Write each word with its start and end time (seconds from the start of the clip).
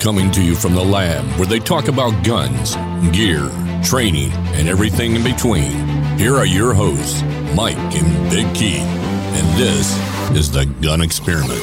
Coming 0.00 0.30
to 0.30 0.42
you 0.42 0.54
from 0.54 0.74
the 0.74 0.82
lab 0.82 1.26
where 1.38 1.46
they 1.46 1.58
talk 1.58 1.88
about 1.88 2.24
guns, 2.24 2.74
gear, 3.14 3.50
training, 3.84 4.32
and 4.54 4.66
everything 4.66 5.14
in 5.14 5.22
between. 5.22 5.72
Here 6.16 6.36
are 6.36 6.46
your 6.46 6.72
hosts, 6.72 7.20
Mike 7.54 7.76
and 7.76 8.30
Big 8.30 8.46
Keith. 8.54 8.80
And 8.80 9.58
this 9.60 9.94
is 10.34 10.50
the 10.50 10.64
Gun 10.80 11.02
Experiment. 11.02 11.60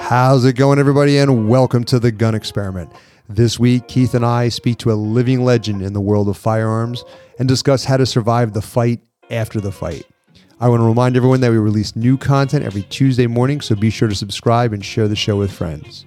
How's 0.00 0.44
it 0.44 0.54
going, 0.54 0.80
everybody? 0.80 1.18
And 1.18 1.48
welcome 1.48 1.84
to 1.84 2.00
the 2.00 2.10
Gun 2.10 2.34
Experiment. 2.34 2.90
This 3.28 3.60
week, 3.60 3.86
Keith 3.86 4.14
and 4.14 4.26
I 4.26 4.48
speak 4.48 4.78
to 4.78 4.90
a 4.90 4.94
living 4.94 5.44
legend 5.44 5.82
in 5.82 5.92
the 5.92 6.00
world 6.00 6.28
of 6.28 6.36
firearms 6.36 7.04
and 7.38 7.46
discuss 7.46 7.84
how 7.84 7.96
to 7.96 8.06
survive 8.06 8.54
the 8.54 8.62
fight 8.62 9.00
after 9.30 9.60
the 9.60 9.70
fight. 9.70 10.04
I 10.58 10.68
want 10.68 10.80
to 10.80 10.86
remind 10.86 11.16
everyone 11.16 11.42
that 11.42 11.52
we 11.52 11.58
release 11.58 11.94
new 11.94 12.18
content 12.18 12.64
every 12.64 12.82
Tuesday 12.82 13.28
morning, 13.28 13.60
so 13.60 13.76
be 13.76 13.90
sure 13.90 14.08
to 14.08 14.16
subscribe 14.16 14.72
and 14.72 14.84
share 14.84 15.06
the 15.06 15.14
show 15.14 15.36
with 15.36 15.52
friends. 15.52 16.06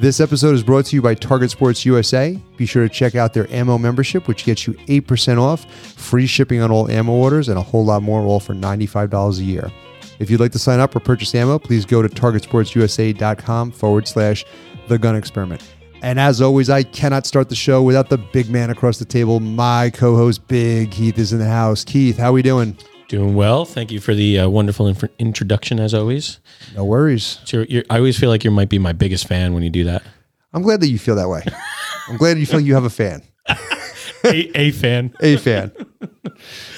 This 0.00 0.18
episode 0.18 0.54
is 0.54 0.62
brought 0.62 0.86
to 0.86 0.96
you 0.96 1.02
by 1.02 1.14
Target 1.14 1.50
Sports 1.50 1.84
USA. 1.84 2.40
Be 2.56 2.64
sure 2.64 2.82
to 2.82 2.88
check 2.88 3.16
out 3.16 3.34
their 3.34 3.46
ammo 3.52 3.76
membership, 3.76 4.28
which 4.28 4.46
gets 4.46 4.66
you 4.66 4.72
8% 4.72 5.38
off, 5.38 5.70
free 5.70 6.26
shipping 6.26 6.62
on 6.62 6.70
all 6.70 6.90
ammo 6.90 7.12
orders, 7.12 7.50
and 7.50 7.58
a 7.58 7.62
whole 7.62 7.84
lot 7.84 8.02
more, 8.02 8.22
all 8.22 8.40
for 8.40 8.54
$95 8.54 9.38
a 9.38 9.42
year. 9.42 9.70
If 10.18 10.30
you'd 10.30 10.40
like 10.40 10.52
to 10.52 10.58
sign 10.58 10.80
up 10.80 10.96
or 10.96 11.00
purchase 11.00 11.34
ammo, 11.34 11.58
please 11.58 11.84
go 11.84 12.00
to 12.00 12.08
targetsportsusa.com 12.08 13.72
forward 13.72 14.08
slash 14.08 14.46
the 14.88 14.96
gun 14.96 15.16
experiment. 15.16 15.62
And 16.00 16.18
as 16.18 16.40
always, 16.40 16.70
I 16.70 16.82
cannot 16.82 17.26
start 17.26 17.50
the 17.50 17.54
show 17.54 17.82
without 17.82 18.08
the 18.08 18.16
big 18.16 18.48
man 18.48 18.70
across 18.70 18.98
the 18.98 19.04
table. 19.04 19.38
My 19.38 19.90
co-host, 19.90 20.48
Big 20.48 20.92
Keith, 20.92 21.18
is 21.18 21.34
in 21.34 21.40
the 21.40 21.44
house. 21.44 21.84
Keith, 21.84 22.16
how 22.16 22.30
are 22.30 22.32
we 22.32 22.40
doing? 22.40 22.74
Doing 23.10 23.34
well. 23.34 23.64
Thank 23.64 23.90
you 23.90 23.98
for 23.98 24.14
the 24.14 24.38
uh, 24.38 24.48
wonderful 24.48 24.86
inf- 24.86 25.02
introduction, 25.18 25.80
as 25.80 25.92
always. 25.94 26.38
No 26.76 26.84
worries. 26.84 27.40
So 27.44 27.56
you're, 27.56 27.66
you're, 27.66 27.84
I 27.90 27.96
always 27.96 28.16
feel 28.16 28.30
like 28.30 28.44
you 28.44 28.52
might 28.52 28.68
be 28.68 28.78
my 28.78 28.92
biggest 28.92 29.26
fan 29.26 29.52
when 29.52 29.64
you 29.64 29.68
do 29.68 29.82
that. 29.82 30.04
I'm 30.52 30.62
glad 30.62 30.80
that 30.80 30.86
you 30.90 30.96
feel 30.96 31.16
that 31.16 31.28
way. 31.28 31.42
I'm 32.08 32.16
glad 32.18 32.38
you 32.38 32.46
feel 32.46 32.60
you 32.60 32.74
have 32.74 32.84
a 32.84 32.90
fan, 32.90 33.24
a, 34.24 34.56
a 34.56 34.70
fan. 34.70 35.12
a 35.20 35.36
fan. 35.38 35.72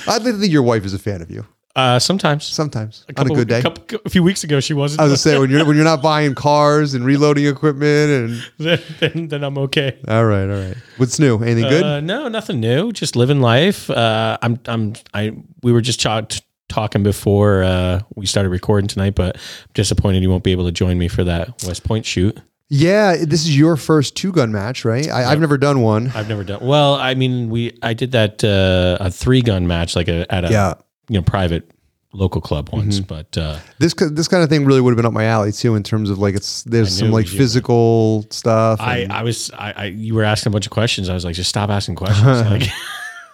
I'd 0.09 0.23
like 0.23 0.33
to 0.33 0.39
think 0.39 0.51
your 0.51 0.63
wife 0.63 0.87
is 0.87 0.95
a 0.95 0.99
fan 0.99 1.21
of 1.21 1.31
you. 1.31 1.45
Uh, 1.75 1.99
sometimes. 1.99 2.45
Sometimes 2.45 3.05
on 3.17 3.31
a 3.31 3.35
good 3.35 3.49
day. 3.49 3.63
couple- 3.63 3.99
a 4.05 4.11
few 4.11 4.23
weeks 4.23 4.45
ago, 4.45 4.61
she 4.61 4.75
wasn't. 4.75 5.01
I 5.01 5.05
was 5.05 5.11
gonna 5.11 5.17
say 5.19 5.39
when 5.39 5.49
you're 5.51 5.65
when 5.65 5.75
you're 5.77 5.85
not 5.87 6.03
buying 6.03 6.35
cars 6.35 6.93
and 6.93 7.03
reloading 7.05 7.47
equipment 7.47 8.11
and 8.11 8.45
then, 8.59 8.81
then, 9.01 9.29
then 9.29 9.45
I'm 9.45 9.57
okay. 9.59 9.99
all 10.07 10.25
right, 10.27 10.45
all 10.51 10.67
right. 10.69 10.77
What's 10.99 11.19
new? 11.19 11.39
Anything 11.43 11.71
good? 11.71 11.83
Uh, 11.83 12.01
no, 12.01 12.29
nothing 12.29 12.61
new. 12.61 12.93
Just 12.93 13.17
living 13.17 13.41
life. 13.41 13.89
Uh, 13.89 14.37
I'm. 14.43 14.59
I'm. 14.67 14.93
I. 15.15 15.33
We 15.63 15.73
were 15.73 15.81
just 15.81 15.99
ch- 16.01 16.43
talking 16.69 17.03
before 17.03 17.63
uh, 17.63 18.01
we 18.17 18.27
started 18.27 18.51
recording 18.51 18.87
tonight, 18.89 19.15
but 19.15 19.37
I'm 19.37 19.43
disappointed 19.73 20.23
you 20.23 20.29
won't 20.31 20.45
be 20.45 20.53
able 20.53 20.67
to 20.67 20.73
join 20.73 20.99
me 20.99 21.09
for 21.09 21.25
that 21.25 21.63
West 21.67 21.85
Point 21.85 22.05
shoot. 22.05 22.39
yeah, 22.69 23.17
this 23.17 23.43
is 23.45 23.57
your 23.57 23.77
first 23.77 24.15
two 24.15 24.31
gun 24.33 24.53
match, 24.53 24.85
right? 24.85 25.09
I, 25.09 25.25
I've 25.33 25.41
never 25.41 25.57
done 25.57 25.81
one. 25.81 26.13
I've 26.15 26.29
never 26.29 26.45
done. 26.45 26.67
Well, 26.67 26.97
I 26.97 27.15
mean, 27.15 27.49
we. 27.49 27.79
I 27.83 27.95
did 27.95 28.13
that 28.13 28.45
uh, 28.45 28.99
a 29.03 29.11
three 29.11 29.41
gun 29.41 29.67
match, 29.67 29.97
like 29.97 30.09
a 30.09 30.31
at 30.33 30.45
a 30.45 30.51
Yeah, 30.51 30.75
you 31.13 31.19
know 31.19 31.23
private 31.23 31.71
local 32.15 32.41
club 32.43 32.69
once, 32.73 33.01
Mm-hmm. 33.01 33.07
but. 33.07 33.39
Uh, 33.39 33.59
this 33.79 33.95
this 33.95 34.29
kind 34.29 34.43
of 34.43 34.49
thing 34.51 34.65
really 34.67 34.81
would 34.81 34.91
have 34.91 34.97
been 34.97 35.07
up 35.07 35.13
my 35.13 35.25
alley 35.25 35.53
too, 35.53 35.75
in 35.75 35.83
terms 35.83 36.11
of 36.11 36.19
like 36.19 36.35
it's 36.35 36.63
there's 36.65 36.99
some 36.99 37.11
like 37.11 37.27
physical 37.27 38.27
stuff. 38.31 38.81
I, 38.81 39.07
I 39.11 39.23
was 39.23 39.51
I, 39.53 39.73
I 39.73 39.85
you 39.87 40.15
were 40.15 40.25
asking 40.25 40.51
a 40.51 40.55
bunch 40.55 40.67
of 40.67 40.73
questions. 40.73 41.09
I 41.09 41.15
was 41.15 41.25
like, 41.25 41.35
just 41.35 41.49
stop 41.51 41.71
asking 41.71 41.95
questions. 42.03 42.43
Like, 42.51 42.69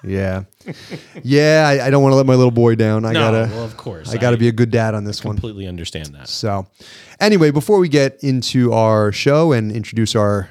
yeah, 0.05 0.45
yeah. 1.25 1.67
I, 1.69 1.87
I 1.87 1.91
don't 1.91 2.03
want 2.05 2.13
to 2.13 2.17
let 2.17 2.27
my 2.27 2.35
little 2.37 2.53
boy 2.53 2.77
down. 2.77 3.05
I 3.05 3.13
no, 3.13 3.21
gotta 3.21 3.53
well, 3.53 3.65
of 3.65 3.77
course, 3.77 4.13
I 4.15 4.17
gotta 4.17 4.37
be 4.37 4.47
a 4.49 4.53
good 4.53 4.71
dad 4.71 4.95
on 4.95 5.05
this 5.05 5.25
one. 5.25 5.35
completely 5.37 5.67
understand 5.67 6.15
that. 6.15 6.29
So, 6.29 6.67
anyway, 7.21 7.51
before 7.51 7.79
we 7.81 7.89
get 7.89 8.23
into 8.23 8.73
our 8.73 9.11
show 9.13 9.53
and 9.53 9.73
introduce 9.73 10.15
our 10.15 10.49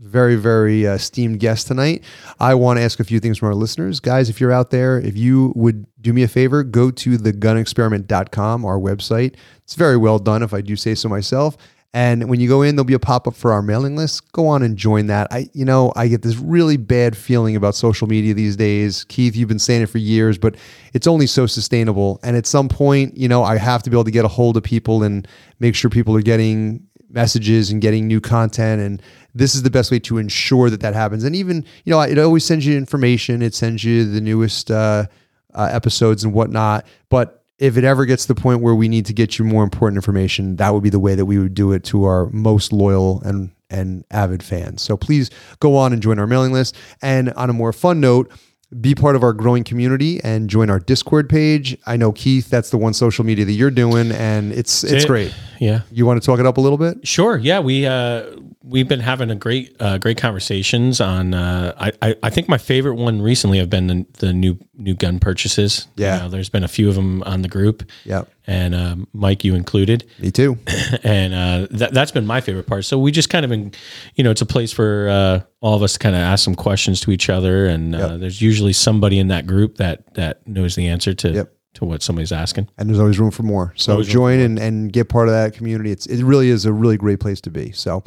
very, 0.00 0.36
very 0.36 0.86
uh, 0.86 0.94
esteemed 0.94 1.40
guest 1.40 1.66
tonight, 1.66 2.04
I 2.38 2.54
want 2.54 2.78
to 2.78 2.82
ask 2.82 3.00
a 3.00 3.04
few 3.04 3.20
things 3.20 3.38
from 3.38 3.48
our 3.48 3.54
listeners. 3.54 4.00
Guys, 4.00 4.28
if 4.28 4.40
you're 4.40 4.52
out 4.52 4.70
there, 4.70 4.98
if 4.98 5.16
you 5.16 5.52
would 5.56 5.86
do 6.00 6.12
me 6.12 6.22
a 6.22 6.28
favor, 6.28 6.62
go 6.62 6.90
to 6.90 7.18
thegunexperiment.com, 7.18 8.64
our 8.64 8.78
website. 8.78 9.34
It's 9.64 9.74
very 9.74 9.96
well 9.96 10.18
done, 10.18 10.42
if 10.42 10.54
I 10.54 10.60
do 10.60 10.76
say 10.76 10.94
so 10.94 11.08
myself. 11.08 11.56
And 11.94 12.28
when 12.28 12.38
you 12.38 12.48
go 12.48 12.60
in, 12.62 12.76
there'll 12.76 12.84
be 12.84 12.94
a 12.94 12.98
pop 12.98 13.26
up 13.26 13.34
for 13.34 13.50
our 13.50 13.62
mailing 13.62 13.96
list. 13.96 14.30
Go 14.32 14.46
on 14.46 14.62
and 14.62 14.76
join 14.76 15.06
that. 15.06 15.26
I, 15.30 15.48
you 15.54 15.64
know, 15.64 15.92
I 15.96 16.06
get 16.08 16.20
this 16.20 16.36
really 16.36 16.76
bad 16.76 17.16
feeling 17.16 17.56
about 17.56 17.74
social 17.74 18.06
media 18.06 18.34
these 18.34 18.56
days. 18.56 19.04
Keith, 19.04 19.34
you've 19.34 19.48
been 19.48 19.58
saying 19.58 19.82
it 19.82 19.86
for 19.86 19.98
years, 19.98 20.36
but 20.36 20.56
it's 20.92 21.06
only 21.06 21.26
so 21.26 21.46
sustainable. 21.46 22.20
And 22.22 22.36
at 22.36 22.46
some 22.46 22.68
point, 22.68 23.16
you 23.16 23.26
know, 23.26 23.42
I 23.42 23.56
have 23.56 23.82
to 23.84 23.90
be 23.90 23.96
able 23.96 24.04
to 24.04 24.10
get 24.10 24.26
a 24.26 24.28
hold 24.28 24.58
of 24.58 24.62
people 24.62 25.02
and 25.02 25.26
make 25.60 25.74
sure 25.74 25.90
people 25.90 26.14
are 26.14 26.22
getting 26.22 26.86
messages 27.08 27.70
and 27.70 27.80
getting 27.80 28.06
new 28.06 28.20
content. 28.20 28.82
And 28.82 29.02
this 29.38 29.54
is 29.54 29.62
the 29.62 29.70
best 29.70 29.90
way 29.90 29.98
to 30.00 30.18
ensure 30.18 30.68
that 30.70 30.80
that 30.80 30.94
happens. 30.94 31.24
And 31.24 31.34
even, 31.36 31.64
you 31.84 31.90
know, 31.90 32.00
it 32.00 32.18
always 32.18 32.44
sends 32.44 32.66
you 32.66 32.76
information. 32.76 33.40
It 33.40 33.54
sends 33.54 33.84
you 33.84 34.04
the 34.04 34.20
newest 34.20 34.70
uh, 34.70 35.06
uh, 35.54 35.68
episodes 35.70 36.24
and 36.24 36.32
whatnot. 36.32 36.86
But 37.08 37.44
if 37.58 37.76
it 37.76 37.84
ever 37.84 38.04
gets 38.04 38.26
to 38.26 38.34
the 38.34 38.40
point 38.40 38.62
where 38.62 38.74
we 38.74 38.88
need 38.88 39.06
to 39.06 39.12
get 39.12 39.38
you 39.38 39.44
more 39.44 39.64
important 39.64 39.96
information, 39.96 40.56
that 40.56 40.74
would 40.74 40.82
be 40.82 40.90
the 40.90 41.00
way 41.00 41.14
that 41.14 41.26
we 41.26 41.38
would 41.38 41.54
do 41.54 41.72
it 41.72 41.84
to 41.84 42.04
our 42.04 42.26
most 42.30 42.72
loyal 42.72 43.22
and 43.22 43.50
and 43.70 44.04
avid 44.10 44.42
fans. 44.42 44.80
So 44.80 44.96
please 44.96 45.30
go 45.60 45.76
on 45.76 45.92
and 45.92 46.02
join 46.02 46.18
our 46.18 46.26
mailing 46.26 46.52
list. 46.52 46.74
And 47.02 47.32
on 47.34 47.50
a 47.50 47.52
more 47.52 47.72
fun 47.72 48.00
note, 48.00 48.32
be 48.80 48.94
part 48.94 49.14
of 49.14 49.22
our 49.22 49.32
growing 49.32 49.64
community 49.64 50.20
and 50.22 50.48
join 50.48 50.70
our 50.70 50.78
Discord 50.78 51.28
page. 51.28 51.76
I 51.86 51.96
know 51.96 52.12
Keith, 52.12 52.48
that's 52.48 52.70
the 52.70 52.78
one 52.78 52.94
social 52.94 53.24
media 53.24 53.44
that 53.44 53.52
you're 53.52 53.70
doing, 53.70 54.10
and 54.12 54.52
it's 54.52 54.84
it's 54.84 55.04
it. 55.04 55.06
great. 55.06 55.34
Yeah, 55.60 55.82
You 55.90 56.06
want 56.06 56.22
to 56.22 56.26
talk 56.26 56.38
it 56.40 56.46
up 56.46 56.56
a 56.56 56.60
little 56.60 56.78
bit? 56.78 57.06
sure. 57.06 57.36
Yeah, 57.38 57.60
we 57.60 57.86
uh, 57.86 58.30
we've 58.62 58.88
been 58.88 59.00
having 59.00 59.30
a 59.30 59.34
great 59.36 59.74
uh, 59.80 59.98
great 59.98 60.16
conversations 60.18 61.00
on. 61.00 61.34
Uh, 61.34 61.74
I, 61.78 61.92
I 62.02 62.14
I 62.24 62.30
think 62.30 62.48
my 62.48 62.58
favorite 62.58 62.94
one 62.94 63.20
recently 63.22 63.58
have 63.58 63.68
been 63.70 63.86
the, 63.88 64.06
the 64.18 64.32
new 64.32 64.58
new 64.74 64.94
gun 64.94 65.18
purchases. 65.18 65.88
Yeah. 65.96 66.16
You 66.16 66.22
know, 66.22 66.28
there's 66.28 66.48
been 66.48 66.64
a 66.64 66.68
few 66.68 66.88
of 66.88 66.94
them 66.94 67.22
on 67.24 67.42
the 67.42 67.48
group. 67.48 67.82
Yeah, 68.04 68.22
And 68.46 68.74
um, 68.74 69.08
Mike, 69.12 69.42
you 69.42 69.54
included. 69.56 70.04
me 70.20 70.30
too. 70.30 70.56
and 71.02 71.34
uh, 71.34 71.66
that, 71.72 71.92
that's 71.92 72.12
been 72.12 72.26
my 72.26 72.40
favorite 72.40 72.66
part. 72.68 72.84
So 72.84 72.96
we 72.98 73.10
just 73.10 73.28
kind 73.28 73.44
of 73.44 73.48
been, 73.50 73.72
you 74.14 74.22
know, 74.22 74.30
it's 74.30 74.40
a 74.42 74.46
place 74.46 74.72
for 74.72 75.08
uh, 75.08 75.40
all 75.60 75.74
of 75.74 75.82
us 75.82 75.94
to 75.94 75.98
kind 75.98 76.14
of 76.14 76.20
ask 76.20 76.44
some 76.44 76.54
questions 76.54 77.00
to 77.00 77.10
each 77.10 77.28
other, 77.28 77.66
and 77.66 77.94
uh, 77.96 78.16
there's 78.18 78.40
usually 78.40 78.72
somebody 78.72 79.18
in 79.18 79.28
that 79.28 79.46
group 79.48 79.78
that 79.78 80.14
that 80.14 80.46
knows 80.46 80.76
the 80.76 80.86
answer 80.86 81.12
to 81.14 81.30
Yep. 81.32 81.52
To 81.74 81.84
what 81.84 82.02
somebody's 82.02 82.32
asking. 82.32 82.68
and 82.78 82.88
there's 82.88 82.98
always 82.98 83.18
room 83.18 83.30
for 83.30 83.42
more. 83.42 83.72
So 83.76 83.92
Always 83.92 84.08
join 84.08 84.40
and, 84.40 84.58
and 84.58 84.92
get 84.92 85.08
part 85.08 85.28
of 85.28 85.34
that 85.34 85.54
community. 85.54 85.90
It's 85.90 86.06
it 86.06 86.24
really 86.24 86.48
is 86.48 86.64
a 86.64 86.72
really 86.72 86.96
great 86.96 87.20
place 87.20 87.40
to 87.42 87.50
be. 87.50 87.72
So 87.72 88.02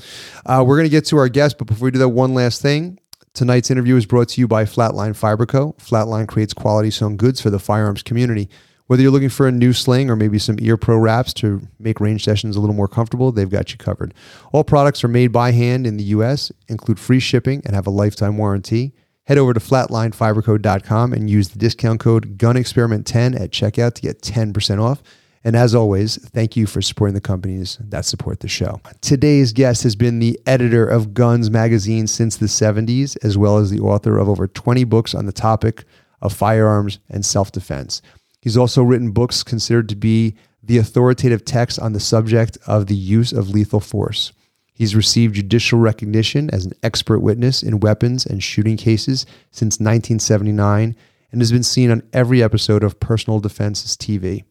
uh, 0.45 0.63
we're 0.67 0.77
gonna 0.77 0.89
get 0.89 1.05
to 1.05 1.17
our 1.17 1.29
guest, 1.29 1.57
but 1.57 1.67
before 1.67 1.85
we 1.85 1.91
do 1.91 1.99
that, 1.99 2.09
one 2.09 2.33
last 2.33 2.61
thing. 2.61 2.99
Tonight's 3.33 3.71
interview 3.71 3.95
is 3.95 4.05
brought 4.05 4.27
to 4.29 4.41
you 4.41 4.47
by 4.47 4.65
Flatline 4.65 5.15
Fiber 5.15 5.45
Co. 5.45 5.73
Flatline 5.79 6.27
creates 6.27 6.53
quality 6.53 6.91
sewn 6.91 7.15
goods 7.15 7.39
for 7.39 7.49
the 7.49 7.59
firearms 7.59 8.03
community. 8.03 8.49
Whether 8.87 9.03
you're 9.03 9.11
looking 9.11 9.29
for 9.29 9.47
a 9.47 9.53
new 9.53 9.71
sling 9.71 10.09
or 10.09 10.17
maybe 10.17 10.37
some 10.37 10.57
ear 10.59 10.75
pro 10.75 10.97
wraps 10.97 11.33
to 11.35 11.61
make 11.79 12.01
range 12.01 12.25
sessions 12.25 12.57
a 12.57 12.59
little 12.59 12.75
more 12.75 12.89
comfortable, 12.89 13.31
they've 13.31 13.49
got 13.49 13.71
you 13.71 13.77
covered. 13.77 14.13
All 14.51 14.65
products 14.65 15.01
are 15.05 15.07
made 15.07 15.31
by 15.31 15.51
hand 15.53 15.87
in 15.87 15.95
the 15.95 16.03
U.S., 16.05 16.51
include 16.67 16.99
free 16.99 17.21
shipping, 17.21 17.61
and 17.65 17.73
have 17.73 17.87
a 17.87 17.91
lifetime 17.91 18.37
warranty. 18.37 18.93
Head 19.25 19.37
over 19.37 19.53
to 19.53 19.59
flatlinefiberco.com 19.59 21.13
and 21.13 21.29
use 21.29 21.49
the 21.49 21.59
discount 21.59 21.99
code 21.99 22.37
GUNEXPERIMENT10 22.37 23.39
at 23.39 23.51
checkout 23.51 23.93
to 23.93 24.01
get 24.01 24.21
10% 24.21 24.81
off. 24.81 25.03
And 25.43 25.55
as 25.55 25.73
always, 25.73 26.17
thank 26.17 26.55
you 26.55 26.67
for 26.67 26.81
supporting 26.81 27.15
the 27.15 27.21
companies 27.21 27.77
that 27.81 28.05
support 28.05 28.41
the 28.41 28.47
show. 28.47 28.79
Today's 29.01 29.53
guest 29.53 29.83
has 29.83 29.95
been 29.95 30.19
the 30.19 30.39
editor 30.45 30.85
of 30.85 31.13
Guns 31.13 31.49
Magazine 31.49 32.05
since 32.07 32.37
the 32.37 32.45
70s, 32.45 33.17
as 33.23 33.37
well 33.37 33.57
as 33.57 33.71
the 33.71 33.79
author 33.79 34.17
of 34.17 34.29
over 34.29 34.47
20 34.47 34.83
books 34.83 35.15
on 35.15 35.25
the 35.25 35.31
topic 35.31 35.85
of 36.21 36.33
firearms 36.33 36.99
and 37.09 37.25
self 37.25 37.51
defense. 37.51 38.01
He's 38.39 38.57
also 38.57 38.83
written 38.83 39.11
books 39.11 39.43
considered 39.43 39.89
to 39.89 39.95
be 39.95 40.35
the 40.63 40.77
authoritative 40.77 41.43
text 41.43 41.79
on 41.79 41.93
the 41.93 41.99
subject 41.99 42.57
of 42.67 42.85
the 42.85 42.95
use 42.95 43.33
of 43.33 43.49
lethal 43.49 43.79
force. 43.79 44.31
He's 44.81 44.95
received 44.95 45.35
judicial 45.35 45.77
recognition 45.77 46.49
as 46.49 46.65
an 46.65 46.73
expert 46.81 47.19
witness 47.19 47.61
in 47.61 47.81
weapons 47.81 48.25
and 48.25 48.41
shooting 48.41 48.77
cases 48.77 49.27
since 49.51 49.75
1979 49.75 50.95
and 51.31 51.39
has 51.39 51.51
been 51.51 51.61
seen 51.61 51.91
on 51.91 52.01
every 52.13 52.41
episode 52.41 52.83
of 52.83 52.99
Personal 52.99 53.39
Defense's 53.39 53.95
TV. 53.95 54.43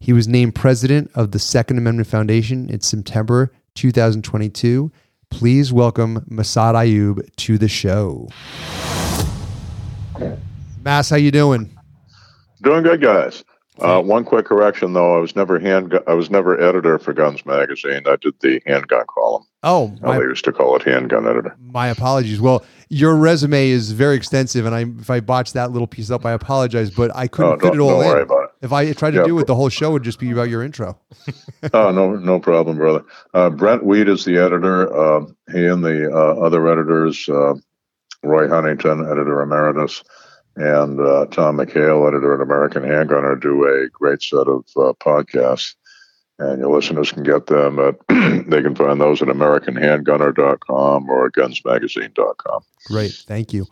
He 0.00 0.12
was 0.12 0.26
named 0.26 0.56
president 0.56 1.12
of 1.14 1.30
the 1.30 1.38
Second 1.38 1.78
Amendment 1.78 2.08
Foundation 2.08 2.68
in 2.68 2.80
September 2.80 3.52
2022. 3.76 4.90
Please 5.30 5.72
welcome 5.72 6.22
Massad 6.28 6.74
Ayoob 6.74 7.32
to 7.36 7.56
the 7.56 7.68
show. 7.68 8.28
Mas, 10.82 11.08
how 11.08 11.14
you 11.14 11.30
doing? 11.30 11.70
Doing 12.62 12.82
good, 12.82 13.00
guys. 13.00 13.44
Uh, 13.78 14.02
one 14.02 14.24
quick 14.24 14.46
correction, 14.46 14.94
though. 14.94 15.16
I 15.16 15.20
was 15.20 15.36
never 15.36 15.60
hand. 15.60 15.96
I 16.08 16.14
was 16.14 16.30
never 16.30 16.60
editor 16.60 16.98
for 16.98 17.12
Guns 17.12 17.46
Magazine. 17.46 18.02
I 18.08 18.16
did 18.16 18.34
the 18.40 18.60
handgun 18.66 19.04
column. 19.06 19.44
Oh, 19.64 19.88
my, 20.00 20.18
they 20.18 20.24
used 20.24 20.44
to 20.44 20.52
call 20.52 20.76
it 20.76 20.82
handgun 20.84 21.26
editor. 21.26 21.56
my 21.60 21.88
apologies. 21.88 22.40
Well, 22.40 22.64
your 22.90 23.16
resume 23.16 23.68
is 23.70 23.90
very 23.90 24.14
extensive, 24.16 24.64
and 24.66 24.74
I 24.74 24.82
if 25.00 25.10
I 25.10 25.18
botched 25.20 25.54
that 25.54 25.72
little 25.72 25.88
piece 25.88 26.10
up, 26.12 26.24
I 26.24 26.30
apologize. 26.32 26.90
But 26.90 27.10
I 27.16 27.26
couldn't 27.26 27.54
Oh, 27.54 27.58
fit 27.58 27.74
it 27.74 27.80
all 27.80 27.88
don't 27.90 28.02
in. 28.02 28.06
worry 28.06 28.22
about 28.22 28.44
it. 28.44 28.50
If 28.62 28.72
I 28.72 28.92
tried 28.92 29.12
to 29.12 29.18
Yeah. 29.18 29.24
do 29.24 29.38
it, 29.40 29.46
the 29.48 29.56
whole 29.56 29.68
show 29.68 29.90
would 29.92 30.04
just 30.04 30.20
be 30.20 30.30
about 30.30 30.48
your 30.48 30.62
intro. 30.62 30.96
oh, 31.74 31.90
no, 31.90 32.12
no 32.14 32.38
problem, 32.38 32.76
brother. 32.76 33.04
Uh, 33.34 33.50
Brent 33.50 33.84
Wheat 33.84 34.08
is 34.08 34.24
the 34.24 34.38
editor. 34.38 34.94
Uh, 34.96 35.26
he 35.52 35.66
and 35.66 35.82
the 35.84 36.08
uh, 36.12 36.34
other 36.40 36.66
editors, 36.68 37.28
uh, 37.28 37.54
Roy 38.22 38.48
Huntington, 38.48 39.06
editor 39.10 39.42
emeritus, 39.42 40.02
and 40.56 41.00
uh, 41.00 41.26
Tom 41.26 41.56
McHale, 41.58 42.06
editor 42.08 42.34
at 42.34 42.40
American 42.40 42.82
Handgunner, 42.84 43.40
do 43.40 43.64
a 43.64 43.88
great 43.90 44.22
set 44.22 44.46
of 44.48 44.64
uh, 44.76 44.92
podcasts. 45.00 45.74
And 46.38 46.60
your 46.60 46.74
listeners 46.74 47.10
can 47.10 47.24
get 47.24 47.46
them 47.46 47.78
at, 47.80 47.96
they 48.08 48.62
can 48.62 48.74
find 48.74 49.00
those 49.00 49.20
at 49.22 49.28
AmericanHandgunner.com 49.28 51.10
or 51.10 51.30
GunsMagazine.com. 51.32 52.62
Great. 52.86 53.12
Thank 53.26 53.52
you. 53.52 53.66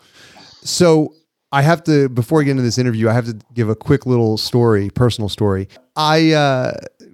So 0.63 1.15
I 1.53 1.63
have 1.63 1.85
to, 1.85 2.09
before 2.09 2.41
I 2.41 2.45
get 2.45 2.53
into 2.53 2.65
this 2.65 2.79
interview, 2.79 3.09
I 3.09 3.13
have 3.13 3.27
to 3.27 3.39
give 3.55 3.69
a 3.69 3.77
quick 3.77 4.05
little 4.05 4.37
story, 4.37 4.91
personal 4.91 5.29
story. 5.29 5.69
I 5.95 6.33
uh, 6.33 6.73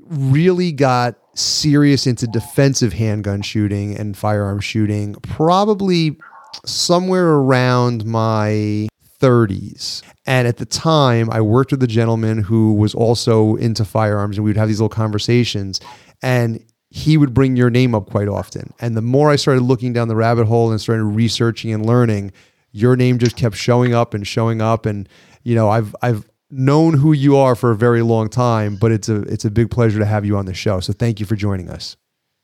really 0.08 0.72
got 0.72 1.16
serious 1.34 2.06
into 2.06 2.26
defensive 2.26 2.94
handgun 2.94 3.43
shooting 3.43 3.96
and 3.96 4.16
firearm 4.16 4.60
shooting 4.60 5.14
probably 5.16 6.19
somewhere 6.64 7.28
around 7.28 8.05
my 8.05 8.88
30s. 9.22 10.02
And 10.26 10.48
at 10.48 10.56
the 10.56 10.66
time, 10.66 11.30
I 11.30 11.40
worked 11.40 11.70
with 11.70 11.82
a 11.82 11.86
gentleman 11.86 12.38
who 12.38 12.74
was 12.74 12.94
also 12.94 13.54
into 13.56 13.84
firearms, 13.84 14.36
and 14.36 14.44
we 14.44 14.50
would 14.50 14.56
have 14.56 14.69
these 14.69 14.80
little 14.80 14.88
conversations. 14.88 15.80
And 16.22 16.64
he 16.90 17.16
would 17.16 17.32
bring 17.32 17.56
your 17.56 17.70
name 17.70 17.94
up 17.94 18.10
quite 18.10 18.28
often. 18.28 18.74
And 18.80 18.96
the 18.96 19.02
more 19.02 19.30
I 19.30 19.36
started 19.36 19.62
looking 19.62 19.92
down 19.92 20.08
the 20.08 20.16
rabbit 20.16 20.46
hole 20.46 20.70
and 20.70 20.80
started 20.80 21.04
researching 21.04 21.72
and 21.72 21.86
learning, 21.86 22.32
your 22.72 22.96
name 22.96 23.19
just 23.19 23.36
kept 23.36 23.56
showing 23.56 23.94
up 23.94 24.12
and 24.12 24.26
showing 24.26 24.60
up. 24.60 24.84
And 24.84 25.08
you 25.42 25.54
know, 25.54 25.70
I've 25.70 25.94
I've 26.02 26.28
known 26.50 26.94
who 26.94 27.12
you 27.12 27.36
are 27.36 27.54
for 27.54 27.70
a 27.70 27.76
very 27.76 28.02
long 28.02 28.28
time, 28.28 28.76
but 28.76 28.92
it's 28.92 29.08
a 29.08 29.22
it's 29.22 29.44
a 29.44 29.50
big 29.50 29.70
pleasure 29.70 29.98
to 29.98 30.04
have 30.04 30.26
you 30.26 30.36
on 30.36 30.46
the 30.46 30.54
show. 30.54 30.80
So 30.80 30.92
thank 30.92 31.19
you 31.19 31.26
for 31.26 31.36
joining 31.36 31.70
us. 31.70 31.96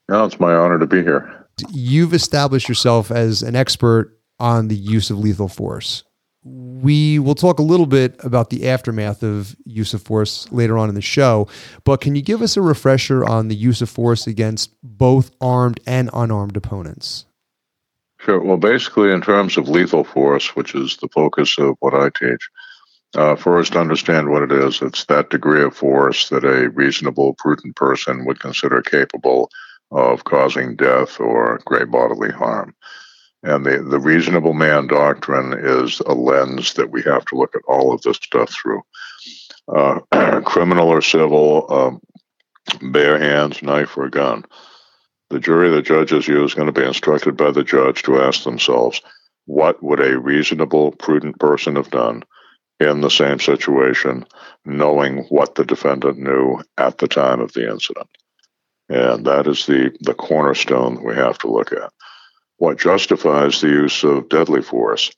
No, 0.09 0.25
it's 0.25 0.41
my 0.41 0.55
honor 0.55 0.79
to 0.79 0.87
be 0.87 1.03
here. 1.03 1.47
You've 1.71 2.15
established 2.15 2.69
yourself 2.69 3.11
as 3.11 3.43
an 3.43 3.55
expert 3.55 4.19
on 4.39 4.69
the 4.69 4.77
use 4.77 5.11
of 5.11 5.19
lethal 5.19 5.49
force. 5.49 6.05
We 6.81 7.19
will 7.19 7.35
talk 7.35 7.59
a 7.59 7.63
little 7.63 7.87
bit 7.87 8.17
about 8.25 8.51
the 8.51 8.69
aftermath 8.69 9.23
of 9.23 9.57
use 9.65 9.95
of 9.95 10.03
force 10.03 10.51
later 10.53 10.79
on 10.79 10.89
in 10.89 10.95
the 10.95 11.03
show, 11.03 11.49
but 11.85 12.01
can 12.01 12.15
you 12.15 12.23
give 12.23 12.41
us 12.41 12.57
a 12.57 12.63
refresher 12.63 13.25
on 13.25 13.49
the 13.49 13.57
use 13.57 13.83
of 13.83 13.91
force 13.91 14.27
against 14.27 14.73
both 14.83 15.31
armed 15.41 15.81
and 15.87 16.09
unarmed 16.13 16.57
opponents? 16.57 17.25
Sure. 18.21 18.41
Well, 18.41 18.57
basically, 18.57 19.13
in 19.13 19.23
terms 19.23 19.57
of 19.57 19.69
lethal 19.69 20.05
force, 20.05 20.55
which 20.57 20.75
is 20.75 20.97
the 20.97 21.09
focus 21.09 21.57
of 21.59 21.77
what 21.81 21.95
I 21.95 22.11
teach, 22.11 22.49
uh, 23.15 23.37
first 23.37 23.77
understand 23.77 24.31
what 24.31 24.43
it 24.43 24.53
is. 24.53 24.83
It's 24.83 25.05
that 25.07 25.31
degree 25.31 25.63
of 25.63 25.77
force 25.77 26.29
that 26.29 26.45
a 26.45 26.69
reasonable, 26.71 27.35
prudent 27.35 27.77
person 27.77 28.25
would 28.27 28.41
consider 28.41 28.83
capable 28.83 29.51
of 29.91 30.25
causing 30.25 30.77
death 30.77 31.19
or 31.19 31.61
great 31.65 31.91
bodily 31.91 32.31
harm. 32.31 32.75
And 33.43 33.65
the, 33.65 33.83
the 33.83 34.01
reasonable 34.01 34.53
man 34.53 34.89
doctrine 34.89 35.55
is 35.57 36.01
a 36.01 36.13
lens 36.13 36.75
that 36.75 36.91
we 36.91 37.03
have 37.03 37.25
to 37.27 37.37
look 37.37 37.55
at 37.55 37.63
all 37.69 37.93
of 37.93 38.03
this 38.03 38.17
stuff 38.17 38.51
through. 38.51 38.83
Uh, 39.73 40.01
criminal 40.45 40.89
or 40.89 41.03
civil, 41.03 41.67
um, 41.73 42.01
bare 42.93 43.19
hands, 43.19 43.63
knife, 43.63 43.97
or 43.97 44.09
gun. 44.09 44.45
The 45.31 45.39
jury 45.39 45.71
the 45.71 45.83
judges 45.83 46.27
use 46.27 46.53
is 46.53 46.55
going 46.55 46.73
to 46.73 46.81
be 46.81 46.87
instructed 46.87 47.37
by 47.37 47.51
the 47.51 47.63
judge 47.63 48.03
to 48.05 48.21
ask 48.21 48.45
themselves, 48.45 49.03
what 49.45 49.83
would 49.83 50.01
a 50.01 50.19
reasonable, 50.19 50.93
prudent 50.93 51.39
person 51.39 51.77
have 51.77 51.91
done 51.91 52.23
in 52.81 53.01
the 53.01 53.11
same 53.11 53.39
situation, 53.39 54.25
knowing 54.65 55.25
what 55.25 55.55
the 55.55 55.65
defendant 55.65 56.19
knew 56.19 56.63
at 56.77 56.99
the 56.99 57.09
time 57.09 57.41
of 57.41 57.53
the 57.53 57.71
incident? 57.71 58.09
And 58.89 59.27
that 59.27 59.47
is 59.47 59.67
the, 59.67 59.97
the 60.01 60.15
cornerstone 60.15 60.95
that 60.95 61.05
we 61.05 61.15
have 61.15 61.39
to 61.39 61.51
look 61.51 61.73
at. 61.73 61.93
What 62.59 62.79
justifies 62.79 63.61
the 63.61 63.69
use 63.69 64.03
of 64.05 64.29
deadly 64.29 64.63
force 64.63 65.13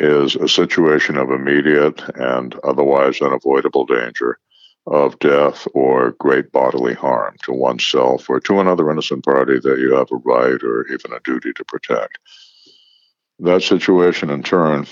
is 0.00 0.36
a 0.36 0.48
situation 0.48 1.16
of 1.16 1.30
immediate 1.30 2.02
and 2.16 2.54
otherwise 2.64 3.20
unavoidable 3.20 3.86
danger 3.86 4.38
of 4.86 5.18
death 5.18 5.68
or 5.74 6.12
great 6.18 6.50
bodily 6.50 6.94
harm 6.94 7.36
to 7.44 7.52
oneself 7.52 8.28
or 8.28 8.40
to 8.40 8.58
another 8.58 8.90
innocent 8.90 9.24
party 9.24 9.58
that 9.60 9.78
you 9.78 9.94
have 9.94 10.10
a 10.10 10.16
right 10.16 10.62
or 10.62 10.86
even 10.88 11.12
a 11.12 11.20
duty 11.20 11.52
to 11.52 11.64
protect. 11.64 12.18
That 13.40 13.62
situation, 13.62 14.30
in 14.30 14.42
turn, 14.42 14.86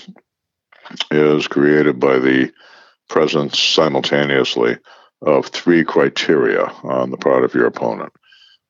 is 1.11 1.47
created 1.47 1.99
by 1.99 2.19
the 2.19 2.51
presence 3.09 3.59
simultaneously 3.59 4.77
of 5.21 5.47
three 5.47 5.83
criteria 5.83 6.63
on 6.83 7.11
the 7.11 7.17
part 7.17 7.43
of 7.43 7.53
your 7.53 7.65
opponent. 7.65 8.13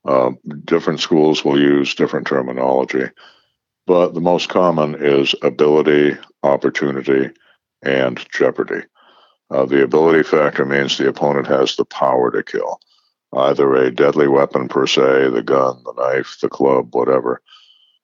Uh, 0.07 0.31
different 0.63 1.01
schools 1.01 1.43
will 1.43 1.59
use 1.59 1.93
different 1.93 2.25
terminology, 2.25 3.09
but 3.85 4.13
the 4.13 4.21
most 4.21 4.47
common 4.47 4.95
is 4.95 5.35
ability, 5.41 6.17
opportunity, 6.43 7.29
and 7.83 8.25
jeopardy. 8.31 8.85
Uh, 9.51 9.65
the 9.65 9.83
ability 9.83 10.23
factor 10.23 10.65
means 10.65 10.97
the 10.97 11.09
opponent 11.09 11.47
has 11.47 11.75
the 11.75 11.83
power 11.83 12.31
to 12.31 12.41
kill, 12.41 12.79
either 13.33 13.75
a 13.75 13.91
deadly 13.91 14.29
weapon 14.29 14.69
per 14.69 14.87
se, 14.87 15.29
the 15.29 15.43
gun, 15.43 15.81
the 15.83 15.93
knife, 15.97 16.37
the 16.41 16.49
club, 16.49 16.95
whatever, 16.95 17.41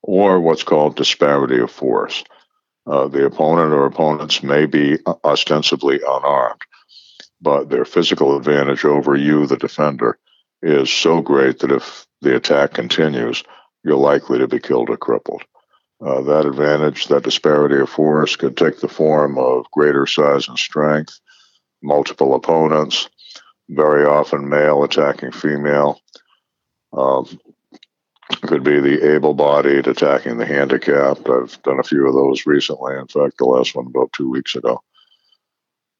or 0.01 0.41
what's 0.41 0.63
called 0.63 0.97
disparity 0.97 1.59
of 1.59 1.71
force. 1.71 2.23
Uh, 2.85 3.07
the 3.07 3.25
opponent 3.25 3.71
or 3.71 3.85
opponents 3.85 4.43
may 4.43 4.65
be 4.65 4.97
ostensibly 5.23 6.01
unarmed, 6.05 6.59
but 7.41 7.69
their 7.69 7.85
physical 7.85 8.35
advantage 8.35 8.83
over 8.83 9.15
you, 9.15 9.45
the 9.45 9.55
defender, 9.55 10.17
is 10.63 10.89
so 10.89 11.21
great 11.21 11.59
that 11.59 11.71
if 11.71 12.07
the 12.21 12.35
attack 12.35 12.73
continues, 12.73 13.43
you're 13.83 13.97
likely 13.97 14.39
to 14.39 14.47
be 14.47 14.59
killed 14.59 14.89
or 14.89 14.97
crippled. 14.97 15.43
Uh, 16.03 16.21
that 16.21 16.45
advantage, 16.45 17.07
that 17.07 17.23
disparity 17.23 17.79
of 17.79 17.89
force, 17.89 18.35
could 18.35 18.57
take 18.57 18.79
the 18.79 18.87
form 18.87 19.37
of 19.37 19.69
greater 19.71 20.05
size 20.05 20.47
and 20.47 20.57
strength, 20.57 21.19
multiple 21.81 22.33
opponents, 22.33 23.09
very 23.69 24.05
often 24.05 24.49
male 24.49 24.83
attacking 24.83 25.31
female. 25.31 25.99
Um, 26.91 27.39
could 28.41 28.63
be 28.63 28.79
the 28.79 29.13
able 29.15 29.33
bodied 29.33 29.87
attacking 29.87 30.37
the 30.37 30.45
handicapped. 30.45 31.29
I've 31.29 31.61
done 31.63 31.79
a 31.79 31.83
few 31.83 32.07
of 32.07 32.13
those 32.13 32.45
recently. 32.45 32.95
In 32.95 33.07
fact, 33.07 33.37
the 33.37 33.45
last 33.45 33.75
one 33.75 33.87
about 33.87 34.11
two 34.13 34.29
weeks 34.29 34.55
ago. 34.55 34.81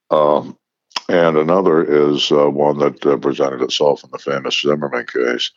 Um, 0.09 0.57
and 1.09 1.37
another 1.37 2.11
is 2.11 2.31
uh, 2.31 2.49
one 2.49 2.79
that 2.79 3.05
uh, 3.05 3.17
presented 3.17 3.61
itself 3.61 4.03
in 4.03 4.11
the 4.11 4.17
famous 4.17 4.61
Zimmerman 4.61 5.05
case 5.05 5.51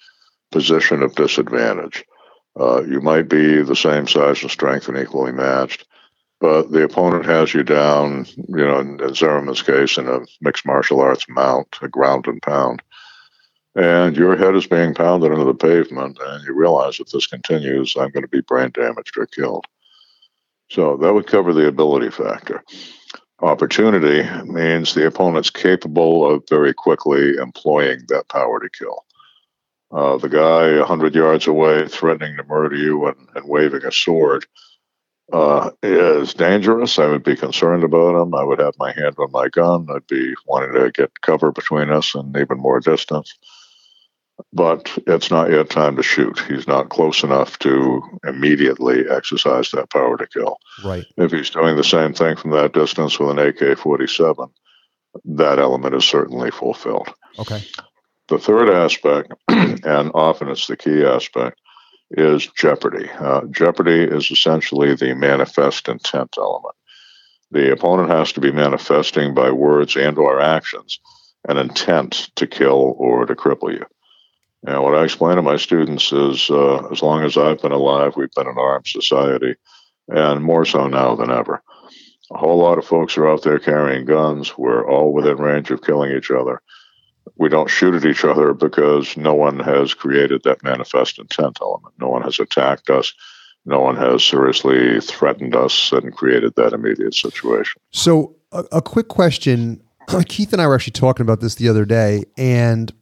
position 0.50 1.02
of 1.02 1.14
disadvantage. 1.14 2.04
Uh, 2.58 2.82
you 2.84 3.00
might 3.00 3.28
be 3.28 3.62
the 3.62 3.76
same 3.76 4.06
size 4.06 4.42
and 4.42 4.50
strength 4.50 4.88
and 4.88 4.98
equally 4.98 5.32
matched, 5.32 5.86
but 6.40 6.70
the 6.70 6.84
opponent 6.84 7.26
has 7.26 7.52
you 7.52 7.62
down, 7.62 8.26
you 8.48 8.66
know, 8.66 8.78
in, 8.78 9.00
in 9.00 9.14
Zimmerman's 9.14 9.62
case, 9.62 9.98
in 9.98 10.08
a 10.08 10.20
mixed 10.40 10.66
martial 10.66 11.00
arts 11.00 11.26
mount, 11.28 11.76
a 11.82 11.88
ground 11.88 12.26
and 12.26 12.40
pound. 12.42 12.82
And 13.74 14.16
your 14.16 14.36
head 14.36 14.56
is 14.56 14.66
being 14.66 14.94
pounded 14.94 15.32
into 15.32 15.44
the 15.44 15.54
pavement, 15.54 16.18
and 16.18 16.44
you 16.44 16.54
realize 16.54 16.98
if 16.98 17.08
this 17.08 17.26
continues, 17.26 17.94
I'm 17.94 18.10
going 18.10 18.22
to 18.22 18.28
be 18.28 18.40
brain 18.40 18.70
damaged 18.72 19.18
or 19.18 19.26
killed. 19.26 19.66
So 20.70 20.96
that 20.96 21.12
would 21.12 21.26
cover 21.26 21.52
the 21.52 21.68
ability 21.68 22.10
factor. 22.10 22.64
Opportunity 23.40 24.22
means 24.44 24.94
the 24.94 25.06
opponent's 25.06 25.50
capable 25.50 26.30
of 26.30 26.44
very 26.48 26.72
quickly 26.72 27.36
employing 27.36 28.00
that 28.08 28.28
power 28.28 28.60
to 28.60 28.68
kill. 28.70 29.04
Uh, 29.92 30.16
the 30.16 30.28
guy 30.28 30.78
100 30.78 31.14
yards 31.14 31.46
away 31.46 31.86
threatening 31.86 32.36
to 32.36 32.44
murder 32.44 32.76
you 32.76 33.06
and, 33.06 33.28
and 33.34 33.46
waving 33.46 33.84
a 33.84 33.92
sword 33.92 34.46
uh, 35.32 35.70
is 35.82 36.34
dangerous. 36.34 36.98
I 36.98 37.06
would 37.06 37.24
be 37.24 37.36
concerned 37.36 37.84
about 37.84 38.20
him. 38.20 38.34
I 38.34 38.42
would 38.42 38.58
have 38.58 38.74
my 38.78 38.92
hand 38.92 39.16
on 39.18 39.30
my 39.32 39.48
gun. 39.48 39.86
I'd 39.94 40.06
be 40.06 40.34
wanting 40.46 40.72
to 40.72 40.90
get 40.90 41.20
cover 41.20 41.52
between 41.52 41.90
us 41.90 42.14
and 42.14 42.36
even 42.36 42.58
more 42.58 42.80
distance. 42.80 43.34
But 44.52 44.96
it's 45.06 45.30
not 45.30 45.50
yet 45.50 45.70
time 45.70 45.96
to 45.96 46.02
shoot. 46.02 46.38
He's 46.40 46.68
not 46.68 46.90
close 46.90 47.22
enough 47.22 47.58
to 47.60 48.02
immediately 48.26 49.04
exercise 49.08 49.70
that 49.70 49.90
power 49.90 50.16
to 50.18 50.26
kill. 50.26 50.58
Right. 50.84 51.06
If 51.16 51.32
he's 51.32 51.50
doing 51.50 51.76
the 51.76 51.84
same 51.84 52.12
thing 52.12 52.36
from 52.36 52.50
that 52.50 52.74
distance 52.74 53.18
with 53.18 53.30
an 53.30 53.38
AK 53.38 53.78
47, 53.78 54.48
that 55.24 55.58
element 55.58 55.94
is 55.94 56.04
certainly 56.04 56.50
fulfilled. 56.50 57.08
Okay. 57.38 57.62
The 58.28 58.38
third 58.38 58.68
aspect, 58.70 59.32
and 59.48 60.10
often 60.14 60.48
it's 60.48 60.66
the 60.66 60.76
key 60.76 61.04
aspect, 61.04 61.58
is 62.10 62.46
jeopardy. 62.46 63.08
Uh, 63.10 63.42
jeopardy 63.50 64.04
is 64.04 64.30
essentially 64.30 64.94
the 64.94 65.14
manifest 65.14 65.88
intent 65.88 66.34
element. 66.38 66.74
The 67.50 67.72
opponent 67.72 68.10
has 68.10 68.32
to 68.32 68.40
be 68.40 68.52
manifesting 68.52 69.34
by 69.34 69.50
words 69.50 69.96
and 69.96 70.18
or 70.18 70.40
actions 70.40 71.00
an 71.48 71.58
intent 71.58 72.30
to 72.36 72.46
kill 72.46 72.94
or 72.98 73.24
to 73.24 73.34
cripple 73.34 73.72
you. 73.72 73.84
And 74.64 74.82
what 74.82 74.94
I 74.94 75.04
explain 75.04 75.36
to 75.36 75.42
my 75.42 75.56
students 75.56 76.12
is 76.12 76.50
uh, 76.50 76.86
as 76.90 77.02
long 77.02 77.24
as 77.24 77.36
I've 77.36 77.60
been 77.60 77.72
alive, 77.72 78.14
we've 78.16 78.32
been 78.32 78.48
an 78.48 78.56
armed 78.58 78.86
society, 78.86 79.54
and 80.08 80.42
more 80.42 80.64
so 80.64 80.86
now 80.86 81.14
than 81.14 81.30
ever. 81.30 81.62
a 82.32 82.38
whole 82.38 82.58
lot 82.58 82.78
of 82.78 82.84
folks 82.84 83.16
are 83.16 83.28
out 83.28 83.42
there 83.42 83.58
carrying 83.58 84.04
guns. 84.04 84.56
We're 84.58 84.88
all 84.88 85.12
within 85.12 85.36
range 85.38 85.70
of 85.70 85.82
killing 85.82 86.12
each 86.16 86.30
other. 86.30 86.60
We 87.36 87.48
don't 87.48 87.70
shoot 87.70 87.94
at 87.94 88.04
each 88.04 88.24
other 88.24 88.54
because 88.54 89.16
no 89.16 89.34
one 89.34 89.58
has 89.60 89.94
created 89.94 90.42
that 90.44 90.62
manifest 90.62 91.18
intent 91.18 91.58
element. 91.60 91.94
No 92.00 92.08
one 92.08 92.22
has 92.22 92.38
attacked 92.40 92.88
us. 92.88 93.12
No 93.64 93.80
one 93.80 93.96
has 93.96 94.24
seriously 94.24 95.00
threatened 95.00 95.56
us 95.56 95.90
and 95.92 96.14
created 96.14 96.54
that 96.54 96.72
immediate 96.72 97.14
situation. 97.14 97.80
So, 97.90 98.36
a, 98.52 98.64
a 98.72 98.82
quick 98.82 99.08
question. 99.08 99.82
Keith 100.28 100.52
and 100.52 100.62
I 100.62 100.68
were 100.68 100.76
actually 100.76 100.92
talking 100.92 101.22
about 101.22 101.40
this 101.40 101.56
the 101.56 101.68
other 101.68 101.84
day, 101.84 102.24
and 102.38 102.92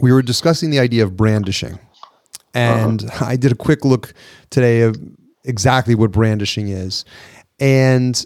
we 0.00 0.12
were 0.12 0.22
discussing 0.22 0.70
the 0.70 0.78
idea 0.78 1.02
of 1.02 1.16
brandishing. 1.16 1.78
And 2.54 3.04
uh-huh. 3.04 3.24
I 3.26 3.36
did 3.36 3.52
a 3.52 3.54
quick 3.54 3.84
look 3.84 4.14
today 4.50 4.80
of 4.82 4.96
exactly 5.44 5.94
what 5.94 6.10
brandishing 6.10 6.68
is. 6.68 7.04
And 7.60 8.24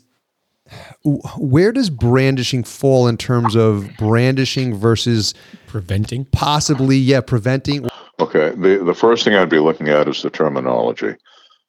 where 1.04 1.72
does 1.72 1.90
brandishing 1.90 2.64
fall 2.64 3.08
in 3.08 3.16
terms 3.16 3.54
of 3.54 3.88
brandishing 3.98 4.74
versus 4.74 5.34
preventing? 5.66 6.24
Possibly, 6.26 6.96
yeah, 6.96 7.20
preventing. 7.20 7.88
Okay. 8.20 8.50
The, 8.50 8.82
the 8.84 8.94
first 8.94 9.24
thing 9.24 9.34
I'd 9.34 9.50
be 9.50 9.58
looking 9.58 9.88
at 9.88 10.08
is 10.08 10.22
the 10.22 10.30
terminology. 10.30 11.14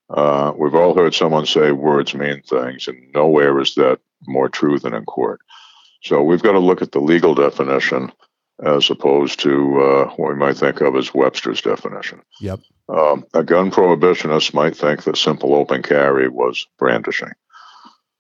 Uh, 0.09 0.53
we've 0.57 0.75
all 0.75 0.95
heard 0.95 1.15
someone 1.15 1.45
say 1.45 1.71
words 1.71 2.13
mean 2.13 2.41
things, 2.43 2.87
and 2.87 2.97
nowhere 3.13 3.59
is 3.59 3.75
that 3.75 3.99
more 4.27 4.47
true 4.49 4.77
than 4.77 4.93
in 4.93 5.05
court. 5.05 5.41
So 6.03 6.21
we've 6.21 6.43
got 6.43 6.51
to 6.51 6.59
look 6.59 6.81
at 6.81 6.91
the 6.91 6.99
legal 6.99 7.33
definition 7.33 8.11
as 8.61 8.89
opposed 8.89 9.39
to 9.41 9.81
uh, 9.81 10.09
what 10.15 10.33
we 10.33 10.35
might 10.35 10.57
think 10.57 10.81
of 10.81 10.95
as 10.95 11.13
Webster's 11.13 11.61
definition. 11.61 12.21
Yep. 12.39 12.59
Um, 12.89 13.25
a 13.33 13.43
gun 13.43 13.71
prohibitionist 13.71 14.53
might 14.53 14.75
think 14.75 15.03
that 15.03 15.17
simple 15.17 15.55
open 15.55 15.81
carry 15.81 16.27
was 16.27 16.67
brandishing. 16.77 17.31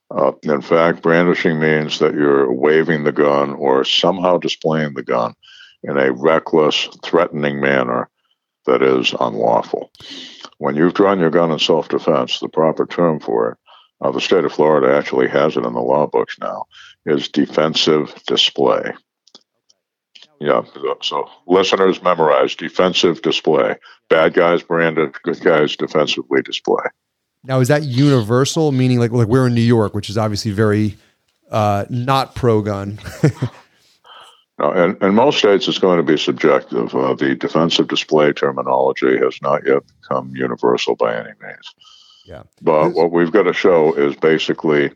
Uh, 0.09 0.31
in 0.43 0.61
fact, 0.61 1.01
brandishing 1.01 1.59
means 1.59 1.99
that 1.99 2.13
you're 2.13 2.51
waving 2.51 3.03
the 3.03 3.11
gun 3.11 3.53
or 3.53 3.83
somehow 3.83 4.37
displaying 4.37 4.93
the 4.93 5.03
gun 5.03 5.33
in 5.83 5.97
a 5.97 6.11
reckless, 6.11 6.87
threatening 7.03 7.59
manner 7.59 8.09
that 8.65 8.81
is 8.81 9.13
unlawful. 9.19 9.91
When 10.57 10.75
you've 10.75 10.93
drawn 10.93 11.19
your 11.19 11.29
gun 11.29 11.51
in 11.51 11.59
self 11.59 11.89
defense, 11.89 12.39
the 12.39 12.47
proper 12.47 12.85
term 12.85 13.19
for 13.19 13.51
it, 13.51 13.57
uh, 14.01 14.11
the 14.11 14.21
state 14.21 14.45
of 14.45 14.53
Florida 14.53 14.95
actually 14.95 15.27
has 15.29 15.57
it 15.57 15.65
in 15.65 15.73
the 15.73 15.81
law 15.81 16.07
books 16.07 16.37
now, 16.39 16.65
is 17.05 17.27
defensive 17.27 18.13
display. 18.27 18.93
Yeah, 20.39 20.63
so 21.01 21.29
listeners 21.47 22.01
memorize 22.01 22.55
defensive 22.55 23.21
display. 23.21 23.75
Bad 24.09 24.33
guys 24.33 24.61
branded, 24.61 25.13
good 25.23 25.39
guys 25.39 25.75
defensively 25.75 26.41
display. 26.41 26.83
Now, 27.43 27.59
is 27.59 27.67
that 27.67 27.83
universal? 27.83 28.71
Meaning, 28.71 28.99
like, 28.99 29.11
like 29.11 29.27
we're 29.27 29.47
in 29.47 29.53
New 29.53 29.61
York, 29.61 29.93
which 29.93 30.09
is 30.09 30.17
obviously 30.17 30.51
very 30.51 30.97
uh, 31.51 31.85
not 31.89 32.35
pro 32.35 32.61
gun. 32.61 32.99
no, 34.59 34.71
and 34.71 35.01
in 35.01 35.13
most 35.13 35.39
states, 35.39 35.67
it's 35.67 35.77
going 35.77 35.97
to 35.97 36.03
be 36.03 36.17
subjective. 36.17 36.95
Uh, 36.95 37.13
the 37.13 37.35
defensive 37.35 37.87
display 37.87 38.33
terminology 38.33 39.17
has 39.17 39.41
not 39.41 39.65
yet 39.65 39.83
become 40.01 40.33
universal 40.35 40.95
by 40.95 41.13
any 41.15 41.31
means. 41.41 41.75
Yeah. 42.25 42.43
But 42.61 42.91
what 42.91 43.11
we've 43.11 43.31
got 43.31 43.43
to 43.43 43.53
show 43.53 43.93
is 43.93 44.15
basically, 44.15 44.91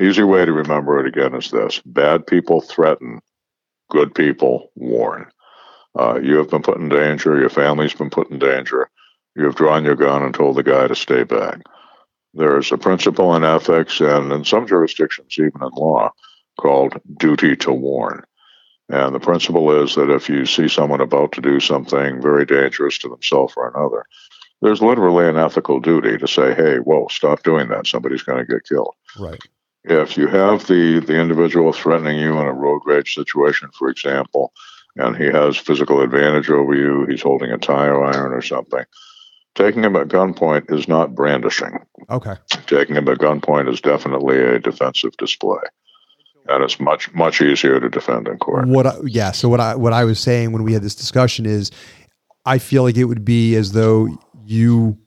easy 0.00 0.22
way 0.22 0.44
to 0.44 0.52
remember 0.52 0.98
it 0.98 1.06
again 1.06 1.34
is 1.34 1.50
this: 1.50 1.80
bad 1.84 2.26
people 2.26 2.62
threaten, 2.62 3.20
good 3.92 4.14
people 4.14 4.70
warn. 4.74 5.30
Uh, 5.98 6.18
you 6.22 6.36
have 6.38 6.48
been 6.48 6.62
put 6.62 6.78
in 6.78 6.88
danger. 6.88 7.38
Your 7.38 7.50
family's 7.50 7.92
been 7.92 8.08
put 8.08 8.30
in 8.30 8.38
danger. 8.38 8.88
You 9.36 9.44
have 9.44 9.54
drawn 9.54 9.84
your 9.84 9.96
gun 9.96 10.22
and 10.22 10.34
told 10.34 10.56
the 10.56 10.62
guy 10.62 10.88
to 10.88 10.94
stay 10.94 11.24
back. 11.24 11.60
There's 12.32 12.72
a 12.72 12.78
principle 12.78 13.36
in 13.36 13.44
ethics 13.44 14.00
and 14.00 14.32
in 14.32 14.46
some 14.46 14.66
jurisdictions, 14.66 15.36
even 15.38 15.62
in 15.62 15.68
law, 15.74 16.10
called 16.58 16.98
duty 17.18 17.54
to 17.56 17.72
warn. 17.72 18.24
And 18.88 19.14
the 19.14 19.20
principle 19.20 19.82
is 19.82 19.94
that 19.96 20.10
if 20.10 20.30
you 20.30 20.46
see 20.46 20.68
someone 20.68 21.02
about 21.02 21.32
to 21.32 21.42
do 21.42 21.60
something 21.60 22.22
very 22.22 22.46
dangerous 22.46 22.96
to 22.98 23.10
themselves 23.10 23.52
or 23.58 23.68
another, 23.68 24.06
there's 24.62 24.80
literally 24.80 25.28
an 25.28 25.36
ethical 25.36 25.80
duty 25.80 26.16
to 26.16 26.26
say, 26.26 26.54
hey, 26.54 26.78
whoa, 26.78 27.08
stop 27.10 27.42
doing 27.42 27.68
that. 27.68 27.86
Somebody's 27.86 28.22
going 28.22 28.38
to 28.38 28.50
get 28.50 28.66
killed. 28.66 28.94
Right. 29.18 29.40
If 29.84 30.16
you 30.16 30.28
have 30.28 30.66
the, 30.66 31.00
the 31.00 31.20
individual 31.20 31.72
threatening 31.72 32.18
you 32.18 32.38
in 32.38 32.46
a 32.46 32.52
road 32.52 32.82
rage 32.84 33.14
situation, 33.14 33.70
for 33.76 33.88
example, 33.88 34.52
and 34.96 35.16
he 35.16 35.26
has 35.26 35.56
physical 35.56 36.02
advantage 36.02 36.50
over 36.50 36.74
you, 36.74 37.06
he's 37.06 37.22
holding 37.22 37.50
a 37.50 37.58
tire 37.58 38.04
iron 38.04 38.32
or 38.32 38.42
something, 38.42 38.84
Taking 39.54 39.84
him 39.84 39.96
at 39.96 40.08
gunpoint 40.08 40.72
is 40.72 40.88
not 40.88 41.14
brandishing. 41.14 41.78
Okay. 42.08 42.34
Taking 42.66 42.96
him 42.96 43.06
at 43.08 43.18
gunpoint 43.18 43.70
is 43.70 43.80
definitely 43.80 44.38
a 44.38 44.58
defensive 44.58 45.14
display. 45.18 45.60
And 46.48 46.64
it's 46.64 46.80
much 46.80 47.12
much 47.14 47.40
easier 47.40 47.78
to 47.78 47.88
defend 47.88 48.28
in 48.28 48.38
court. 48.38 48.66
What 48.66 48.86
I, 48.86 48.96
yeah, 49.04 49.30
so 49.30 49.48
what 49.48 49.60
I 49.60 49.76
what 49.76 49.92
I 49.92 50.04
was 50.04 50.18
saying 50.18 50.52
when 50.52 50.64
we 50.64 50.72
had 50.72 50.82
this 50.82 50.94
discussion 50.94 51.46
is 51.46 51.70
I 52.46 52.58
feel 52.58 52.82
like 52.82 52.96
it 52.96 53.04
would 53.04 53.24
be 53.24 53.54
as 53.54 53.72
though 53.72 54.08
you 54.44 54.98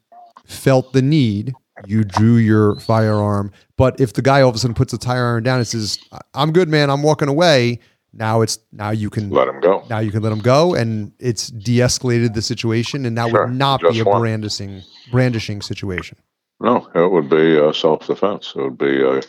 felt 0.45 0.93
the 0.93 1.01
need, 1.01 1.53
you 1.85 2.03
drew 2.03 2.35
your 2.35 2.79
firearm, 2.79 3.51
but 3.77 3.99
if 3.99 4.13
the 4.13 4.21
guy 4.21 4.41
all 4.41 4.49
of 4.49 4.55
a 4.55 4.57
sudden 4.57 4.75
puts 4.75 4.91
the 4.91 4.97
tire 4.97 5.25
iron 5.25 5.43
down 5.43 5.57
and 5.57 5.67
says, 5.67 5.99
"I'm 6.33 6.51
good, 6.51 6.69
man, 6.69 6.89
I'm 6.89 7.03
walking 7.03 7.27
away," 7.27 7.79
Now 8.15 8.41
it's 8.41 8.57
now 8.71 8.91
you 8.91 9.09
can 9.09 9.29
let 9.29 9.49
him 9.49 9.59
go. 9.59 9.85
Now 9.89 9.99
you 9.99 10.09
can 10.09 10.23
let 10.23 10.31
him 10.31 10.39
go, 10.39 10.73
and 10.73 11.11
it's 11.19 11.47
de-escalated 11.49 12.33
the 12.33 12.41
situation, 12.41 13.05
and 13.05 13.17
that 13.17 13.29
sure. 13.29 13.45
would 13.45 13.55
not 13.55 13.81
be 13.81 13.99
a 13.99 14.05
one. 14.05 14.21
brandishing 14.21 14.81
brandishing 15.11 15.61
situation. 15.61 16.17
No, 16.61 16.89
it 16.95 17.11
would 17.11 17.29
be 17.29 17.59
uh, 17.59 17.73
self-defense. 17.73 18.53
It 18.55 18.61
would 18.61 18.77
be 18.77 19.03
uh, 19.03 19.21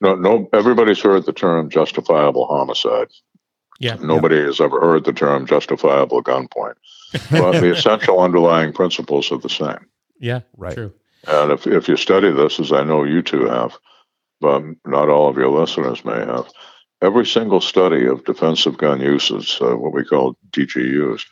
no, 0.00 0.16
no. 0.16 0.48
Everybody's 0.52 1.00
heard 1.00 1.24
the 1.24 1.32
term 1.32 1.70
justifiable 1.70 2.46
homicide. 2.46 3.06
Yeah. 3.78 3.94
Nobody 4.00 4.36
yeah. 4.36 4.46
has 4.46 4.60
ever 4.60 4.80
heard 4.80 5.04
the 5.04 5.12
term 5.12 5.46
justifiable 5.46 6.20
gunpoint, 6.20 6.74
but 7.30 7.60
the 7.60 7.72
essential 7.76 8.20
underlying 8.20 8.72
principles 8.72 9.30
are 9.30 9.38
the 9.38 9.48
same. 9.48 9.86
Yeah, 10.18 10.40
right. 10.56 10.74
True. 10.74 10.92
And 11.26 11.52
if 11.52 11.66
if 11.66 11.88
you 11.88 11.96
study 11.96 12.30
this, 12.30 12.58
as 12.60 12.72
I 12.72 12.82
know 12.82 13.04
you 13.04 13.22
two 13.22 13.46
have, 13.46 13.78
but 14.40 14.62
not 14.84 15.08
all 15.08 15.28
of 15.28 15.36
your 15.36 15.50
listeners 15.50 16.04
may 16.04 16.18
have 16.18 16.48
Every 17.02 17.26
single 17.26 17.60
study 17.60 18.06
of 18.06 18.24
defensive 18.24 18.78
gun 18.78 19.00
uses, 19.00 19.58
uh, 19.60 19.76
what 19.76 19.92
we 19.92 20.04
call 20.04 20.36
DGUs, 20.52 21.24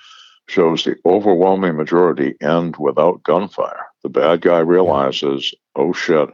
shows 0.49 0.83
the 0.83 0.97
overwhelming 1.07 1.77
majority 1.77 2.35
end 2.41 2.77
without 2.77 3.23
gunfire. 3.23 3.87
The 4.03 4.09
bad 4.09 4.41
guy 4.41 4.59
realizes, 4.59 5.55
oh 5.77 5.93
shit, 5.93 6.29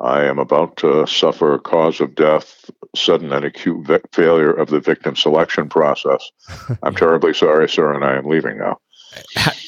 I 0.00 0.26
am 0.26 0.38
about 0.38 0.76
to 0.76 1.08
suffer 1.08 1.54
a 1.54 1.58
cause 1.58 2.00
of 2.00 2.14
death, 2.14 2.70
sudden 2.94 3.32
and 3.32 3.44
acute 3.44 3.84
vic- 3.84 4.06
failure 4.12 4.52
of 4.52 4.68
the 4.68 4.78
victim 4.78 5.16
selection 5.16 5.68
process. 5.68 6.30
I'm 6.84 6.94
terribly 6.94 7.34
sorry, 7.34 7.68
sir, 7.68 7.92
and 7.92 8.04
I 8.04 8.16
am 8.16 8.26
leaving 8.26 8.58
now. 8.58 8.78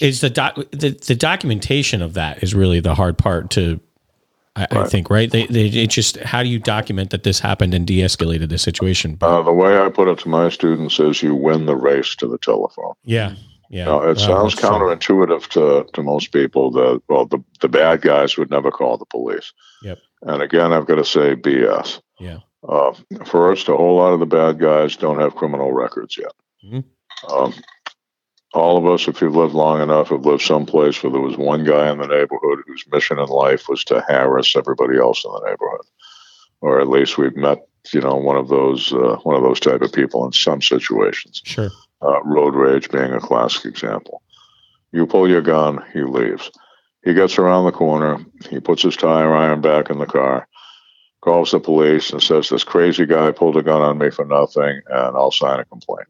Is 0.00 0.20
the, 0.20 0.30
doc- 0.30 0.56
the 0.70 0.90
the 0.90 1.14
documentation 1.14 2.02
of 2.02 2.14
that 2.14 2.42
is 2.42 2.54
really 2.54 2.80
the 2.80 2.94
hard 2.94 3.18
part 3.18 3.50
to 3.50 3.80
I, 4.56 4.60
right. 4.60 4.72
I 4.72 4.84
think, 4.86 5.10
right? 5.10 5.30
They, 5.30 5.46
they, 5.46 5.66
it 5.66 5.90
just, 5.90 6.16
how 6.18 6.42
do 6.42 6.48
you 6.48 6.60
document 6.60 7.10
that 7.10 7.24
this 7.24 7.40
happened 7.40 7.74
and 7.74 7.86
de 7.86 8.00
escalated 8.00 8.50
the 8.50 8.58
situation? 8.58 9.18
Uh, 9.20 9.42
the 9.42 9.52
way 9.52 9.78
I 9.78 9.88
put 9.88 10.08
it 10.08 10.20
to 10.20 10.28
my 10.28 10.48
students 10.48 11.00
is 11.00 11.22
you 11.22 11.34
win 11.34 11.66
the 11.66 11.76
race 11.76 12.14
to 12.16 12.28
the 12.28 12.38
telephone. 12.38 12.94
Yeah. 13.04 13.34
Yeah. 13.68 13.86
Now, 13.86 14.02
it 14.02 14.20
sounds 14.20 14.54
counterintuitive 14.54 15.48
to, 15.48 15.90
to 15.92 16.02
most 16.02 16.30
people 16.30 16.70
that, 16.72 17.02
well, 17.08 17.26
the, 17.26 17.42
the 17.60 17.68
bad 17.68 18.02
guys 18.02 18.36
would 18.36 18.50
never 18.50 18.70
call 18.70 18.96
the 18.96 19.06
police. 19.06 19.52
Yep. 19.82 19.98
And 20.22 20.42
again, 20.42 20.72
I've 20.72 20.86
got 20.86 20.96
to 20.96 21.04
say 21.04 21.34
BS. 21.34 22.00
Yeah. 22.20 22.38
Uh, 22.68 22.94
first, 23.24 23.68
a 23.68 23.76
whole 23.76 23.96
lot 23.96 24.12
of 24.12 24.20
the 24.20 24.26
bad 24.26 24.60
guys 24.60 24.96
don't 24.96 25.18
have 25.18 25.34
criminal 25.34 25.72
records 25.72 26.16
yet. 26.16 26.32
Mm-hmm. 26.64 27.32
Um, 27.32 27.54
all 28.54 28.76
of 28.76 28.86
us, 28.86 29.08
if 29.08 29.20
you've 29.20 29.34
lived 29.34 29.54
long 29.54 29.80
enough, 29.80 30.08
have 30.08 30.24
lived 30.24 30.42
someplace 30.42 31.02
where 31.02 31.12
there 31.12 31.20
was 31.20 31.36
one 31.36 31.64
guy 31.64 31.90
in 31.90 31.98
the 31.98 32.06
neighborhood 32.06 32.60
whose 32.66 32.84
mission 32.90 33.18
in 33.18 33.26
life 33.26 33.68
was 33.68 33.84
to 33.84 34.00
harass 34.00 34.54
everybody 34.56 34.96
else 34.98 35.24
in 35.24 35.32
the 35.32 35.48
neighborhood, 35.48 35.86
or 36.60 36.80
at 36.80 36.88
least 36.88 37.18
we've 37.18 37.36
met, 37.36 37.66
you 37.92 38.00
know, 38.00 38.14
one 38.14 38.36
of 38.36 38.48
those 38.48 38.92
uh, 38.92 39.16
one 39.24 39.36
of 39.36 39.42
those 39.42 39.60
type 39.60 39.82
of 39.82 39.92
people 39.92 40.24
in 40.24 40.32
some 40.32 40.62
situations. 40.62 41.42
Sure. 41.44 41.68
Uh, 42.00 42.22
road 42.22 42.54
rage 42.54 42.90
being 42.90 43.12
a 43.12 43.20
classic 43.20 43.64
example. 43.64 44.22
You 44.92 45.06
pull 45.06 45.28
your 45.28 45.42
gun, 45.42 45.82
he 45.92 46.02
leaves. 46.02 46.50
He 47.04 47.12
gets 47.12 47.38
around 47.38 47.64
the 47.64 47.72
corner. 47.72 48.24
He 48.48 48.60
puts 48.60 48.82
his 48.82 48.96
tire 48.96 49.34
iron 49.34 49.60
back 49.60 49.90
in 49.90 49.98
the 49.98 50.06
car, 50.06 50.46
calls 51.22 51.50
the 51.50 51.60
police, 51.60 52.10
and 52.10 52.22
says, 52.22 52.48
"This 52.48 52.64
crazy 52.64 53.04
guy 53.04 53.32
pulled 53.32 53.56
a 53.56 53.62
gun 53.62 53.82
on 53.82 53.98
me 53.98 54.10
for 54.10 54.24
nothing, 54.24 54.80
and 54.86 55.16
I'll 55.16 55.32
sign 55.32 55.58
a 55.58 55.64
complaint." 55.64 56.08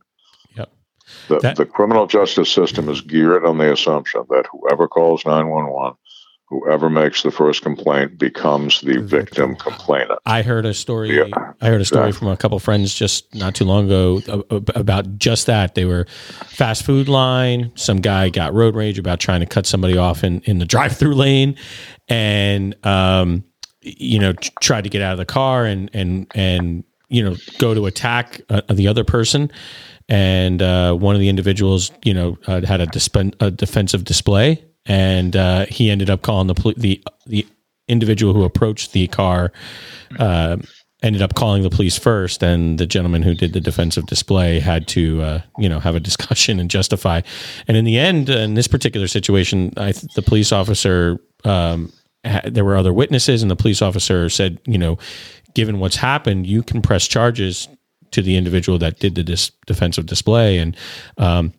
The, 1.28 1.38
that, 1.40 1.56
the 1.56 1.66
criminal 1.66 2.06
justice 2.06 2.50
system 2.50 2.88
is 2.88 3.00
geared 3.00 3.44
on 3.44 3.58
the 3.58 3.73
assumption 3.73 4.25
that 4.30 4.46
whoever 4.50 4.88
calls 4.88 5.25
911, 5.25 5.96
whoever 6.49 6.88
makes 6.88 7.23
the 7.23 7.30
first 7.30 7.62
complaint 7.62 8.18
becomes 8.18 8.80
the 8.80 9.00
victim 9.00 9.56
complainant. 9.56 10.18
I 10.25 10.42
heard 10.42 10.66
a 10.66 10.75
story. 10.75 11.16
Yeah, 11.16 11.52
I 11.61 11.68
heard 11.68 11.80
a 11.80 11.84
story 11.84 12.08
exactly. 12.08 12.26
from 12.26 12.28
a 12.28 12.37
couple 12.37 12.58
friends 12.58 12.94
just 12.94 13.34
not 13.34 13.54
too 13.54 13.64
long 13.64 13.87
ago 13.87 14.44
about 14.50 15.18
just 15.18 15.46
that. 15.46 15.75
They 15.75 15.84
were 15.84 16.06
fast 16.08 16.84
food 16.84 17.08
line. 17.08 17.73
Some 17.75 17.99
guy 17.99 18.28
got 18.28 18.54
road 18.54 18.75
rage 18.75 18.99
about 18.99 19.20
trying 19.20 19.40
to 19.40 19.46
cut 19.46 19.66
somebody 19.66 19.96
off 19.96 20.25
in, 20.25 20.40
in 20.42 20.58
the 20.58 20.64
drive 20.66 20.96
through 20.96 21.14
lane. 21.14 21.56
And, 22.08 22.75
um, 22.87 23.44
you 23.84 24.18
know, 24.18 24.32
tried 24.61 24.84
to 24.84 24.90
get 24.90 25.02
out 25.02 25.12
of 25.12 25.18
the 25.18 25.26
car 25.26 25.66
and 25.66 25.90
and 25.92 26.26
and 26.34 26.84
you 27.08 27.23
know 27.23 27.37
go 27.58 27.75
to 27.75 27.87
attack 27.87 28.40
uh, 28.49 28.62
the 28.70 28.88
other 28.88 29.04
person, 29.04 29.50
and 30.08 30.61
uh, 30.61 30.94
one 30.94 31.14
of 31.14 31.20
the 31.20 31.28
individuals, 31.28 31.90
you 32.04 32.14
know, 32.14 32.37
uh, 32.46 32.64
had 32.64 32.80
a, 32.80 32.88
a 33.40 33.50
defensive 33.50 34.04
display, 34.04 34.64
and 34.87 35.34
uh, 35.37 35.66
he 35.66 35.90
ended 35.90 36.11
up 36.11 36.23
calling 36.23 36.46
the 36.46 36.54
poli- 36.54 36.75
the 36.76 37.02
the 37.26 37.46
individual 37.88 38.32
who 38.32 38.44
approached 38.44 38.92
the 38.92 39.08
car. 39.08 39.52
Uh, 40.18 40.56
ended 41.02 41.20
up 41.20 41.34
calling 41.34 41.62
the 41.62 41.68
police 41.68 41.99
first, 41.99 42.42
and 42.42 42.78
the 42.78 42.87
gentleman 42.87 43.20
who 43.20 43.34
did 43.34 43.52
the 43.52 43.61
defensive 43.61 44.06
display 44.06 44.58
had 44.58 44.88
to, 44.88 45.20
uh, 45.20 45.40
you 45.58 45.68
know, 45.68 45.78
have 45.78 45.94
a 45.94 46.00
discussion 46.11 46.58
and 46.58 46.70
justify. 46.70 47.20
And 47.68 47.76
in 47.76 47.84
the 47.84 47.99
end, 47.99 48.30
in 48.30 48.54
this 48.54 48.66
particular 48.66 49.06
situation, 49.06 49.73
I, 49.76 49.92
the 50.14 50.23
police 50.23 50.50
officer 50.50 51.18
um, 51.44 51.92
there 52.44 52.64
were 52.64 52.76
other 52.76 52.92
witnesses, 52.92 53.42
and 53.42 53.50
the 53.50 53.56
police 53.56 53.82
officer 53.82 54.28
said, 54.28 54.58
you 54.64 54.78
know, 54.78 54.99
given 55.54 55.78
what's 55.78 55.96
happened, 55.96 56.46
you 56.46 56.62
can 56.62 56.82
press 56.82 57.06
charges 57.06 57.68
to 58.14 58.23
the 58.23 58.37
individual 58.37 58.78
that 58.78 58.99
did 58.99 59.14
the 59.14 59.23
dis- 59.23 59.52
defensive 59.66 60.06
display, 60.06 60.59
and 60.59 60.76
um, 61.18 61.52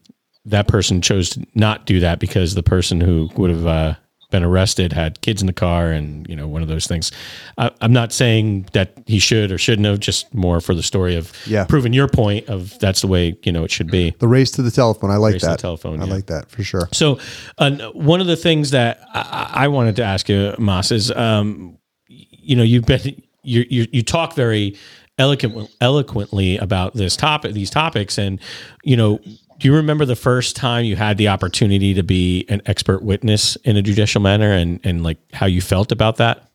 that 0.46 0.68
person 0.68 1.02
chose 1.02 1.30
to 1.32 1.46
not 1.56 1.86
do 1.86 2.00
that 2.00 2.20
because 2.20 2.56
the 2.56 2.64
person 2.64 3.02
who 3.02 3.30
would 3.36 3.50
have 3.50 3.66
uh, 3.66 3.96
been 4.32 4.44
arrested 4.44 4.92
had 4.92 5.22
kids 5.22 5.42
in 5.42 5.48
the 5.48 5.54
car 5.54 5.92
and 5.92 6.28
you 6.30 6.36
know 6.36 6.48
one 6.48 6.62
of 6.62 6.68
those 6.68 6.88
things. 6.88 7.12
I, 7.58 7.72
am 7.82 7.94
not 7.94 8.12
saying 8.12 8.68
that 8.74 8.98
he 9.06 9.20
should 9.20 9.52
or 9.52 9.58
shouldn't 9.58 9.86
have 9.86 10.00
just 10.00 10.34
more 10.34 10.62
for 10.62 10.74
the 10.74 10.84
story 10.84 11.16
of 11.16 11.32
yeah. 11.46 11.66
proving 11.66 11.94
your 11.94 12.08
point 12.08 12.48
of 12.50 12.78
that's 12.80 13.02
the 13.02 13.08
way 13.08 13.38
you 13.44 13.52
know 13.52 13.64
it 13.64 13.72
should 13.72 13.90
be. 13.90 14.12
The 14.20 14.28
race 14.28 14.52
to 14.52 14.62
the 14.62 14.72
telephone. 14.72 15.12
I 15.12 15.18
like 15.18 15.34
race 15.34 15.44
that. 15.44 15.60
telephone 15.60 16.02
i 16.02 16.06
yeah. 16.06 16.14
like 16.14 16.26
that 16.28 16.50
for 16.50 16.64
sure. 16.64 16.90
So 16.92 17.20
uh, 17.58 17.72
one 17.94 18.22
of 18.22 18.28
the 18.28 18.36
things 18.36 18.72
that 18.72 19.00
I, 19.14 19.52
I, 19.54 19.68
wanted 19.68 19.96
to 19.98 20.04
ask 20.04 20.28
you 20.30 20.54
Mas 20.58 20.92
is 20.92 21.12
um, 21.12 21.78
you 22.08 22.56
know 22.56 22.64
you've 22.64 22.86
been 22.86 23.22
you, 23.44 23.66
you 23.70 23.88
you 23.92 24.04
talk 24.04 24.36
very 24.36 24.78
eloquent, 25.18 25.70
eloquently 25.82 26.58
about 26.58 26.94
this 26.94 27.16
topic 27.16 27.54
these 27.54 27.70
topics 27.70 28.18
and 28.18 28.40
you 28.84 28.98
know 28.98 29.20
do 29.58 29.68
you 29.68 29.76
remember 29.76 30.06
the 30.06 30.16
first 30.16 30.56
time 30.56 30.86
you 30.86 30.96
had 30.96 31.18
the 31.18 31.30
opportunity 31.30 31.94
to 31.94 32.04
be 32.04 32.46
an 32.50 32.62
expert 32.66 33.02
witness 33.04 33.56
in 33.58 33.78
a 33.78 33.82
judicial 33.82 34.22
manner 34.22 34.52
and, 34.52 34.80
and 34.84 35.04
like 35.04 35.18
how 35.34 35.46
you 35.46 35.62
felt 35.62 35.92
about 35.92 36.18
that? 36.18 36.50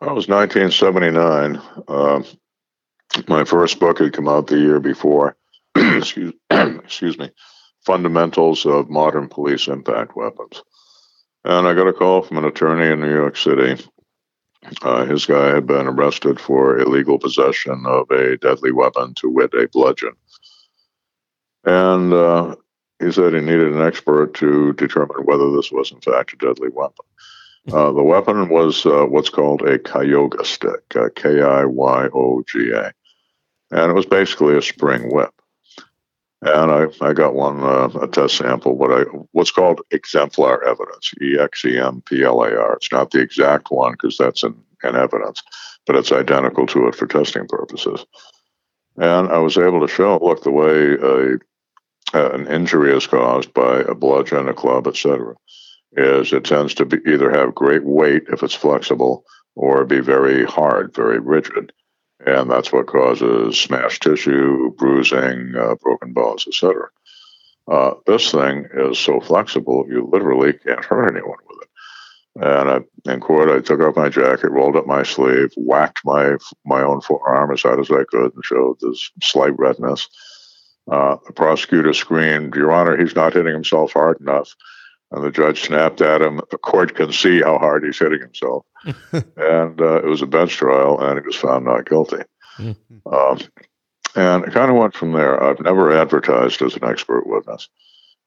Well, 0.00 0.10
it 0.10 0.14
was 0.14 0.28
1979. 0.28 1.60
Uh, 1.86 2.22
my 3.28 3.44
first 3.44 3.78
book 3.78 3.98
had 3.98 4.12
come 4.12 4.28
out 4.28 4.46
the 4.46 4.58
year 4.58 4.80
before. 4.80 5.36
excuse, 5.76 6.34
excuse 6.50 7.18
me. 7.18 7.30
Fundamentals 7.84 8.66
of 8.66 8.90
Modern 8.90 9.28
Police 9.28 9.68
Impact 9.68 10.16
Weapons. 10.16 10.62
And 11.44 11.66
I 11.66 11.74
got 11.74 11.88
a 11.88 11.92
call 11.92 12.22
from 12.22 12.38
an 12.38 12.44
attorney 12.44 12.92
in 12.92 13.00
New 13.00 13.12
York 13.12 13.36
City. 13.36 13.82
Uh, 14.82 15.04
his 15.04 15.26
guy 15.26 15.54
had 15.54 15.66
been 15.66 15.86
arrested 15.86 16.40
for 16.40 16.78
illegal 16.78 17.18
possession 17.18 17.84
of 17.86 18.10
a 18.10 18.36
deadly 18.36 18.72
weapon, 18.72 19.14
to 19.14 19.28
wit, 19.28 19.52
a 19.54 19.68
bludgeon. 19.68 20.12
And 21.64 22.12
uh, 22.12 22.56
he 22.98 23.12
said 23.12 23.34
he 23.34 23.40
needed 23.40 23.72
an 23.72 23.82
expert 23.82 24.34
to 24.34 24.72
determine 24.74 25.24
whether 25.24 25.50
this 25.50 25.70
was, 25.72 25.90
in 25.92 26.00
fact, 26.00 26.32
a 26.32 26.36
deadly 26.36 26.68
weapon. 26.68 27.04
Hmm. 27.68 27.74
Uh, 27.74 27.92
the 27.92 28.02
weapon 28.02 28.48
was 28.48 28.86
uh, 28.86 29.04
what's 29.04 29.30
called 29.30 29.62
a 29.62 29.78
Kiyoga 29.78 30.46
stick, 30.46 30.96
uh, 30.96 31.08
K 31.14 31.42
I 31.42 31.64
Y 31.64 32.08
O 32.14 32.42
G 32.48 32.70
A. 32.70 32.92
And 33.70 33.90
it 33.90 33.94
was 33.94 34.06
basically 34.06 34.56
a 34.56 34.62
spring 34.62 35.12
whip. 35.12 35.34
And 36.42 36.70
I, 36.70 36.86
I 37.02 37.12
got 37.12 37.34
one, 37.34 37.62
uh, 37.62 37.90
a 38.00 38.08
test 38.08 38.38
sample, 38.38 38.76
what 38.76 38.90
I, 38.90 39.02
what's 39.32 39.50
called 39.50 39.82
exemplar 39.90 40.64
evidence, 40.64 41.12
E 41.20 41.38
X 41.38 41.64
E 41.66 41.78
M 41.78 42.02
P 42.06 42.24
L 42.24 42.42
A 42.42 42.56
R. 42.56 42.76
It's 42.76 42.90
not 42.90 43.10
the 43.10 43.20
exact 43.20 43.70
one 43.70 43.92
because 43.92 44.16
that's 44.16 44.42
in, 44.42 44.54
in 44.82 44.96
evidence, 44.96 45.42
but 45.86 45.96
it's 45.96 46.12
identical 46.12 46.66
to 46.68 46.88
it 46.88 46.94
for 46.94 47.06
testing 47.06 47.46
purposes. 47.46 48.06
And 48.96 49.28
I 49.28 49.38
was 49.38 49.58
able 49.58 49.80
to 49.80 49.92
show, 49.92 50.18
look, 50.22 50.42
the 50.42 50.50
way 50.50 50.94
a 50.94 51.38
an 52.12 52.48
injury 52.48 52.96
is 52.96 53.06
caused 53.06 53.52
by 53.54 53.80
a 53.80 53.94
bludgeon, 53.94 54.48
a 54.48 54.54
club, 54.54 54.86
etc., 54.86 55.34
is 55.92 56.32
it 56.32 56.44
tends 56.44 56.74
to 56.74 56.84
be 56.84 56.98
either 57.06 57.30
have 57.30 57.54
great 57.54 57.84
weight 57.84 58.22
if 58.32 58.42
it's 58.42 58.54
flexible 58.54 59.24
or 59.56 59.84
be 59.84 60.00
very 60.00 60.44
hard, 60.44 60.94
very 60.94 61.18
rigid. 61.18 61.72
And 62.26 62.50
that's 62.50 62.72
what 62.72 62.86
causes 62.86 63.58
smashed 63.58 64.02
tissue, 64.02 64.74
bruising, 64.76 65.54
uh, 65.58 65.74
broken 65.76 66.12
bones, 66.12 66.46
etc. 66.46 66.88
Uh, 67.70 67.94
this 68.06 68.30
thing 68.30 68.66
is 68.74 68.98
so 68.98 69.20
flexible, 69.20 69.86
you 69.88 70.08
literally 70.10 70.52
can't 70.52 70.84
hurt 70.84 71.10
anyone 71.10 71.38
with 71.48 71.62
it. 71.62 71.68
And 72.42 72.70
I, 72.70 73.12
in 73.12 73.20
court, 73.20 73.48
I 73.48 73.60
took 73.60 73.80
off 73.80 73.96
my 73.96 74.08
jacket, 74.08 74.50
rolled 74.50 74.76
up 74.76 74.86
my 74.86 75.02
sleeve, 75.02 75.52
whacked 75.56 76.00
my 76.04 76.36
my 76.64 76.82
own 76.82 77.00
forearm 77.00 77.52
as 77.52 77.62
hard 77.62 77.80
as 77.80 77.90
I 77.90 78.04
could, 78.08 78.34
and 78.34 78.44
showed 78.44 78.78
this 78.80 79.10
slight 79.20 79.58
redness 79.58 80.08
uh, 80.90 81.16
the 81.26 81.32
prosecutor 81.32 81.92
screamed, 81.92 82.54
Your 82.54 82.72
Honor, 82.72 82.96
he's 82.96 83.14
not 83.14 83.34
hitting 83.34 83.52
himself 83.52 83.92
hard 83.92 84.20
enough. 84.20 84.54
And 85.12 85.24
the 85.24 85.30
judge 85.30 85.62
snapped 85.62 86.00
at 86.00 86.22
him. 86.22 86.40
The 86.50 86.58
court 86.58 86.94
can 86.94 87.12
see 87.12 87.40
how 87.40 87.58
hard 87.58 87.84
he's 87.84 87.98
hitting 87.98 88.20
himself. 88.20 88.64
and 88.84 89.80
uh, 89.80 89.96
it 89.96 90.06
was 90.06 90.22
a 90.22 90.26
bench 90.26 90.52
trial, 90.52 91.00
and 91.00 91.18
he 91.18 91.26
was 91.26 91.36
found 91.36 91.64
not 91.64 91.88
guilty. 91.88 92.22
Mm-hmm. 92.58 93.08
Um, 93.12 93.38
and 94.16 94.44
it 94.44 94.52
kind 94.52 94.70
of 94.70 94.76
went 94.76 94.94
from 94.94 95.12
there. 95.12 95.42
I've 95.42 95.60
never 95.60 95.96
advertised 95.96 96.62
as 96.62 96.76
an 96.76 96.84
expert 96.84 97.26
witness, 97.26 97.68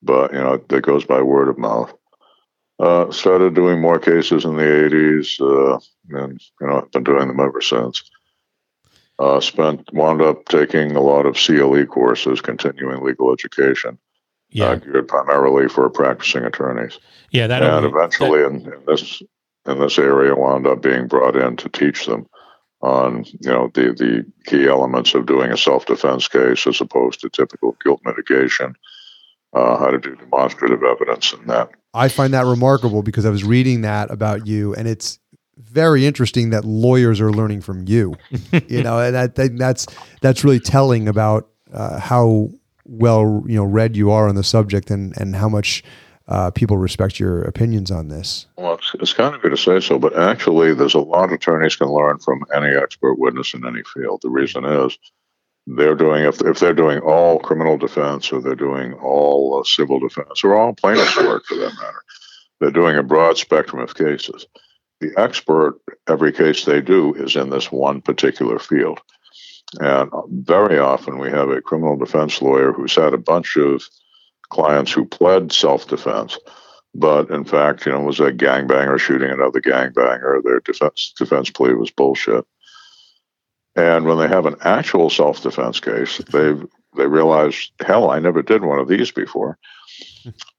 but 0.01 0.33
you 0.33 0.39
know 0.39 0.57
that 0.57 0.81
goes 0.81 1.05
by 1.05 1.21
word 1.21 1.49
of 1.49 1.57
mouth. 1.57 1.93
Uh, 2.79 3.11
started 3.11 3.53
doing 3.53 3.79
more 3.79 3.99
cases 3.99 4.45
in 4.45 4.55
the 4.55 4.63
'80s, 4.63 5.39
uh, 5.41 5.79
and 6.09 6.41
you 6.61 6.67
know 6.67 6.77
I've 6.77 6.91
been 6.91 7.03
doing 7.03 7.27
them 7.27 7.39
ever 7.39 7.61
since. 7.61 8.03
Uh, 9.19 9.39
spent 9.39 9.93
wound 9.93 10.21
up 10.21 10.45
taking 10.45 10.95
a 10.95 11.01
lot 11.01 11.25
of 11.25 11.35
CLE 11.35 11.85
courses, 11.85 12.41
continuing 12.41 13.03
legal 13.03 13.31
education, 13.31 13.99
yeah. 14.53 14.75
geared 14.75 15.07
primarily 15.07 15.67
for 15.67 15.89
practicing 15.89 16.43
attorneys. 16.43 16.99
Yeah, 17.31 17.47
that 17.47 17.63
and 17.63 17.85
eventually 17.85 18.41
that, 18.41 18.47
in, 18.47 18.55
in, 18.73 18.85
this 18.85 19.21
in 19.65 19.79
this 19.79 19.97
area 19.97 20.35
wound 20.35 20.67
up 20.67 20.81
being 20.81 21.07
brought 21.07 21.35
in 21.35 21.55
to 21.57 21.69
teach 21.69 22.05
them 22.05 22.27
on 22.81 23.25
you 23.25 23.49
know 23.49 23.71
the 23.73 23.93
the 23.93 24.25
key 24.45 24.67
elements 24.67 25.15
of 25.15 25.25
doing 25.25 25.51
a 25.51 25.57
self 25.57 25.85
defense 25.85 26.27
case 26.27 26.67
as 26.67 26.81
opposed 26.81 27.21
to 27.21 27.29
typical 27.29 27.75
guilt 27.83 28.01
mitigation, 28.05 28.75
uh, 29.53 29.77
how 29.77 29.87
to 29.87 29.97
do 29.97 30.15
demonstrative 30.15 30.83
evidence 30.83 31.33
and 31.33 31.49
that. 31.49 31.69
I 31.93 32.09
find 32.09 32.33
that 32.33 32.45
remarkable 32.45 33.03
because 33.03 33.25
I 33.25 33.29
was 33.29 33.43
reading 33.43 33.81
that 33.81 34.11
about 34.11 34.47
you, 34.47 34.73
and 34.75 34.87
it's 34.87 35.19
very 35.57 36.05
interesting 36.05 36.49
that 36.49 36.65
lawyers 36.65 37.21
are 37.21 37.31
learning 37.31 37.61
from 37.61 37.87
you. 37.87 38.15
you 38.67 38.83
know, 38.83 38.99
and 38.99 39.15
that, 39.15 39.35
that, 39.35 39.57
that's 39.57 39.87
that's 40.21 40.43
really 40.43 40.59
telling 40.59 41.07
about 41.07 41.49
uh, 41.71 41.99
how 41.99 42.49
well 42.99 43.43
you 43.47 43.55
know 43.55 43.63
read 43.63 43.95
you 43.95 44.11
are 44.11 44.27
on 44.27 44.35
the 44.35 44.43
subject 44.43 44.89
and 44.89 45.15
and 45.17 45.35
how 45.35 45.49
much 45.49 45.83
uh, 46.27 46.51
people 46.51 46.77
respect 46.77 47.19
your 47.19 47.41
opinions 47.41 47.91
on 47.91 48.07
this. 48.07 48.47
Well, 48.57 48.75
it's, 48.75 48.91
it's 49.01 49.13
kind 49.13 49.35
of 49.35 49.41
good 49.41 49.49
to 49.49 49.57
say 49.57 49.81
so, 49.81 49.99
but 49.99 50.17
actually, 50.17 50.73
there's 50.73 50.93
a 50.93 50.99
lot 50.99 51.33
attorneys 51.33 51.75
can 51.75 51.89
learn 51.89 52.17
from 52.19 52.45
any 52.55 52.73
expert 52.73 53.15
witness 53.15 53.53
in 53.53 53.67
any 53.67 53.83
field. 53.93 54.21
The 54.21 54.29
reason 54.29 54.63
is 54.63 54.97
they're 55.67 55.95
doing 55.95 56.23
if 56.23 56.41
if 56.41 56.59
they're 56.59 56.73
doing 56.73 56.99
all 56.99 57.39
criminal 57.39 57.77
defense 57.77 58.31
or 58.31 58.41
they're 58.41 58.55
doing 58.55 58.93
all 58.93 59.59
uh, 59.59 59.63
civil 59.65 59.99
defense 59.99 60.43
or 60.43 60.55
all 60.55 60.73
plaintiff's 60.73 61.17
work 61.17 61.45
for 61.45 61.55
that 61.55 61.73
matter, 61.73 62.03
they're 62.61 62.71
doing 62.71 62.97
a 62.97 63.03
broad 63.03 63.37
spectrum 63.37 63.81
of 63.81 63.95
cases 63.95 64.47
the 65.03 65.19
expert, 65.19 65.79
every 66.07 66.31
case 66.31 66.65
they 66.65 66.81
do 66.81 67.13
is 67.15 67.35
in 67.35 67.49
this 67.49 67.71
one 67.71 68.01
particular 68.01 68.57
field. 68.57 68.99
And 69.79 70.11
very 70.29 70.79
often 70.79 71.17
we 71.17 71.29
have 71.31 71.49
a 71.49 71.61
criminal 71.61 71.97
defense 71.97 72.41
lawyer 72.41 72.71
who's 72.71 72.95
had 72.95 73.13
a 73.13 73.17
bunch 73.17 73.57
of 73.57 73.83
clients 74.49 74.91
who 74.91 75.05
pled 75.05 75.51
self 75.51 75.87
defense, 75.87 76.37
but 76.93 77.29
in 77.29 77.43
fact, 77.43 77.85
you 77.85 77.91
know, 77.91 78.01
was 78.01 78.19
a 78.19 78.31
gangbanger 78.31 78.99
shooting 78.99 79.29
another 79.29 79.61
gangbanger. 79.61 80.43
Their 80.43 80.59
defense 80.59 81.13
defense 81.17 81.49
plea 81.49 81.73
was 81.73 81.91
bullshit. 81.91 82.45
And 83.75 84.05
when 84.05 84.19
they 84.19 84.27
have 84.27 84.45
an 84.45 84.57
actual 84.61 85.09
self 85.09 85.41
defense 85.41 85.79
case, 85.79 86.19
they 86.31 86.53
they 86.95 87.07
realize, 87.07 87.71
hell, 87.79 88.11
I 88.11 88.19
never 88.19 88.43
did 88.43 88.63
one 88.63 88.79
of 88.79 88.87
these 88.87 89.11
before. 89.11 89.57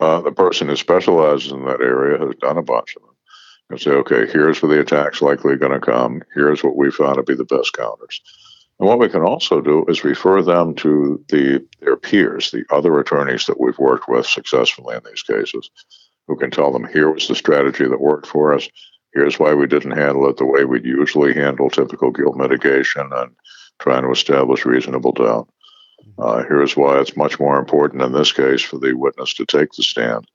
Uh, 0.00 0.20
the 0.20 0.32
person 0.32 0.68
who 0.68 0.76
specializes 0.76 1.50
in 1.50 1.64
that 1.64 1.80
area 1.80 2.18
has 2.18 2.34
done 2.36 2.58
a 2.58 2.62
bunch 2.62 2.96
of 2.96 3.02
them 3.02 3.14
and 3.70 3.80
say, 3.80 3.90
okay, 3.90 4.26
here's 4.30 4.60
where 4.60 4.74
the 4.74 4.80
attack's 4.80 5.22
likely 5.22 5.56
going 5.56 5.72
to 5.72 5.80
come. 5.80 6.22
Here's 6.34 6.62
what 6.62 6.76
we 6.76 6.90
found 6.90 7.16
to 7.16 7.22
be 7.22 7.34
the 7.34 7.44
best 7.44 7.72
counters. 7.72 8.20
And 8.80 8.88
what 8.88 8.98
we 8.98 9.08
can 9.08 9.22
also 9.22 9.60
do 9.60 9.84
is 9.86 10.04
refer 10.04 10.42
them 10.42 10.74
to 10.76 11.24
the 11.28 11.64
their 11.80 11.96
peers, 11.96 12.50
the 12.50 12.64
other 12.70 12.98
attorneys 12.98 13.46
that 13.46 13.60
we've 13.60 13.78
worked 13.78 14.08
with 14.08 14.26
successfully 14.26 14.96
in 14.96 15.02
these 15.04 15.22
cases, 15.22 15.70
who 16.26 16.36
can 16.36 16.50
tell 16.50 16.72
them 16.72 16.86
here 16.86 17.10
was 17.10 17.28
the 17.28 17.34
strategy 17.34 17.86
that 17.86 18.00
worked 18.00 18.26
for 18.26 18.52
us. 18.52 18.68
Here's 19.12 19.38
why 19.38 19.54
we 19.54 19.68
didn't 19.68 19.92
handle 19.92 20.28
it 20.28 20.38
the 20.38 20.44
way 20.44 20.64
we'd 20.64 20.84
usually 20.84 21.34
handle 21.34 21.70
typical 21.70 22.10
guilt 22.10 22.36
mitigation 22.36 23.08
and 23.12 23.30
trying 23.78 24.02
to 24.02 24.10
establish 24.10 24.64
reasonable 24.64 25.12
doubt. 25.12 25.48
Uh, 26.18 26.42
here's 26.48 26.76
why 26.76 27.00
it's 27.00 27.16
much 27.16 27.38
more 27.40 27.58
important 27.58 28.02
in 28.02 28.12
this 28.12 28.32
case 28.32 28.62
for 28.62 28.78
the 28.78 28.92
witness 28.92 29.34
to 29.34 29.46
take 29.46 29.70
the 29.72 29.82
stand, 29.82 30.26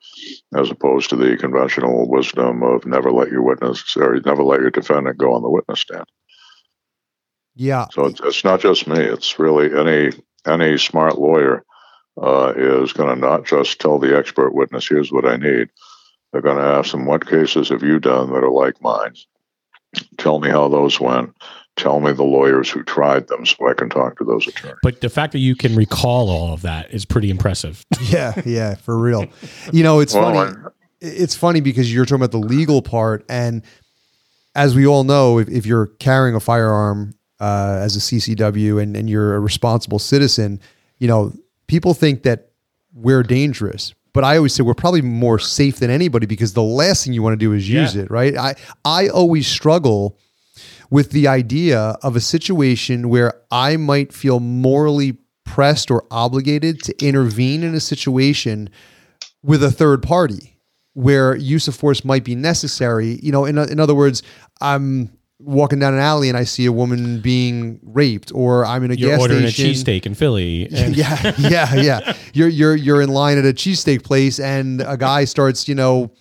as 0.56 0.70
opposed 0.70 1.10
to 1.10 1.16
the 1.16 1.38
conventional 1.38 2.10
wisdom 2.10 2.64
of 2.64 2.86
never 2.86 3.12
let 3.12 3.30
your 3.30 3.42
witness 3.42 3.96
or 3.98 4.20
never 4.26 4.44
let 4.44 4.60
your 4.62 4.72
defendant 4.72 5.18
go 5.18 5.34
on 5.34 5.42
the 5.42 5.50
witness 5.50 5.82
stand. 5.82 6.06
Yeah. 7.60 7.88
So 7.92 8.06
it's, 8.06 8.22
it's 8.22 8.46
not 8.46 8.62
just 8.62 8.88
me; 8.88 9.00
it's 9.00 9.38
really 9.38 9.78
any 9.78 10.18
any 10.48 10.78
smart 10.78 11.20
lawyer 11.20 11.66
uh, 12.20 12.54
is 12.56 12.94
going 12.94 13.14
to 13.14 13.20
not 13.20 13.46
just 13.46 13.82
tell 13.82 14.00
the 14.00 14.18
expert 14.18 14.56
witness, 14.56 14.88
"Here's 14.88 15.12
what 15.12 15.26
I 15.26 15.36
need." 15.36 15.70
They're 16.32 16.42
going 16.42 16.58
to 16.58 16.64
ask 16.64 16.92
them, 16.92 17.06
"What 17.06 17.28
cases 17.28 17.68
have 17.68 17.84
you 17.84 18.00
done 18.00 18.32
that 18.32 18.46
are 18.46 18.50
like 18.50 18.82
mine? 18.82 19.14
Tell 20.18 20.40
me 20.40 20.50
how 20.50 20.70
those 20.70 21.02
went." 21.02 21.36
tell 21.76 22.02
me 22.02 22.12
the 22.12 22.24
lawyers 22.24 22.70
who 22.70 22.84
tried 22.84 23.30
them 23.30 23.46
so 23.46 23.70
I 23.70 23.74
can 23.74 23.90
talk 23.90 24.18
to 24.18 24.26
those 24.26 24.46
attorneys. 24.46 24.76
But 24.84 25.00
the 25.00 25.08
fact 25.08 25.32
that 25.32 25.40
you 25.40 25.56
can 25.56 25.78
recall 25.78 26.30
all 26.30 26.54
of 26.54 26.62
that 26.64 26.94
is 26.94 27.06
pretty 27.06 27.30
impressive. 27.30 27.86
yeah, 28.02 28.34
yeah, 28.46 28.76
for 28.76 28.98
real. 28.98 29.28
You 29.72 29.82
know, 29.82 30.02
it's 30.02 30.14
well, 30.14 30.34
funny. 30.34 30.58
I, 30.66 30.70
it's 31.00 31.36
funny 31.36 31.62
because 31.62 31.94
you're 31.94 32.04
talking 32.04 32.18
about 32.18 32.32
the 32.32 32.46
legal 32.46 32.82
part, 32.82 33.24
and 33.30 33.64
as 34.56 34.76
we 34.76 34.86
all 34.86 35.06
know, 35.06 35.38
if, 35.40 35.48
if 35.48 35.66
you're 35.66 35.88
carrying 35.88 36.36
a 36.36 36.42
firearm 36.42 37.14
uh, 37.40 37.80
as 37.82 37.96
a 37.96 38.00
CCW 38.00 38.82
and, 38.82 38.96
and 38.96 39.10
you're 39.10 39.36
a 39.36 39.40
responsible 39.40 40.00
citizen, 40.00 40.60
you 40.98 41.08
know, 41.08 41.34
people 41.68 41.94
think 41.94 42.24
that 42.24 42.50
we're 42.94 43.24
dangerous. 43.24 43.94
But 44.12 44.24
I 44.24 44.38
always 44.38 44.54
say 44.54 44.64
we're 44.64 44.74
probably 44.74 45.02
more 45.02 45.40
safe 45.40 45.78
than 45.78 45.90
anybody 45.90 46.26
because 46.26 46.54
the 46.54 46.64
last 46.64 47.04
thing 47.04 47.14
you 47.14 47.22
want 47.22 47.34
to 47.34 47.46
do 47.46 47.54
is 47.54 47.70
use 47.70 47.96
yeah. 47.96 48.04
it, 48.04 48.12
right? 48.12 48.36
I 48.36 48.56
I 48.84 49.08
always 49.08 49.48
struggle 49.48 50.18
with 50.90 51.12
the 51.12 51.28
idea 51.28 51.98
of 52.02 52.16
a 52.16 52.20
situation 52.20 53.10
where 53.10 53.34
I 53.52 53.78
might 53.78 54.12
feel 54.12 54.40
morally 54.40 55.18
pressed 55.46 55.92
or 55.92 56.06
obligated 56.10 56.82
to 56.84 57.06
intervene 57.06 57.64
in 57.64 57.76
a 57.76 57.80
situation 57.80 58.70
with 59.44 59.64
a 59.64 59.72
third 59.72 60.02
party 60.02 60.58
where 60.94 61.36
use 61.36 61.68
of 61.68 61.76
force 61.76 62.04
might 62.04 62.24
be 62.24 62.36
necessary. 62.36 63.20
You 63.22 63.32
know, 63.32 63.46
in, 63.46 63.58
in 63.58 63.80
other 63.80 63.96
words, 63.96 64.24
I'm 64.60 65.12
walking 65.40 65.80
down 65.80 65.94
an 65.94 66.00
alley 66.00 66.28
and 66.30 66.38
I 66.38 66.44
see 66.44 66.66
a 66.66 66.72
woman 66.72 67.22
being 67.22 67.80
raped, 67.84 68.32
or 68.34 68.66
I'm 68.66 68.84
in 68.84 68.92
a 68.92 68.96
you're 68.96 69.12
gas 69.12 69.22
ordering 69.22 69.48
station. 69.48 69.66
a 69.66 69.74
cheesesteak 69.74 70.06
in 70.06 70.14
Philly. 70.16 70.68
And- 70.74 70.96
yeah, 70.96 71.34
yeah, 71.38 71.76
yeah. 71.76 72.14
You're 72.34 72.50
you're 72.50 72.76
you're 72.76 73.02
in 73.02 73.10
line 73.10 73.38
at 73.38 73.46
a 73.46 73.54
cheesesteak 73.54 74.04
place, 74.04 74.40
and 74.40 74.82
a 74.82 74.98
guy 74.98 75.26
starts, 75.26 75.68
you 75.68 75.76
know, 75.76 76.12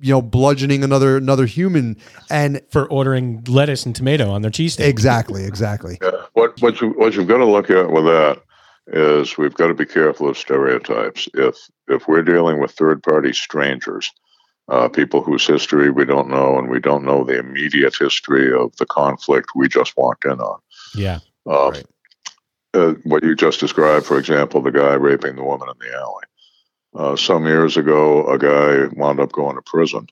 you 0.00 0.12
know, 0.12 0.20
bludgeoning 0.22 0.82
another 0.82 1.16
another 1.16 1.46
human, 1.46 1.96
and 2.30 2.60
for 2.70 2.86
ordering 2.90 3.44
lettuce 3.46 3.86
and 3.86 3.94
tomato 3.94 4.30
on 4.30 4.42
their 4.42 4.50
cheesesteak. 4.50 4.86
Exactly, 4.88 5.44
exactly. 5.44 5.98
Yeah. 6.02 6.10
What 6.32 6.60
what 6.60 6.80
you 6.80 6.90
what 6.90 7.14
you've 7.14 7.28
got 7.28 7.38
to 7.38 7.46
look 7.46 7.70
at 7.70 7.90
with 7.90 8.04
that 8.04 8.40
is 8.88 9.38
we've 9.38 9.54
got 9.54 9.68
to 9.68 9.74
be 9.74 9.86
careful 9.86 10.28
of 10.28 10.36
stereotypes. 10.36 11.28
If 11.34 11.56
if 11.88 12.06
we're 12.08 12.22
dealing 12.22 12.60
with 12.60 12.72
third 12.72 13.02
party 13.02 13.32
strangers, 13.32 14.10
uh, 14.68 14.88
people 14.88 15.22
whose 15.22 15.46
history 15.46 15.90
we 15.90 16.04
don't 16.04 16.28
know, 16.28 16.58
and 16.58 16.70
we 16.70 16.80
don't 16.80 17.04
know 17.04 17.24
the 17.24 17.38
immediate 17.38 17.94
history 17.98 18.52
of 18.52 18.74
the 18.76 18.86
conflict 18.86 19.50
we 19.54 19.68
just 19.68 19.96
walked 19.96 20.24
in 20.24 20.40
on. 20.40 20.60
Yeah. 20.94 21.18
Um, 21.46 21.70
right. 21.70 21.86
uh, 22.72 22.94
what 23.04 23.22
you 23.22 23.34
just 23.34 23.60
described, 23.60 24.06
for 24.06 24.18
example, 24.18 24.62
the 24.62 24.70
guy 24.70 24.94
raping 24.94 25.36
the 25.36 25.44
woman 25.44 25.68
in 25.68 25.86
the 25.86 25.96
alley. 25.96 26.24
Uh, 26.94 27.16
some 27.16 27.46
years 27.46 27.76
ago, 27.76 28.26
a 28.28 28.38
guy 28.38 28.86
wound 28.96 29.20
up 29.20 29.32
going 29.32 29.56
to 29.56 29.62
prison 29.62 30.06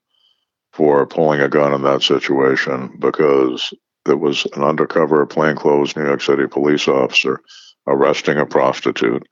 for 0.73 1.07
pulling 1.07 1.41
a 1.41 1.49
gun 1.49 1.73
in 1.73 1.83
that 1.83 2.03
situation 2.03 2.97
because 2.99 3.73
it 4.09 4.19
was 4.19 4.47
an 4.57 4.65
undercover 4.65 5.25
plainclothes 5.27 5.97
New 5.97 6.05
York 6.05 6.21
City 6.21 6.47
police 6.47 6.89
officer 6.89 7.41
arresting 7.87 8.39
a 8.39 8.47
prostitute. 8.47 9.27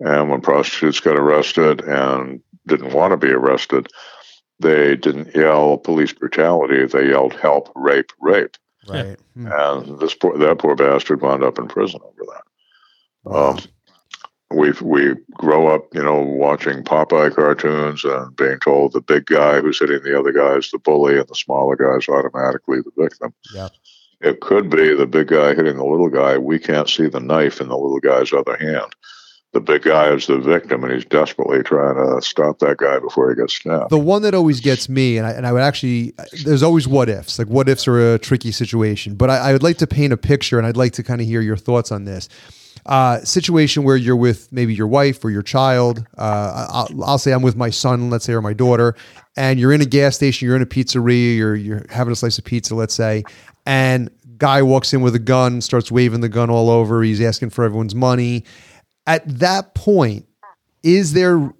And 0.00 0.30
when 0.30 0.40
prostitutes 0.40 1.00
got 1.00 1.18
arrested 1.18 1.82
and 1.82 2.40
didn't 2.66 2.94
want 2.94 3.12
to 3.12 3.16
be 3.16 3.32
arrested, 3.32 3.88
they 4.64 4.96
didn't 4.96 5.34
yell 5.34 5.76
police 5.76 6.12
brutality. 6.12 6.86
They 6.86 7.08
yelled 7.10 7.34
help, 7.34 7.70
rape, 7.76 8.10
rape. 8.20 8.56
Right. 8.88 9.18
Hmm. 9.34 9.48
And 9.52 10.00
this 10.00 10.14
poor, 10.14 10.36
that 10.38 10.58
poor 10.58 10.74
bastard 10.74 11.20
wound 11.20 11.44
up 11.44 11.58
in 11.58 11.68
prison 11.68 12.00
over 12.02 12.32
that. 12.32 13.30
Um, 13.30 13.58
we 14.50 14.72
we 14.82 15.14
grow 15.32 15.68
up, 15.68 15.94
you 15.94 16.02
know, 16.02 16.20
watching 16.20 16.82
Popeye 16.84 17.34
cartoons 17.34 18.04
and 18.04 18.34
being 18.36 18.58
told 18.60 18.92
the 18.92 19.00
big 19.00 19.26
guy 19.26 19.60
who's 19.60 19.78
hitting 19.78 20.02
the 20.02 20.18
other 20.18 20.32
guy 20.32 20.56
is 20.56 20.70
the 20.70 20.78
bully 20.78 21.18
and 21.18 21.28
the 21.28 21.34
smaller 21.34 21.76
guy 21.76 21.96
is 21.96 22.08
automatically 22.08 22.78
the 22.80 22.92
victim. 22.96 23.32
Yeah. 23.54 23.68
It 24.20 24.40
could 24.40 24.70
be 24.70 24.94
the 24.94 25.06
big 25.06 25.28
guy 25.28 25.54
hitting 25.54 25.76
the 25.76 25.84
little 25.84 26.08
guy. 26.08 26.38
We 26.38 26.58
can't 26.58 26.88
see 26.88 27.08
the 27.08 27.20
knife 27.20 27.60
in 27.60 27.68
the 27.68 27.76
little 27.76 28.00
guy's 28.00 28.32
other 28.32 28.56
hand. 28.56 28.94
The 29.54 29.60
big 29.60 29.82
guy 29.82 30.12
is 30.12 30.26
the 30.26 30.38
victim, 30.38 30.82
and 30.82 30.92
he's 30.92 31.04
desperately 31.04 31.62
trying 31.62 31.94
to 31.94 32.20
stop 32.20 32.58
that 32.58 32.76
guy 32.76 32.98
before 32.98 33.30
he 33.30 33.36
gets 33.36 33.54
stabbed. 33.54 33.90
The 33.90 33.98
one 33.98 34.22
that 34.22 34.34
always 34.34 34.58
gets 34.58 34.88
me, 34.88 35.16
and 35.16 35.26
I, 35.26 35.30
and 35.30 35.46
I 35.46 35.52
would 35.52 35.62
actually, 35.62 36.12
there's 36.44 36.64
always 36.64 36.88
what 36.88 37.08
ifs. 37.08 37.38
Like 37.38 37.46
what 37.46 37.68
ifs 37.68 37.86
are 37.86 38.14
a 38.14 38.18
tricky 38.18 38.50
situation, 38.50 39.14
but 39.14 39.30
I, 39.30 39.36
I 39.36 39.52
would 39.52 39.62
like 39.62 39.78
to 39.78 39.86
paint 39.86 40.12
a 40.12 40.16
picture, 40.16 40.58
and 40.58 40.66
I'd 40.66 40.76
like 40.76 40.92
to 40.94 41.04
kind 41.04 41.20
of 41.20 41.28
hear 41.28 41.40
your 41.40 41.56
thoughts 41.56 41.92
on 41.92 42.04
this 42.04 42.28
uh, 42.86 43.20
situation 43.20 43.84
where 43.84 43.96
you're 43.96 44.16
with 44.16 44.52
maybe 44.52 44.74
your 44.74 44.88
wife 44.88 45.24
or 45.24 45.30
your 45.30 45.42
child. 45.42 46.04
Uh, 46.18 46.66
I'll, 46.70 47.04
I'll, 47.04 47.18
say 47.18 47.32
I'm 47.32 47.42
with 47.42 47.56
my 47.56 47.70
son, 47.70 48.10
let's 48.10 48.24
say, 48.24 48.32
or 48.32 48.42
my 48.42 48.54
daughter, 48.54 48.96
and 49.36 49.60
you're 49.60 49.72
in 49.72 49.80
a 49.80 49.86
gas 49.86 50.16
station, 50.16 50.46
you're 50.46 50.56
in 50.56 50.62
a 50.62 50.66
pizzeria, 50.66 51.36
you're 51.36 51.54
you're 51.54 51.86
having 51.90 52.12
a 52.12 52.16
slice 52.16 52.38
of 52.38 52.44
pizza, 52.44 52.74
let's 52.74 52.94
say, 52.94 53.22
and 53.66 54.10
guy 54.36 54.62
walks 54.62 54.92
in 54.92 55.00
with 55.00 55.14
a 55.14 55.20
gun, 55.20 55.60
starts 55.60 55.90
waving 55.90 56.20
the 56.20 56.28
gun 56.28 56.50
all 56.50 56.70
over. 56.70 57.02
He's 57.02 57.20
asking 57.20 57.50
for 57.50 57.64
everyone's 57.64 57.94
money. 57.94 58.44
At 59.06 59.26
that 59.40 59.74
point, 59.74 60.26
is 60.82 61.12
there 61.12 61.52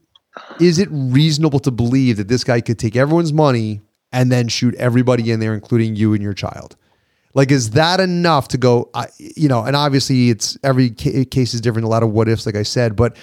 is 0.60 0.78
it 0.78 0.88
reasonable 0.90 1.60
to 1.60 1.70
believe 1.70 2.16
that 2.16 2.28
this 2.28 2.44
guy 2.44 2.60
could 2.60 2.78
take 2.78 2.96
everyone's 2.96 3.32
money 3.32 3.80
and 4.12 4.30
then 4.30 4.48
shoot 4.48 4.74
everybody 4.76 5.30
in 5.30 5.40
there, 5.40 5.54
including 5.54 5.96
you 5.96 6.12
and 6.12 6.22
your 6.22 6.34
child? 6.34 6.76
Like, 7.34 7.50
is 7.50 7.70
that 7.70 8.00
enough 8.00 8.48
to 8.48 8.58
go? 8.58 8.90
You 9.18 9.48
know, 9.48 9.64
and 9.64 9.74
obviously, 9.74 10.30
it's 10.30 10.56
every 10.62 10.90
ca- 10.90 11.24
case 11.24 11.52
is 11.52 11.60
different. 11.60 11.84
A 11.84 11.88
lot 11.88 12.02
of 12.02 12.10
what 12.10 12.28
ifs, 12.28 12.46
like 12.46 12.54
I 12.54 12.62
said, 12.62 12.94
but 12.94 13.16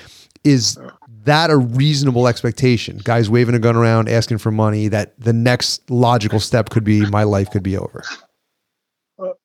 is 0.44 0.78
that 1.24 1.50
a 1.50 1.58
reasonable 1.58 2.28
expectation? 2.28 3.00
Guys 3.04 3.30
waving 3.30 3.56
a 3.56 3.60
gun 3.60 3.76
around, 3.76 4.10
asking 4.10 4.40
for 4.40 4.52
money. 4.52 4.90
That 4.90 5.18
the 5.20 5.34
next 5.34 5.90
logical 5.90 6.40
step 6.40 6.70
could 6.70 6.84
be 6.84 7.06
my 7.10 7.24
life 7.24 7.50
could 7.52 7.64
be 7.64 7.78
over. 7.78 8.04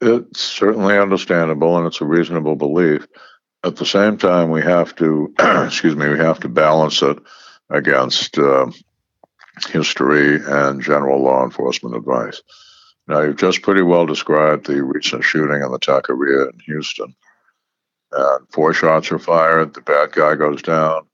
It's 0.01 0.41
certainly 0.41 0.99
understandable, 0.99 1.77
and 1.77 1.87
it's 1.87 2.01
a 2.01 2.05
reasonable 2.05 2.57
belief. 2.57 3.07
At 3.65 3.77
the 3.77 3.87
same 3.87 4.17
time, 4.17 4.51
we 4.51 4.63
have 4.63 4.95
to, 4.97 5.35
excuse 5.39 5.97
me, 5.97 6.09
we 6.09 6.19
have 6.19 6.41
to 6.41 6.49
balance 6.49 7.03
it 7.03 7.19
against 7.71 8.39
uh, 8.39 8.71
history 9.69 10.41
and 10.45 10.83
general 10.83 11.23
law 11.23 11.45
enforcement 11.45 11.97
advice. 11.97 12.43
Now, 13.09 13.23
you've 13.23 13.37
just 13.37 13.63
pretty 13.63 13.83
well 13.83 14.07
described 14.07 14.67
the 14.67 14.83
recent 14.83 15.25
shooting 15.25 15.63
in 15.63 15.71
the 15.71 15.79
taqueria 15.79 16.53
in 16.53 16.59
Houston. 16.67 17.15
And 18.13 18.47
four 18.53 18.73
shots 18.73 19.11
are 19.13 19.19
fired. 19.19 19.75
The 19.75 19.81
bad 19.81 20.13
guy 20.13 20.35
goes 20.35 20.63
down. 20.63 21.07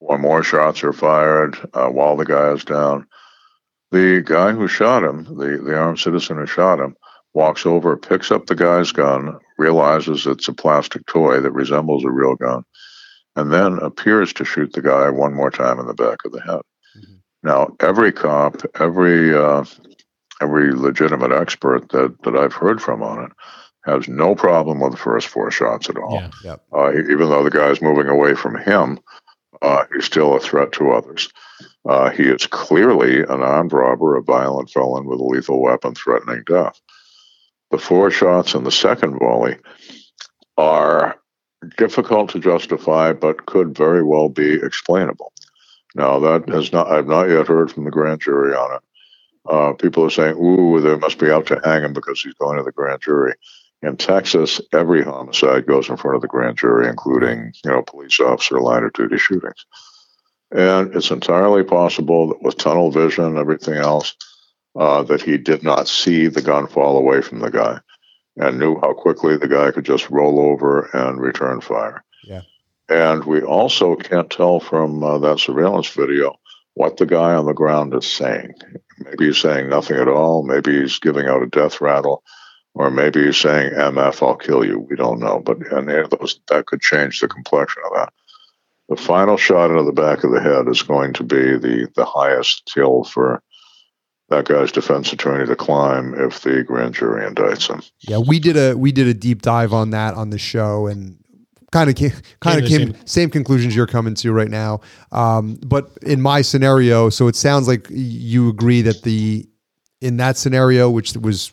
Four 0.00 0.18
more 0.18 0.42
shots 0.42 0.84
are 0.84 0.92
fired 0.92 1.56
uh, 1.72 1.88
while 1.88 2.16
the 2.16 2.24
guy 2.24 2.52
is 2.52 2.64
down. 2.64 3.06
The 3.90 4.22
guy 4.24 4.52
who 4.52 4.68
shot 4.68 5.04
him, 5.04 5.24
the, 5.24 5.60
the 5.64 5.76
armed 5.76 5.98
citizen 5.98 6.38
who 6.38 6.46
shot 6.46 6.80
him, 6.80 6.96
walks 7.32 7.66
over, 7.66 7.96
picks 7.96 8.30
up 8.30 8.46
the 8.46 8.54
guy's 8.54 8.92
gun, 8.92 9.38
realizes 9.58 10.26
it's 10.26 10.48
a 10.48 10.52
plastic 10.52 11.06
toy 11.06 11.40
that 11.40 11.52
resembles 11.52 12.04
a 12.04 12.10
real 12.10 12.34
gun, 12.34 12.64
and 13.36 13.52
then 13.52 13.78
appears 13.80 14.32
to 14.34 14.44
shoot 14.44 14.72
the 14.72 14.82
guy 14.82 15.10
one 15.10 15.34
more 15.34 15.50
time 15.50 15.78
in 15.78 15.86
the 15.86 15.94
back 15.94 16.24
of 16.24 16.32
the 16.32 16.40
head. 16.40 16.62
Mm-hmm. 16.96 17.14
Now, 17.42 17.76
every 17.80 18.12
cop, 18.12 18.62
every 18.80 19.34
uh, 19.34 19.64
every 20.40 20.74
legitimate 20.74 21.32
expert 21.32 21.88
that, 21.90 22.20
that 22.22 22.36
I've 22.36 22.52
heard 22.52 22.82
from 22.82 23.02
on 23.02 23.24
it 23.24 23.32
has 23.84 24.08
no 24.08 24.34
problem 24.34 24.80
with 24.80 24.92
the 24.92 24.98
first 24.98 25.28
four 25.28 25.50
shots 25.50 25.88
at 25.90 25.96
all. 25.96 26.14
Yeah. 26.14 26.30
Yep. 26.42 26.62
Uh, 26.72 26.92
even 26.92 27.28
though 27.28 27.44
the 27.44 27.50
guy's 27.50 27.82
moving 27.82 28.08
away 28.08 28.34
from 28.34 28.56
him, 28.56 28.98
uh, 29.60 29.84
he's 29.92 30.06
still 30.06 30.34
a 30.34 30.40
threat 30.40 30.72
to 30.72 30.92
others. 30.92 31.28
Uh, 31.86 32.10
he 32.10 32.24
is 32.24 32.46
clearly 32.46 33.20
an 33.20 33.42
armed 33.42 33.72
robber, 33.72 34.16
a 34.16 34.22
violent 34.22 34.70
felon 34.70 35.04
with 35.04 35.20
a 35.20 35.24
lethal 35.24 35.60
weapon 35.60 35.94
threatening 35.94 36.42
death. 36.46 36.80
The 37.74 37.80
four 37.80 38.12
shots 38.12 38.54
in 38.54 38.62
the 38.62 38.70
second 38.70 39.18
volley 39.18 39.56
are 40.56 41.16
difficult 41.76 42.30
to 42.30 42.38
justify, 42.38 43.12
but 43.12 43.46
could 43.46 43.76
very 43.76 44.04
well 44.04 44.28
be 44.28 44.54
explainable. 44.54 45.32
Now, 45.96 46.20
that 46.20 46.48
has 46.50 46.72
not, 46.72 46.86
I've 46.86 47.08
not 47.08 47.28
yet 47.28 47.48
heard 47.48 47.72
from 47.72 47.82
the 47.82 47.90
grand 47.90 48.20
jury 48.20 48.54
on 48.54 48.76
it. 48.76 48.82
Uh, 49.50 49.72
people 49.72 50.04
are 50.04 50.10
saying, 50.10 50.36
ooh, 50.36 50.80
they 50.80 50.94
must 50.94 51.18
be 51.18 51.32
out 51.32 51.46
to 51.48 51.60
hang 51.64 51.82
him 51.82 51.92
because 51.92 52.20
he's 52.20 52.34
going 52.34 52.58
to 52.58 52.62
the 52.62 52.70
grand 52.70 53.02
jury. 53.02 53.34
In 53.82 53.96
Texas, 53.96 54.60
every 54.72 55.02
homicide 55.02 55.66
goes 55.66 55.88
in 55.88 55.96
front 55.96 56.14
of 56.14 56.22
the 56.22 56.28
grand 56.28 56.56
jury, 56.56 56.88
including, 56.88 57.52
you 57.64 57.72
know, 57.72 57.82
police 57.82 58.20
officer 58.20 58.60
line 58.60 58.84
of 58.84 58.92
duty 58.92 59.18
shootings. 59.18 59.66
And 60.52 60.94
it's 60.94 61.10
entirely 61.10 61.64
possible 61.64 62.28
that 62.28 62.40
with 62.40 62.56
tunnel 62.56 62.92
vision 62.92 63.24
and 63.24 63.38
everything 63.38 63.74
else, 63.74 64.14
uh, 64.76 65.02
that 65.04 65.22
he 65.22 65.38
did 65.38 65.62
not 65.62 65.88
see 65.88 66.26
the 66.26 66.42
gun 66.42 66.66
fall 66.66 66.96
away 66.96 67.20
from 67.22 67.40
the 67.40 67.50
guy 67.50 67.78
and 68.36 68.58
knew 68.58 68.78
how 68.80 68.92
quickly 68.92 69.36
the 69.36 69.48
guy 69.48 69.70
could 69.70 69.84
just 69.84 70.10
roll 70.10 70.40
over 70.40 70.90
and 70.92 71.20
return 71.20 71.60
fire. 71.60 72.04
Yeah. 72.24 72.42
And 72.88 73.24
we 73.24 73.42
also 73.42 73.96
can't 73.96 74.30
tell 74.30 74.60
from 74.60 75.02
uh, 75.02 75.18
that 75.18 75.38
surveillance 75.38 75.88
video 75.88 76.36
what 76.74 76.96
the 76.96 77.06
guy 77.06 77.34
on 77.34 77.46
the 77.46 77.52
ground 77.52 77.94
is 77.94 78.10
saying. 78.10 78.54
Maybe 78.98 79.26
he's 79.26 79.38
saying 79.38 79.68
nothing 79.68 79.96
at 79.96 80.08
all. 80.08 80.42
Maybe 80.42 80.80
he's 80.80 80.98
giving 80.98 81.26
out 81.26 81.42
a 81.42 81.46
death 81.46 81.80
rattle, 81.80 82.22
or 82.74 82.90
maybe 82.90 83.24
he's 83.24 83.38
saying 83.38 83.72
"MF, 83.72 84.26
I'll 84.26 84.36
kill 84.36 84.64
you." 84.64 84.80
We 84.80 84.96
don't 84.96 85.20
know, 85.20 85.40
but 85.40 85.58
any 85.72 85.94
of 85.94 86.10
those 86.10 86.40
that 86.48 86.66
could 86.66 86.80
change 86.80 87.20
the 87.20 87.28
complexion 87.28 87.82
of 87.86 87.96
that. 87.96 88.12
The 88.88 88.96
final 88.96 89.36
shot 89.36 89.70
into 89.70 89.84
the 89.84 89.92
back 89.92 90.24
of 90.24 90.32
the 90.32 90.42
head 90.42 90.68
is 90.68 90.82
going 90.82 91.14
to 91.14 91.24
be 91.24 91.56
the 91.56 91.88
the 91.94 92.04
highest 92.04 92.70
kill 92.72 93.04
for 93.04 93.42
that 94.28 94.46
guy's 94.46 94.72
defense 94.72 95.12
attorney 95.12 95.46
to 95.46 95.56
climb 95.56 96.14
if 96.14 96.40
the 96.40 96.62
grand 96.62 96.94
jury 96.94 97.28
indicts 97.28 97.68
him. 97.68 97.82
Yeah, 98.00 98.18
we 98.18 98.40
did 98.40 98.56
a 98.56 98.74
we 98.74 98.92
did 98.92 99.06
a 99.06 99.14
deep 99.14 99.42
dive 99.42 99.72
on 99.72 99.90
that 99.90 100.14
on 100.14 100.30
the 100.30 100.38
show 100.38 100.86
and 100.86 101.18
kind 101.74 101.90
of 101.90 101.96
came, 101.96 102.12
kind 102.40 102.62
of 102.62 102.68
came 102.68 102.94
same. 102.94 103.06
same. 103.06 103.30
conclusions 103.30 103.74
you're 103.76 103.86
coming 103.86 104.14
to 104.14 104.32
right 104.32 104.50
now. 104.50 104.80
Um, 105.12 105.58
but 105.66 105.90
in 106.02 106.22
my 106.22 106.40
scenario, 106.40 107.10
so 107.10 107.28
it 107.28 107.36
sounds 107.36 107.68
like 107.68 107.86
you 107.90 108.48
agree 108.48 108.82
that 108.82 109.02
the 109.02 109.46
in 110.00 110.16
that 110.18 110.36
scenario, 110.36 110.90
which 110.90 111.14
was 111.16 111.52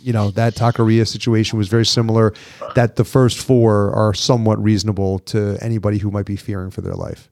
you 0.00 0.12
know 0.12 0.30
that 0.30 0.54
Taqueria 0.54 1.06
situation 1.06 1.58
was 1.58 1.68
very 1.68 1.86
similar. 1.86 2.32
That 2.74 2.96
the 2.96 3.04
first 3.04 3.38
four 3.38 3.92
are 3.92 4.14
somewhat 4.14 4.62
reasonable 4.62 5.18
to 5.20 5.58
anybody 5.60 5.98
who 5.98 6.10
might 6.10 6.26
be 6.26 6.36
fearing 6.36 6.70
for 6.70 6.80
their 6.80 6.94
life. 6.94 7.30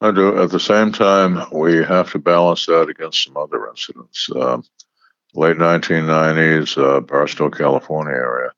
I 0.00 0.10
do. 0.10 0.38
At 0.40 0.50
the 0.50 0.60
same 0.60 0.92
time, 0.92 1.46
we 1.52 1.82
have 1.82 2.12
to 2.12 2.18
balance 2.18 2.66
that 2.66 2.88
against 2.88 3.24
some 3.24 3.36
other 3.36 3.68
incidents. 3.68 4.28
Um, 4.34 4.62
late 5.34 5.56
1990s, 5.56 6.76
uh, 6.76 7.00
Barstow, 7.00 7.50
California 7.50 8.12
area. 8.12 8.50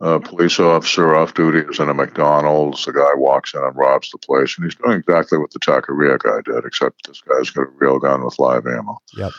A 0.00 0.20
police 0.20 0.60
officer 0.60 1.16
off 1.16 1.34
duty 1.34 1.58
is 1.58 1.80
in 1.80 1.88
a 1.88 1.94
McDonald's. 1.94 2.84
The 2.84 2.92
guy 2.92 3.14
walks 3.16 3.54
in 3.54 3.64
and 3.64 3.76
robs 3.76 4.10
the 4.10 4.18
place, 4.18 4.56
and 4.56 4.64
he's 4.64 4.76
doing 4.76 4.98
exactly 4.98 5.38
what 5.38 5.50
the 5.50 5.58
Taqueria 5.58 6.18
guy 6.18 6.40
did, 6.44 6.64
except 6.64 7.06
this 7.06 7.20
guy's 7.22 7.50
got 7.50 7.62
a 7.62 7.70
real 7.78 7.98
gun 7.98 8.24
with 8.24 8.38
live 8.38 8.66
ammo. 8.66 8.98
Yep. 9.16 9.32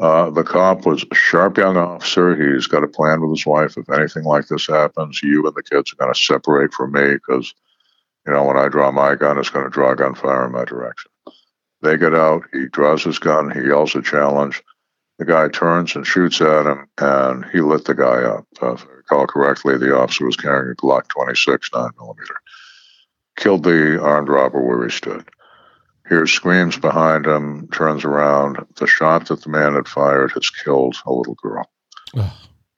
Uh, 0.00 0.30
the 0.30 0.44
cop 0.44 0.84
was 0.84 1.04
a 1.10 1.14
sharp 1.14 1.56
young 1.56 1.76
officer. 1.76 2.36
He's 2.36 2.66
got 2.66 2.84
a 2.84 2.88
plan 2.88 3.20
with 3.20 3.30
his 3.30 3.46
wife. 3.46 3.76
If 3.76 3.88
anything 3.88 4.24
like 4.24 4.46
this 4.48 4.66
happens, 4.66 5.22
you 5.22 5.46
and 5.46 5.54
the 5.54 5.62
kids 5.62 5.92
are 5.92 5.96
going 5.96 6.12
to 6.12 6.20
separate 6.20 6.72
from 6.72 6.92
me 6.92 7.14
because 7.14 7.54
you 8.26 8.32
know, 8.32 8.44
when 8.44 8.56
I 8.56 8.68
draw 8.68 8.90
my 8.90 9.14
gun, 9.14 9.38
it's 9.38 9.50
going 9.50 9.64
to 9.64 9.70
draw 9.70 9.94
gunfire 9.94 10.46
in 10.46 10.52
my 10.52 10.64
direction. 10.64 11.10
They 11.82 11.96
get 11.96 12.14
out. 12.14 12.42
He 12.52 12.66
draws 12.66 13.04
his 13.04 13.18
gun. 13.18 13.50
He 13.50 13.66
yells 13.68 13.94
a 13.94 14.02
challenge. 14.02 14.62
The 15.18 15.24
guy 15.24 15.48
turns 15.48 15.96
and 15.96 16.06
shoots 16.06 16.40
at 16.40 16.66
him, 16.66 16.86
and 16.98 17.44
he 17.46 17.60
lit 17.60 17.84
the 17.84 17.94
guy 17.94 18.22
up. 18.22 18.46
Uh, 18.62 18.74
if 18.74 18.84
I 18.84 18.90
recall 18.90 19.26
correctly, 19.26 19.76
the 19.76 19.96
officer 19.96 20.26
was 20.26 20.36
carrying 20.36 20.72
a 20.72 20.74
Glock 20.76 21.08
26 21.08 21.70
9 21.74 21.90
millimeter. 21.98 22.36
Killed 23.36 23.64
the 23.64 24.00
armed 24.00 24.28
robber 24.28 24.60
where 24.60 24.84
he 24.84 24.90
stood. 24.90 25.28
Hears 26.08 26.32
screams 26.32 26.78
behind 26.78 27.26
him, 27.26 27.68
turns 27.68 28.04
around. 28.04 28.64
The 28.76 28.86
shot 28.86 29.26
that 29.28 29.42
the 29.42 29.50
man 29.50 29.74
had 29.74 29.88
fired 29.88 30.32
has 30.32 30.50
killed 30.50 30.96
a 31.04 31.12
little 31.12 31.34
girl. 31.34 31.68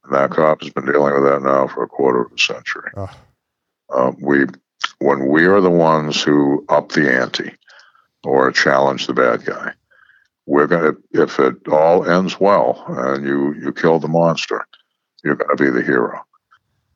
And 0.04 0.14
that 0.14 0.30
cop 0.30 0.62
has 0.62 0.72
been 0.72 0.86
dealing 0.86 1.14
with 1.14 1.24
that 1.24 1.42
now 1.42 1.66
for 1.68 1.82
a 1.84 1.88
quarter 1.88 2.22
of 2.22 2.32
a 2.32 2.38
century. 2.38 2.90
Uh, 3.92 4.12
we 4.20 4.46
when 5.00 5.26
we 5.26 5.46
are 5.46 5.60
the 5.60 5.70
ones 5.70 6.22
who 6.22 6.64
up 6.68 6.92
the 6.92 7.10
ante 7.10 7.52
or 8.22 8.52
challenge 8.52 9.06
the 9.06 9.14
bad 9.14 9.44
guy, 9.44 9.72
we're 10.46 10.66
going 10.66 10.94
to, 10.94 11.22
if 11.22 11.38
it 11.38 11.56
all 11.68 12.08
ends 12.08 12.38
well 12.38 12.84
and 12.88 13.26
you, 13.26 13.54
you 13.54 13.72
kill 13.72 13.98
the 13.98 14.08
monster, 14.08 14.66
you're 15.24 15.36
going 15.36 15.56
to 15.56 15.62
be 15.62 15.70
the 15.70 15.82
hero. 15.82 16.20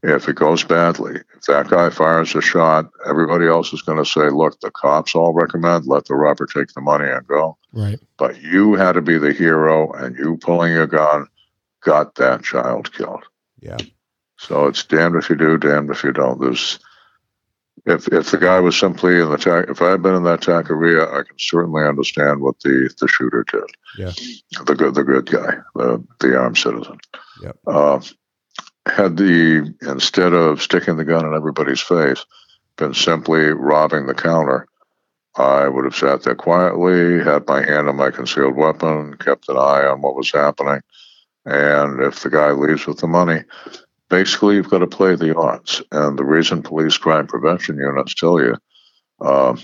If 0.02 0.28
it 0.28 0.36
goes 0.36 0.62
badly, 0.62 1.20
if 1.34 1.42
that 1.44 1.68
guy 1.68 1.88
fires 1.88 2.34
a 2.34 2.42
shot, 2.42 2.90
everybody 3.06 3.46
else 3.46 3.72
is 3.72 3.80
going 3.80 3.96
to 3.96 4.04
say, 4.04 4.28
look, 4.28 4.60
the 4.60 4.70
cops 4.70 5.14
all 5.14 5.32
recommend 5.32 5.86
let 5.86 6.04
the 6.04 6.14
robber 6.14 6.46
take 6.46 6.74
the 6.74 6.82
money 6.82 7.08
and 7.08 7.26
go. 7.26 7.56
Right. 7.72 7.98
But 8.18 8.42
you 8.42 8.74
had 8.74 8.92
to 8.92 9.02
be 9.02 9.16
the 9.16 9.32
hero 9.32 9.90
and 9.92 10.14
you 10.18 10.36
pulling 10.36 10.72
your 10.72 10.86
gun 10.86 11.26
got 11.80 12.16
that 12.16 12.42
child 12.42 12.92
killed. 12.92 13.24
Yeah. 13.62 13.78
So 14.36 14.66
it's 14.66 14.84
damned 14.84 15.16
if 15.16 15.30
you 15.30 15.36
do, 15.36 15.56
damned 15.56 15.88
if 15.88 16.04
you 16.04 16.12
don't. 16.12 16.38
There's, 16.38 16.78
if 17.86 18.08
if 18.08 18.30
the 18.30 18.38
guy 18.38 18.60
was 18.60 18.78
simply 18.78 19.20
in 19.20 19.30
the 19.30 19.36
ta- 19.36 19.70
if 19.70 19.82
I 19.82 19.90
had 19.90 20.02
been 20.02 20.14
in 20.14 20.24
that 20.24 20.40
taqueria, 20.40 21.08
I 21.08 21.22
can 21.22 21.38
certainly 21.38 21.84
understand 21.84 22.40
what 22.40 22.58
the 22.60 22.92
the 22.98 23.08
shooter 23.08 23.44
did. 23.50 23.64
Yeah, 23.98 24.12
the 24.64 24.74
good 24.74 24.94
the 24.94 25.04
good 25.04 25.30
guy, 25.30 25.56
the 25.74 26.02
the 26.20 26.38
armed 26.38 26.58
citizen. 26.58 26.98
Yep. 27.42 27.58
Uh, 27.66 28.00
had 28.86 29.16
the 29.16 29.74
instead 29.82 30.32
of 30.32 30.62
sticking 30.62 30.96
the 30.96 31.04
gun 31.04 31.26
in 31.26 31.34
everybody's 31.34 31.80
face, 31.80 32.24
been 32.76 32.94
simply 32.94 33.46
robbing 33.48 34.06
the 34.06 34.14
counter, 34.14 34.66
I 35.36 35.68
would 35.68 35.84
have 35.84 35.96
sat 35.96 36.22
there 36.22 36.34
quietly, 36.34 37.22
had 37.22 37.46
my 37.46 37.64
hand 37.64 37.88
on 37.88 37.96
my 37.96 38.10
concealed 38.10 38.56
weapon, 38.56 39.16
kept 39.18 39.48
an 39.48 39.56
eye 39.56 39.84
on 39.84 40.00
what 40.00 40.16
was 40.16 40.30
happening, 40.32 40.80
and 41.44 42.02
if 42.02 42.22
the 42.22 42.30
guy 42.30 42.50
leaves 42.52 42.86
with 42.86 42.98
the 42.98 43.08
money, 43.08 43.42
basically 44.08 44.56
you've 44.56 44.70
got 44.70 44.78
to 44.78 44.86
play 44.86 45.14
the 45.14 45.36
odds. 45.36 45.82
And 45.92 46.18
the 46.18 46.24
reason 46.24 46.62
police 46.62 46.96
crime 46.96 47.26
prevention 47.26 47.76
units 47.76 48.14
tell 48.14 48.40
you, 48.40 48.56
uh, 49.20 49.56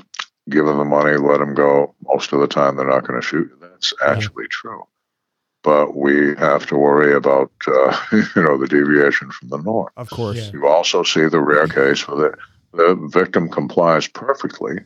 give 0.48 0.66
them 0.66 0.78
the 0.78 0.84
money, 0.84 1.16
let 1.16 1.38
them 1.38 1.54
go. 1.54 1.94
Most 2.02 2.32
of 2.32 2.40
the 2.40 2.46
time, 2.46 2.76
they're 2.76 2.88
not 2.88 3.06
going 3.06 3.20
to 3.20 3.26
shoot 3.26 3.50
you. 3.50 3.58
That's 3.60 3.92
actually 4.04 4.48
true. 4.48 4.82
But 5.62 5.94
we 5.94 6.34
have 6.36 6.66
to 6.68 6.76
worry 6.76 7.14
about, 7.14 7.52
uh, 7.66 7.96
you 8.12 8.42
know, 8.42 8.56
the 8.56 8.66
deviation 8.68 9.30
from 9.30 9.48
the 9.48 9.58
norm. 9.58 9.90
Of 9.96 10.10
course. 10.10 10.38
Yeah. 10.38 10.50
You 10.52 10.66
also 10.66 11.02
see 11.02 11.26
the 11.26 11.40
rare 11.40 11.68
case 11.68 12.08
where 12.08 12.16
the, 12.72 12.76
the 12.76 13.08
victim 13.12 13.48
complies 13.50 14.08
perfectly 14.08 14.78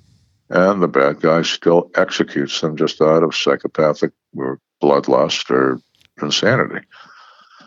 and 0.51 0.83
the 0.83 0.89
bad 0.89 1.21
guy 1.21 1.43
still 1.43 1.91
executes 1.95 2.61
them 2.61 2.77
just 2.77 3.01
out 3.01 3.23
of 3.23 3.35
psychopathic 3.35 4.13
or 4.37 4.61
bloodlust 4.83 5.51
or 5.51 5.81
insanity. 6.21 6.85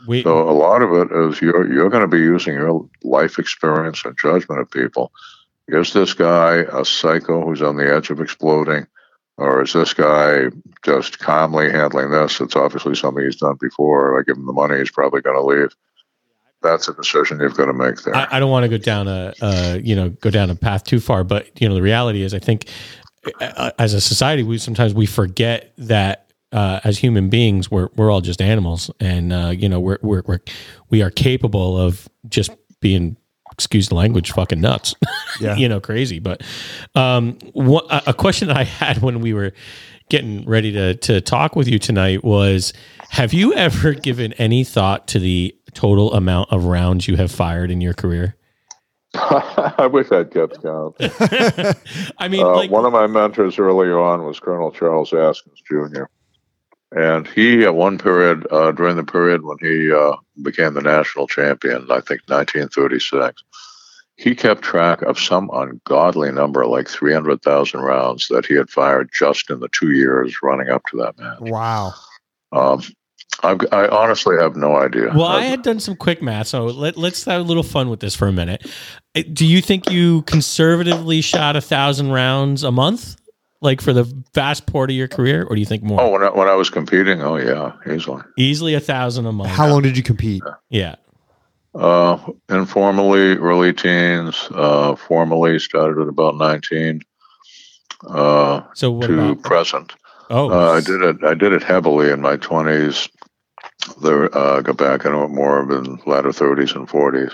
We, 0.08 0.24
So 0.24 0.50
a 0.50 0.52
lot 0.52 0.82
of 0.82 0.92
it 0.94 1.16
is 1.16 1.42
you're 1.42 1.72
you're 1.72 1.90
going 1.90 2.02
to 2.02 2.08
be 2.08 2.20
using 2.20 2.54
your 2.54 2.88
life 3.04 3.40
experience 3.40 4.04
and 4.06 4.18
judgment 4.18 4.62
of 4.62 4.70
people. 4.70 5.12
Is 5.68 5.94
this 5.94 6.14
guy 6.14 6.66
a 6.72 6.86
psycho 6.86 7.44
who's 7.46 7.62
on 7.62 7.76
the 7.76 7.94
edge 7.94 8.10
of 8.10 8.22
exploding, 8.22 8.88
or 9.38 9.62
is 9.62 9.74
this 9.74 9.94
guy 9.94 10.46
just 10.84 11.20
calmly 11.20 11.72
handling 11.72 12.12
this? 12.12 12.40
It's 12.40 12.56
obviously 12.56 12.96
something 12.96 13.24
he's 13.24 13.36
done 13.36 13.58
before. 13.60 14.20
I 14.20 14.24
give 14.24 14.38
him 14.38 14.46
the 14.46 14.54
money, 14.54 14.78
he's 14.78 14.92
probably 14.92 15.22
going 15.22 15.36
to 15.36 15.44
leave. 15.44 15.76
That's 16.64 16.88
a 16.88 16.94
decision 16.94 17.40
you've 17.40 17.56
got 17.56 17.66
to 17.66 17.74
make 17.74 18.02
there. 18.02 18.16
I, 18.16 18.28
I 18.32 18.40
don't 18.40 18.50
want 18.50 18.64
to 18.64 18.70
go 18.70 18.78
down 18.78 19.08
a, 19.08 19.34
uh, 19.42 19.78
you 19.82 19.96
know, 19.96 20.10
go 20.10 20.32
down 20.32 20.50
a 20.50 20.56
path 20.56 20.84
too 20.84 21.00
far, 21.00 21.24
but 21.24 21.50
you 21.62 21.70
know, 21.70 21.76
the 21.76 21.82
reality 21.82 22.24
is, 22.24 22.34
I 22.34 22.40
think 22.40 22.70
uh, 23.40 23.72
as 23.78 23.94
a 23.94 24.02
society, 24.02 24.44
we 24.44 24.58
sometimes 24.58 24.94
we 24.94 25.06
forget 25.06 25.74
that 25.78 26.27
uh, 26.52 26.80
as 26.84 26.98
human 26.98 27.30
beings, 27.30 27.70
we're 27.70 27.90
we're 27.96 28.10
all 28.12 28.22
just 28.22 28.42
animals, 28.42 28.90
and 29.00 29.34
uh, 29.34 29.50
you 29.56 29.68
know, 29.70 29.80
we're 29.80 29.98
we're, 30.02 30.24
we're 30.26 30.40
we 30.90 31.02
are 31.02 31.12
capable 31.12 31.78
of 31.78 32.08
just 32.30 32.52
being 32.80 33.18
excuse 33.52 33.90
the 33.90 33.96
language, 33.96 34.32
fucking 34.32 34.62
nuts. 34.62 34.96
Yeah. 35.40 35.56
you 35.56 35.70
know, 35.70 35.80
crazy. 35.80 36.18
But 36.18 36.42
um, 36.96 37.38
what, 37.54 37.86
a 37.92 38.10
a 38.10 38.14
question 38.14 38.50
I 38.50 38.64
had 38.82 39.04
when 39.04 39.20
we 39.22 39.34
were 39.34 39.52
getting 40.10 40.44
ready 40.48 40.72
to 40.72 40.96
to 40.96 41.22
talk 41.22 41.56
with 41.56 41.68
you 41.68 41.78
tonight 41.78 42.24
was: 42.24 42.74
Have 43.10 43.34
you 43.34 43.54
ever 43.54 43.94
given 44.08 44.34
any 44.34 44.64
thought 44.64 45.08
to 45.10 45.20
the 45.20 45.56
total 45.76 46.12
amount 46.14 46.52
of 46.52 46.64
rounds 46.66 47.08
you 47.08 47.18
have 47.18 47.32
fired 47.32 47.70
in 47.70 47.82
your 47.82 47.94
career? 47.94 48.36
I 49.14 49.88
wish 49.92 50.12
I'd 50.12 50.32
kept 50.32 50.62
count. 50.64 50.96
I 52.18 52.28
mean, 52.28 52.44
Uh, 52.44 52.56
like, 52.56 52.72
one 52.72 52.86
of 52.86 52.94
my 52.94 53.06
mentors 53.08 53.60
early 53.60 53.90
on 53.90 54.26
was 54.26 54.40
Colonel 54.40 54.72
Charles 54.72 55.12
Askins 55.12 55.62
Jr. 55.68 56.04
And 56.96 57.28
he, 57.28 57.64
at 57.66 57.76
one 57.76 57.98
period, 57.98 58.48
uh, 58.52 58.72
during 58.72 58.96
the 58.96 59.04
period 59.04 59.44
when 59.44 59.58
he 59.60 59.92
uh, 59.92 60.16
became 60.42 60.74
the 60.74 60.82
national 60.82 61.28
champion, 61.28 61.84
I 61.84 62.00
think 62.00 62.22
1936, 62.28 63.44
he 64.16 64.34
kept 64.34 64.62
track 64.62 65.02
of 65.02 65.20
some 65.20 65.50
ungodly 65.54 66.32
number, 66.32 66.66
like 66.66 66.88
300,000 66.88 67.80
rounds 67.82 68.28
that 68.30 68.46
he 68.46 68.56
had 68.56 68.70
fired 68.70 69.10
just 69.14 69.50
in 69.50 69.60
the 69.60 69.68
two 69.70 69.92
years 69.92 70.38
running 70.42 70.70
up 70.70 70.84
to 70.90 70.98
that 70.98 71.20
match. 71.20 71.40
Wow. 71.42 71.94
Um, 72.52 72.82
I've, 73.44 73.60
I 73.72 73.88
honestly 73.90 74.36
have 74.40 74.56
no 74.56 74.78
idea. 74.78 75.12
Well, 75.14 75.26
I 75.26 75.44
had 75.44 75.62
done 75.62 75.80
some 75.80 75.96
quick 75.96 76.22
math, 76.22 76.48
so 76.48 76.66
let, 76.66 76.98
let's 76.98 77.24
have 77.26 77.42
a 77.42 77.44
little 77.44 77.64
fun 77.64 77.90
with 77.90 78.00
this 78.00 78.16
for 78.16 78.28
a 78.28 78.32
minute. 78.32 78.66
Uh, 79.16 79.22
Do 79.32 79.46
you 79.46 79.62
think 79.62 79.92
you 79.92 80.24
conservatively 80.24 81.22
shot 81.22 81.56
a 81.56 81.62
thousand 81.62 82.12
rounds 82.12 82.64
a 82.64 82.72
month, 82.72 83.18
like 83.62 83.82
for 83.82 83.94
the 83.94 84.04
vast 84.34 84.66
part 84.68 84.90
of 84.90 84.96
your 84.96 85.08
career, 85.08 85.44
or 85.44 85.56
do 85.56 85.60
you 85.60 85.66
think 85.66 85.84
more? 85.84 86.00
Oh, 86.02 86.10
when 86.12 86.24
I, 86.24 86.30
when 86.30 86.48
I 86.48 86.54
was 86.56 86.70
competing, 86.70 87.22
oh 87.22 87.38
yeah, 87.38 87.74
easily. 87.92 88.22
Easily 88.38 88.74
a 88.74 88.80
thousand 88.80 89.26
a 89.26 89.32
month. 89.32 89.50
How 89.50 89.68
long 89.68 89.82
did 89.82 89.98
you 89.98 90.04
compete? 90.04 90.44
Yeah. 90.70 90.96
Uh, 91.76 92.18
informally, 92.50 93.36
early 93.38 93.74
teens. 93.74 94.48
Uh, 94.52 94.96
formally, 94.96 95.60
started 95.60 96.02
at 96.02 96.08
about 96.08 96.36
nineteen. 96.38 97.02
Uh, 98.08 98.62
So 98.74 98.92
what 98.92 99.08
to 99.08 99.32
about? 99.32 99.44
present. 99.44 99.94
Oh, 100.30 100.52
Uh, 100.52 100.72
I 100.74 100.82
did 100.82 101.02
it. 101.02 101.24
I 101.24 101.34
did 101.34 101.54
it 101.54 101.64
heavily 101.64 102.10
in 102.12 102.22
my 102.22 102.38
twenties. 102.38 103.10
There, 104.02 104.36
uh, 104.36 104.62
got 104.62 104.78
back 104.78 105.06
into 105.06 105.22
it 105.24 105.30
more 105.30 105.62
in 105.72 106.00
latter 106.06 106.32
thirties 106.34 106.74
and 106.74 106.90
forties. 106.90 107.32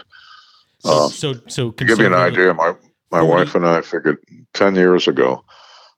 So 0.80 0.90
uh, 1.06 1.08
so, 1.08 1.34
so 1.48 1.72
To 1.72 1.86
give 1.86 2.00
you 2.00 2.06
an 2.06 2.14
idea, 2.14 2.54
my 2.54 2.74
my 3.12 3.20
40? 3.22 3.28
wife 3.32 3.56
and 3.56 3.66
I 3.66 3.82
figured 3.82 4.18
10 4.54 4.76
years 4.76 5.08
ago, 5.08 5.46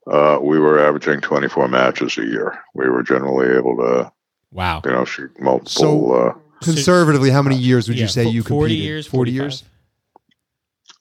uh, 0.06 0.38
we 0.40 0.58
were 0.58 0.78
averaging 0.78 1.20
24 1.20 1.68
matches 1.68 2.16
a 2.18 2.24
year. 2.24 2.58
We 2.74 2.88
were 2.88 3.02
generally 3.02 3.56
able 3.56 3.76
to, 3.78 4.12
Wow. 4.52 4.82
you 4.84 4.90
know, 4.92 5.04
shoot 5.04 5.30
multiple. 5.40 5.70
So- 5.70 6.12
uh, 6.12 6.32
Conservatively, 6.62 7.30
how 7.30 7.42
many 7.42 7.56
years 7.56 7.86
would 7.86 7.98
Yeah, 7.98 8.04
you 8.04 8.08
say 8.08 8.24
fo- 8.24 8.30
you 8.30 8.42
40 8.42 8.74
years? 8.74 9.06
40 9.06 9.30
45? 9.32 9.44
years? 9.44 9.64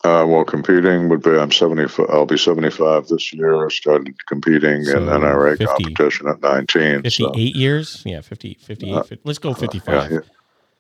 Uh, 0.04 0.26
well, 0.28 0.44
competing 0.44 1.08
would 1.10 1.24
be. 1.24 1.32
I'm 1.32 1.52
70. 1.52 1.86
I'll 2.10 2.26
be 2.26 2.38
75 2.38 3.08
this 3.08 3.34
year. 3.34 3.66
I 3.66 3.70
started 3.70 4.14
competing 4.28 4.84
So 4.84 4.98
in 4.98 5.04
NRA 5.06 5.58
50. 5.58 5.66
competition 5.66 6.28
at 6.28 6.42
19. 6.42 7.02
58 7.04 7.10
so, 7.10 7.34
years? 7.60 8.02
Yeah, 8.06 8.22
50, 8.22 8.58
58. 8.62 8.94
Uh, 8.94 9.04
50 9.04 9.22
let's 9.24 9.40
go 9.40 9.50
yeah, 9.50 9.56
55. 9.56 10.12
you, 10.12 10.24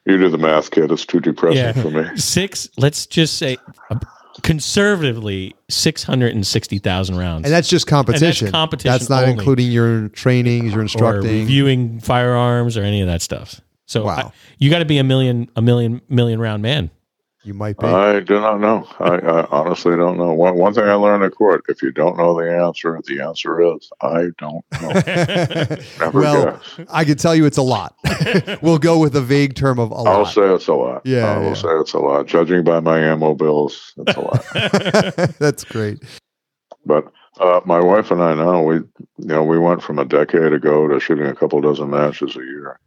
you 0.05 0.17
do 0.17 0.29
the 0.29 0.37
math, 0.37 0.69
kid. 0.69 0.91
It's 0.91 1.05
too 1.05 1.21
depressing 1.21 1.57
Yeah. 1.57 1.71
for 1.73 1.89
me. 1.89 2.05
Six, 2.17 2.69
let's 2.77 3.07
just 3.07 3.37
say 3.37 3.57
uh, 3.89 3.97
conservatively 4.43 5.55
660,000 5.69 7.17
rounds. 7.17 7.45
And 7.45 7.53
that's 7.53 7.67
just 7.69 7.87
competition. 7.87 8.51
competition 8.51 8.91
That's 8.91 9.09
not 9.09 9.23
only. 9.23 9.33
including 9.33 9.71
your 9.71 10.09
trainings, 10.09 10.71
your 10.71 10.79
or 10.79 10.81
instructing. 10.83 11.31
reviewing 11.31 11.99
firearms 11.99 12.77
or 12.77 12.83
any 12.83 13.01
of 13.01 13.07
that 13.07 13.21
stuff. 13.21 13.61
So 13.85 14.05
Wow. 14.05 14.15
I- 14.17 14.31
you 14.57 14.69
got 14.69 14.79
to 14.79 14.85
be 14.85 14.97
a 14.97 15.03
million, 15.03 15.47
a 15.55 15.61
million, 15.61 16.01
million 16.09 16.39
round 16.39 16.61
man. 16.63 16.89
You 17.45 17.53
might 17.53 17.77
be. 17.77 17.85
I 17.85 18.21
do 18.21 18.39
not 18.41 18.59
know. 18.59 18.87
I, 18.99 19.17
I 19.17 19.47
honestly 19.51 19.95
don't 19.95 20.17
know. 20.17 20.33
One, 20.33 20.55
one 20.55 20.73
thing 20.73 20.85
I 20.85 20.95
learned 20.95 21.23
at 21.23 21.35
court: 21.35 21.63
if 21.69 21.83
you 21.83 21.91
don't 21.91 22.17
know 22.17 22.33
the 22.33 22.51
answer, 22.51 22.99
the 23.05 23.21
answer 23.21 23.61
is 23.61 23.87
I 24.01 24.29
don't 24.39 24.65
know. 24.81 24.91
Never 25.99 26.19
well, 26.19 26.45
guess. 26.77 26.87
I 26.91 27.05
can 27.05 27.17
tell 27.17 27.35
you 27.35 27.45
it's 27.45 27.59
a 27.59 27.61
lot. 27.61 27.95
we'll 28.63 28.79
go 28.79 28.97
with 28.97 29.15
a 29.15 29.21
vague 29.21 29.53
term 29.53 29.77
of 29.77 29.91
a 29.91 29.93
I'll 29.93 30.03
lot. 30.03 30.33
say 30.33 30.41
it's 30.41 30.67
a 30.67 30.73
lot. 30.73 31.05
Yeah, 31.05 31.35
I 31.35 31.37
will 31.37 31.49
yeah. 31.49 31.53
say 31.53 31.67
it's 31.69 31.93
a 31.93 31.99
lot. 31.99 32.25
Judging 32.25 32.63
by 32.63 32.79
my 32.79 32.97
ammo 32.99 33.35
bills, 33.35 33.93
it's 33.95 34.17
a 34.17 34.21
lot. 34.21 35.35
That's 35.37 35.63
great. 35.65 35.99
But 36.83 37.11
uh, 37.39 37.61
my 37.63 37.79
wife 37.79 38.09
and 38.09 38.23
I 38.23 38.33
now 38.33 38.63
we 38.63 38.77
you 38.77 38.87
know 39.17 39.43
we 39.43 39.59
went 39.59 39.83
from 39.83 39.99
a 39.99 40.05
decade 40.05 40.51
ago 40.51 40.87
to 40.87 40.99
shooting 40.99 41.27
a 41.27 41.35
couple 41.35 41.61
dozen 41.61 41.91
matches 41.91 42.35
a 42.35 42.39
year 42.39 42.79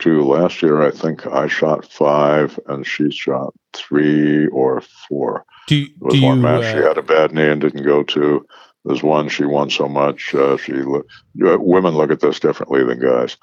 to 0.00 0.24
last 0.24 0.60
year 0.60 0.82
I 0.82 0.90
think 0.90 1.24
I 1.28 1.46
shot 1.46 1.86
five 1.86 2.58
and 2.66 2.84
she 2.84 3.08
shot 3.12 3.54
three 3.72 4.46
or 4.48 4.82
four. 5.08 5.44
Do, 5.68 5.84
There 5.84 5.94
was 6.00 6.14
do 6.14 6.20
you, 6.20 6.26
one 6.26 6.42
match 6.42 6.64
she 6.64 6.78
uh, 6.78 6.88
had 6.88 6.98
a 6.98 7.02
bad 7.02 7.32
knee 7.32 7.48
and 7.48 7.60
didn't 7.60 7.84
go 7.84 8.02
to. 8.02 8.46
There's 8.84 9.02
one 9.02 9.28
she 9.28 9.44
won 9.44 9.70
so 9.70 9.88
much. 9.88 10.34
Uh, 10.34 10.56
she 10.56 10.72
uh, 10.72 11.58
women 11.58 11.94
look 11.94 12.10
at 12.10 12.20
this 12.20 12.40
differently 12.40 12.84
than 12.84 12.98
guys. 12.98 13.36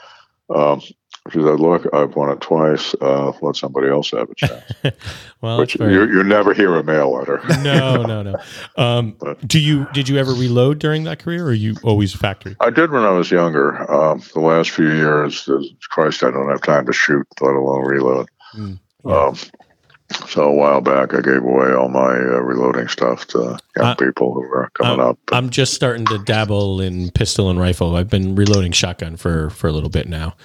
Um, 0.53 0.81
she 1.31 1.39
said, 1.39 1.59
"Look, 1.59 1.87
I've 1.93 2.15
won 2.15 2.29
it 2.31 2.41
twice. 2.41 2.95
Uh, 2.99 3.31
let 3.41 3.55
somebody 3.55 3.87
else 3.89 4.11
have 4.11 4.29
a 4.29 4.35
chance." 4.37 4.63
well, 5.41 5.59
Which 5.59 5.75
you, 5.79 6.03
you 6.07 6.23
never 6.23 6.53
hear 6.53 6.75
a 6.75 6.83
male 6.83 7.13
letter. 7.13 7.41
no, 7.61 8.03
no, 8.03 8.23
no. 8.23 8.35
Um, 8.77 9.17
do 9.45 9.59
you, 9.59 9.87
did 9.93 10.07
you 10.07 10.17
ever 10.17 10.31
reload 10.33 10.79
during 10.79 11.03
that 11.03 11.19
career 11.19 11.45
or 11.45 11.53
you 11.53 11.75
always 11.83 12.15
factory? 12.15 12.55
I 12.61 12.69
did 12.69 12.91
when 12.91 13.03
I 13.03 13.09
was 13.09 13.29
younger. 13.29 13.89
Um, 13.91 14.23
the 14.33 14.39
last 14.39 14.71
few 14.71 14.89
years, 14.89 15.47
Christ, 15.89 16.23
I 16.23 16.31
don't 16.31 16.49
have 16.49 16.61
time 16.61 16.85
to 16.85 16.93
shoot, 16.93 17.27
let 17.41 17.53
alone 17.53 17.85
reload. 17.85 18.29
Mm, 18.55 18.79
yeah. 19.05 19.25
Um, 19.27 19.35
so 20.27 20.43
a 20.43 20.53
while 20.53 20.81
back, 20.81 21.13
I 21.13 21.21
gave 21.21 21.43
away 21.43 21.71
all 21.71 21.89
my 21.89 22.15
uh, 22.15 22.41
reloading 22.41 22.87
stuff 22.87 23.27
to 23.27 23.57
young 23.75 23.85
Uh, 23.85 23.95
people 23.95 24.33
who 24.33 24.41
were 24.41 24.69
coming 24.73 24.99
uh, 24.99 25.09
up. 25.09 25.19
I'm 25.31 25.49
just 25.49 25.73
starting 25.73 26.05
to 26.07 26.17
dabble 26.19 26.81
in 26.81 27.11
pistol 27.11 27.49
and 27.49 27.59
rifle. 27.59 27.95
I've 27.95 28.09
been 28.09 28.35
reloading 28.35 28.71
shotgun 28.71 29.17
for, 29.17 29.49
for 29.51 29.67
a 29.67 29.71
little 29.71 29.89
bit 29.89 30.07
now. 30.07 30.35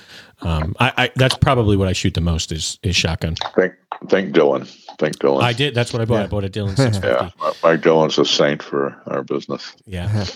Um, 0.42 0.74
I, 0.78 0.92
I, 0.96 1.10
that's 1.16 1.36
probably 1.36 1.76
what 1.76 1.88
I 1.88 1.92
shoot 1.92 2.14
the 2.14 2.20
most 2.20 2.52
is, 2.52 2.78
is 2.82 2.94
shotgun. 2.94 3.36
Thank, 3.56 3.74
think 4.08 4.32
Dillon. 4.32 4.66
Thank 4.98 5.18
Dillon. 5.18 5.44
I 5.44 5.52
did. 5.52 5.74
That's 5.74 5.92
what 5.92 6.02
I 6.02 6.04
bought. 6.04 6.16
Yeah. 6.16 6.24
I 6.24 6.26
bought 6.26 6.44
a 6.44 6.48
Dillon 6.48 6.76
650. 6.76 7.34
Yeah, 7.42 7.52
Mike 7.62 7.80
Dillon's 7.80 8.18
a 8.18 8.24
saint 8.24 8.62
for 8.62 9.00
our 9.06 9.22
business. 9.22 9.74
Yeah. 9.86 10.26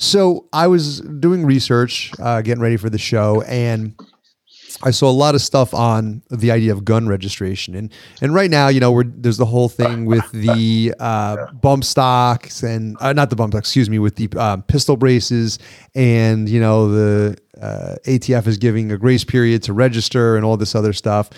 So 0.00 0.48
I 0.54 0.66
was 0.66 1.02
doing 1.02 1.44
research, 1.44 2.10
uh, 2.18 2.40
getting 2.40 2.62
ready 2.62 2.78
for 2.78 2.88
the 2.88 2.96
show, 2.96 3.42
and 3.42 3.94
I 4.82 4.92
saw 4.92 5.10
a 5.10 5.12
lot 5.12 5.34
of 5.34 5.42
stuff 5.42 5.74
on 5.74 6.22
the 6.30 6.50
idea 6.50 6.72
of 6.72 6.84
gun 6.84 7.06
registration. 7.06 7.74
And 7.74 7.92
and 8.20 8.34
right 8.34 8.50
now, 8.50 8.68
you 8.68 8.80
know, 8.80 9.02
there's 9.04 9.36
the 9.36 9.46
whole 9.46 9.68
thing 9.68 10.06
with 10.06 10.30
the 10.32 10.94
uh, 10.98 11.52
bump 11.52 11.84
stocks 11.84 12.62
and 12.62 12.96
uh, 13.00 13.12
not 13.12 13.30
the 13.30 13.36
bump 13.36 13.52
stocks, 13.52 13.68
excuse 13.68 13.90
me, 13.90 13.98
with 13.98 14.16
the 14.16 14.28
uh, 14.36 14.56
pistol 14.58 14.96
braces, 14.96 15.58
and 15.94 16.48
you 16.48 16.60
know 16.60 16.88
the 16.88 17.36
uh, 17.60 17.96
ATF 18.06 18.46
is 18.46 18.56
giving 18.56 18.90
a 18.90 18.96
grace 18.96 19.24
period 19.24 19.62
to 19.64 19.72
register 19.72 20.36
and 20.36 20.44
all 20.44 20.56
this 20.56 20.74
other 20.74 20.92
stuff. 20.92 21.30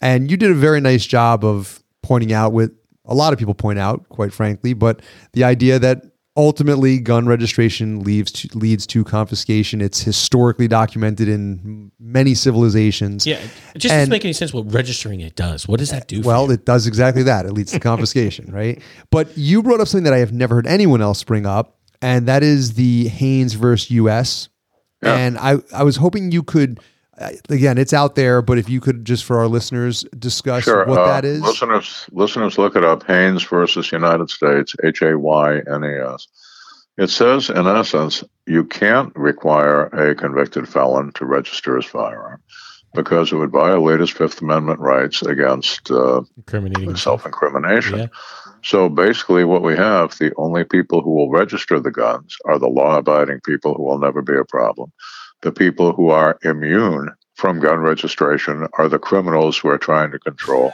And 0.00 0.30
you 0.30 0.36
did 0.36 0.50
a 0.50 0.54
very 0.54 0.80
nice 0.80 1.06
job 1.06 1.44
of 1.44 1.82
pointing 2.02 2.32
out 2.32 2.52
what 2.52 2.70
a 3.04 3.14
lot 3.14 3.32
of 3.32 3.38
people 3.38 3.54
point 3.54 3.78
out, 3.78 4.08
quite 4.08 4.32
frankly, 4.32 4.74
but 4.74 5.00
the 5.32 5.44
idea 5.44 5.78
that 5.78 6.04
ultimately 6.36 6.98
gun 6.98 7.26
registration 7.26 8.00
leads 8.00 8.30
to, 8.32 8.48
leads 8.58 8.86
to 8.88 9.04
confiscation. 9.04 9.80
It's 9.80 10.02
historically 10.02 10.68
documented 10.68 11.28
in 11.28 11.90
many 11.98 12.34
civilizations. 12.34 13.26
Yeah. 13.26 13.36
It 13.74 13.78
just 13.78 13.92
And- 13.92 14.00
doesn't 14.02 14.10
make 14.10 14.24
any 14.24 14.32
sense 14.32 14.52
what 14.52 14.72
registering 14.72 15.20
it 15.20 15.34
does. 15.36 15.66
What 15.66 15.78
does 15.80 15.90
that 15.90 16.08
do? 16.08 16.22
for 16.22 16.28
Well, 16.28 16.46
you? 16.46 16.52
it 16.52 16.64
does 16.66 16.86
exactly 16.86 17.22
that. 17.24 17.46
It 17.46 17.52
leads 17.52 17.72
to 17.72 17.80
confiscation, 17.80 18.50
right? 18.52 18.80
But 19.10 19.36
you 19.36 19.62
brought 19.62 19.80
up 19.80 19.88
something 19.88 20.04
that 20.04 20.12
I 20.12 20.18
have 20.18 20.32
never 20.32 20.56
heard 20.56 20.66
anyone 20.66 21.00
else 21.00 21.22
bring 21.24 21.46
up, 21.46 21.78
and 22.02 22.26
that 22.28 22.42
is 22.42 22.74
the 22.74 23.08
Haynes 23.08 23.54
versus 23.54 23.90
U.S. 23.92 24.48
Yeah. 25.02 25.14
And 25.16 25.38
I, 25.38 25.56
I 25.74 25.82
was 25.84 25.96
hoping 25.96 26.32
you 26.32 26.42
could, 26.42 26.78
uh, 26.78 26.82
again, 27.48 27.78
it's 27.78 27.92
out 27.92 28.14
there, 28.14 28.42
but 28.42 28.58
if 28.58 28.68
you 28.68 28.80
could 28.80 29.04
just 29.04 29.24
for 29.24 29.38
our 29.38 29.48
listeners 29.48 30.04
discuss 30.18 30.64
Sure. 30.64 30.86
what 30.86 30.98
uh, 30.98 31.06
that 31.06 31.24
is. 31.24 31.40
Listeners, 31.40 32.06
listeners, 32.12 32.58
look 32.58 32.76
it 32.76 32.84
up. 32.84 33.04
Haynes 33.04 33.42
versus 33.44 33.90
United 33.92 34.30
States. 34.30 34.74
H 34.84 35.02
A 35.02 35.18
Y 35.18 35.60
N 35.70 35.84
E 35.84 36.14
S. 36.14 36.28
It 36.98 37.10
says, 37.10 37.50
in 37.50 37.66
essence, 37.66 38.24
you 38.46 38.64
can't 38.64 39.14
require 39.14 39.84
a 39.86 40.14
convicted 40.14 40.66
felon 40.66 41.12
to 41.12 41.26
register 41.26 41.76
his 41.76 41.84
firearm 41.84 42.40
because 42.94 43.30
it 43.30 43.36
would 43.36 43.50
violate 43.50 44.00
his 44.00 44.10
Fifth 44.10 44.40
Amendment 44.40 44.80
rights 44.80 45.20
against 45.20 45.90
uh, 45.90 46.22
self-incrimination. 46.94 47.98
Yeah. 47.98 48.06
So 48.64 48.88
basically, 48.88 49.44
what 49.44 49.62
we 49.62 49.76
have, 49.76 50.16
the 50.18 50.32
only 50.36 50.64
people 50.64 51.02
who 51.02 51.10
will 51.10 51.30
register 51.30 51.78
the 51.78 51.90
guns 51.90 52.36
are 52.46 52.58
the 52.58 52.68
law 52.68 52.96
abiding 52.96 53.40
people 53.40 53.74
who 53.74 53.82
will 53.82 53.98
never 53.98 54.22
be 54.22 54.34
a 54.34 54.44
problem. 54.44 54.90
The 55.46 55.52
people 55.52 55.92
who 55.92 56.08
are 56.10 56.36
immune 56.42 57.08
from 57.34 57.60
gun 57.60 57.78
registration 57.78 58.66
are 58.78 58.88
the 58.88 58.98
criminals 58.98 59.56
who 59.56 59.68
are 59.68 59.78
trying 59.78 60.10
to 60.10 60.18
control. 60.18 60.72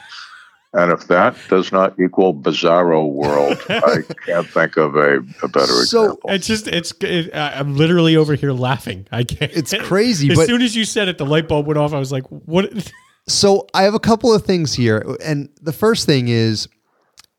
And 0.72 0.90
if 0.90 1.08
that 1.08 1.36
does 1.50 1.72
not 1.72 2.00
equal 2.00 2.34
bizarro 2.34 3.06
world, 3.12 3.58
I 3.68 3.98
can't 4.24 4.48
think 4.48 4.78
of 4.78 4.96
a, 4.96 5.18
a 5.42 5.48
better 5.48 5.66
So- 5.84 6.04
example. 6.04 6.30
It's 6.30 6.46
just 6.46 6.68
it's. 6.68 6.94
It, 7.02 7.34
I- 7.34 7.52
I'm 7.58 7.76
literally 7.76 8.16
over 8.16 8.34
here 8.34 8.52
laughing. 8.52 9.06
I 9.12 9.24
can't. 9.24 9.52
It's 9.52 9.74
crazy, 9.82 10.30
As 10.32 10.38
but 10.38 10.46
soon 10.46 10.62
as 10.62 10.74
you 10.74 10.86
said 10.86 11.06
it, 11.08 11.18
the 11.18 11.26
light 11.26 11.48
bulb 11.48 11.66
went 11.66 11.76
off. 11.76 11.92
I 11.92 11.98
was 11.98 12.10
like, 12.10 12.24
"What?" 12.30 12.72
So 13.28 13.66
I 13.74 13.82
have 13.82 13.92
a 13.94 14.00
couple 14.00 14.34
of 14.34 14.44
things 14.46 14.72
here, 14.72 15.04
and 15.22 15.50
the 15.60 15.72
first 15.74 16.06
thing 16.06 16.28
is, 16.28 16.66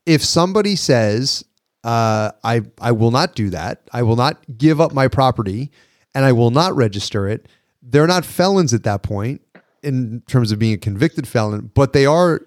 if 0.06 0.24
somebody 0.24 0.76
says, 0.76 1.44
uh, 1.82 2.30
"I 2.44 2.62
I 2.80 2.92
will 2.92 3.10
not 3.10 3.34
do 3.34 3.50
that. 3.50 3.82
I 3.92 4.02
will 4.04 4.16
not 4.16 4.38
give 4.56 4.80
up 4.80 4.94
my 4.94 5.08
property, 5.08 5.72
and 6.14 6.24
I 6.24 6.32
will 6.32 6.50
not 6.50 6.74
register 6.76 7.28
it," 7.28 7.46
they're 7.82 8.06
not 8.06 8.24
felons 8.24 8.72
at 8.74 8.82
that 8.84 9.02
point 9.02 9.40
in 9.82 10.22
terms 10.26 10.50
of 10.52 10.58
being 10.58 10.72
a 10.74 10.78
convicted 10.78 11.26
felon, 11.28 11.70
but 11.74 11.92
they 11.92 12.06
are. 12.06 12.40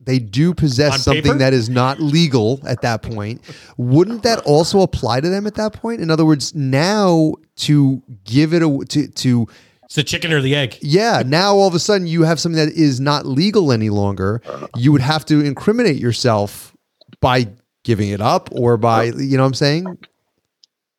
They 0.00 0.18
do 0.18 0.52
possess 0.52 0.92
On 0.94 0.98
something 0.98 1.22
paper? 1.22 1.38
that 1.38 1.54
is 1.54 1.70
not 1.70 1.98
legal 1.98 2.60
at 2.66 2.82
that 2.82 3.00
point. 3.00 3.40
Wouldn't 3.78 4.22
that 4.24 4.40
also 4.40 4.80
apply 4.82 5.20
to 5.20 5.30
them 5.30 5.46
at 5.46 5.54
that 5.54 5.72
point? 5.72 6.02
In 6.02 6.10
other 6.10 6.26
words, 6.26 6.54
now 6.54 7.34
to 7.58 8.02
give 8.24 8.52
it 8.52 8.62
a 8.62 8.84
to 8.90 9.08
to 9.08 9.46
It's 9.84 9.94
the 9.94 10.02
chicken 10.02 10.30
or 10.30 10.42
the 10.42 10.54
egg. 10.54 10.76
yeah, 10.82 11.22
now 11.24 11.54
all 11.54 11.68
of 11.68 11.74
a 11.74 11.78
sudden 11.78 12.06
you 12.06 12.24
have 12.24 12.38
something 12.38 12.62
that 12.66 12.74
is 12.74 13.00
not 13.00 13.24
legal 13.24 13.72
any 13.72 13.88
longer. 13.88 14.42
You 14.76 14.92
would 14.92 15.00
have 15.00 15.24
to 15.26 15.40
incriminate 15.40 15.96
yourself 15.96 16.74
by 17.20 17.48
giving 17.82 18.10
it 18.10 18.20
up 18.20 18.50
or 18.52 18.76
by, 18.76 19.04
you 19.04 19.36
know 19.38 19.42
what 19.42 19.48
I'm 19.48 19.54
saying? 19.54 19.98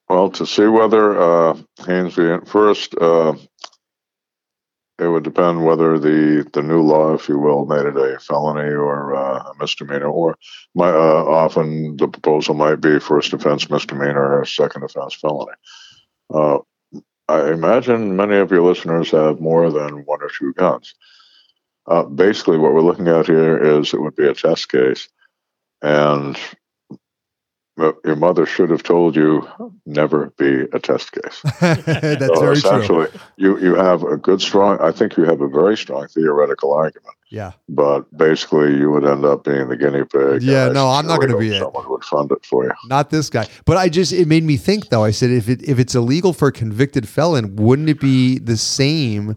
Well, 0.07 0.29
to 0.31 0.45
see 0.45 0.67
whether 0.67 1.19
uh, 1.19 1.57
Haynes 1.85 2.13
v. 2.13 2.37
First, 2.45 2.95
uh, 2.95 3.33
it 4.97 5.07
would 5.07 5.23
depend 5.23 5.65
whether 5.65 5.99
the, 5.99 6.47
the 6.53 6.61
new 6.61 6.81
law, 6.81 7.13
if 7.13 7.27
you 7.27 7.37
will, 7.37 7.65
made 7.65 7.85
it 7.85 7.97
a 7.97 8.19
felony 8.19 8.69
or 8.69 9.15
uh, 9.15 9.39
a 9.39 9.53
misdemeanor, 9.59 10.07
or 10.07 10.37
my, 10.73 10.89
uh, 10.89 11.23
often 11.25 11.97
the 11.97 12.07
proposal 12.07 12.55
might 12.55 12.75
be 12.75 12.99
first 12.99 13.33
offense 13.33 13.69
misdemeanor 13.69 14.39
or 14.39 14.45
second 14.45 14.83
offense 14.83 15.15
felony. 15.15 15.51
Uh, 16.33 16.59
I 17.27 17.51
imagine 17.51 18.15
many 18.15 18.35
of 18.35 18.51
your 18.51 18.61
listeners 18.61 19.11
have 19.11 19.41
more 19.41 19.71
than 19.71 20.05
one 20.05 20.21
or 20.21 20.29
two 20.29 20.53
guns. 20.53 20.93
Uh, 21.87 22.03
basically, 22.03 22.57
what 22.57 22.73
we're 22.73 22.81
looking 22.81 23.07
at 23.07 23.27
here 23.27 23.57
is 23.57 23.93
it 23.93 24.01
would 24.01 24.15
be 24.15 24.27
a 24.27 24.33
test 24.33 24.69
case, 24.69 25.09
and 25.81 26.37
your 27.77 28.15
mother 28.15 28.45
should 28.45 28.69
have 28.69 28.83
told 28.83 29.15
you 29.15 29.47
never 29.85 30.27
be 30.37 30.61
a 30.71 30.79
test 30.79 31.11
case. 31.11 31.41
That's 31.59 32.25
so 32.25 32.39
very 32.39 32.53
essentially, 32.57 33.07
true. 33.07 33.19
you 33.37 33.59
you 33.59 33.75
have 33.75 34.03
a 34.03 34.15
good 34.17 34.41
strong. 34.41 34.79
I 34.79 34.91
think 34.91 35.17
you 35.17 35.25
have 35.25 35.41
a 35.41 35.47
very 35.49 35.75
strong 35.75 36.07
theoretical 36.07 36.73
argument, 36.73 37.15
Yeah. 37.29 37.51
but 37.67 38.01
basically, 38.17 38.77
you 38.77 38.91
would 38.91 39.05
end 39.05 39.25
up 39.25 39.43
being 39.43 39.67
the 39.67 39.75
guinea 39.75 40.05
pig. 40.05 40.41
Yeah, 40.41 40.69
no, 40.69 40.89
I'm 40.89 41.05
not 41.05 41.19
gonna 41.19 41.37
be 41.37 41.49
hope 41.49 41.55
it. 41.57 41.59
Someone 41.59 41.89
would 41.89 42.03
fund 42.05 42.31
it 42.31 42.45
for 42.45 42.63
you. 42.63 42.71
Not 42.87 43.09
this 43.09 43.29
guy. 43.29 43.47
But 43.65 43.75
I 43.77 43.89
just 43.89 44.13
it 44.13 44.27
made 44.27 44.43
me 44.43 44.55
think 44.55 44.87
though. 44.89 45.03
I 45.03 45.11
said 45.11 45.31
if 45.31 45.49
it 45.49 45.61
if 45.67 45.77
it's 45.77 45.95
illegal 45.95 46.31
for 46.31 46.47
a 46.47 46.51
convicted 46.53 47.09
felon, 47.09 47.55
wouldn't 47.57 47.89
it 47.89 47.99
be 47.99 48.39
the 48.39 48.55
same? 48.57 49.35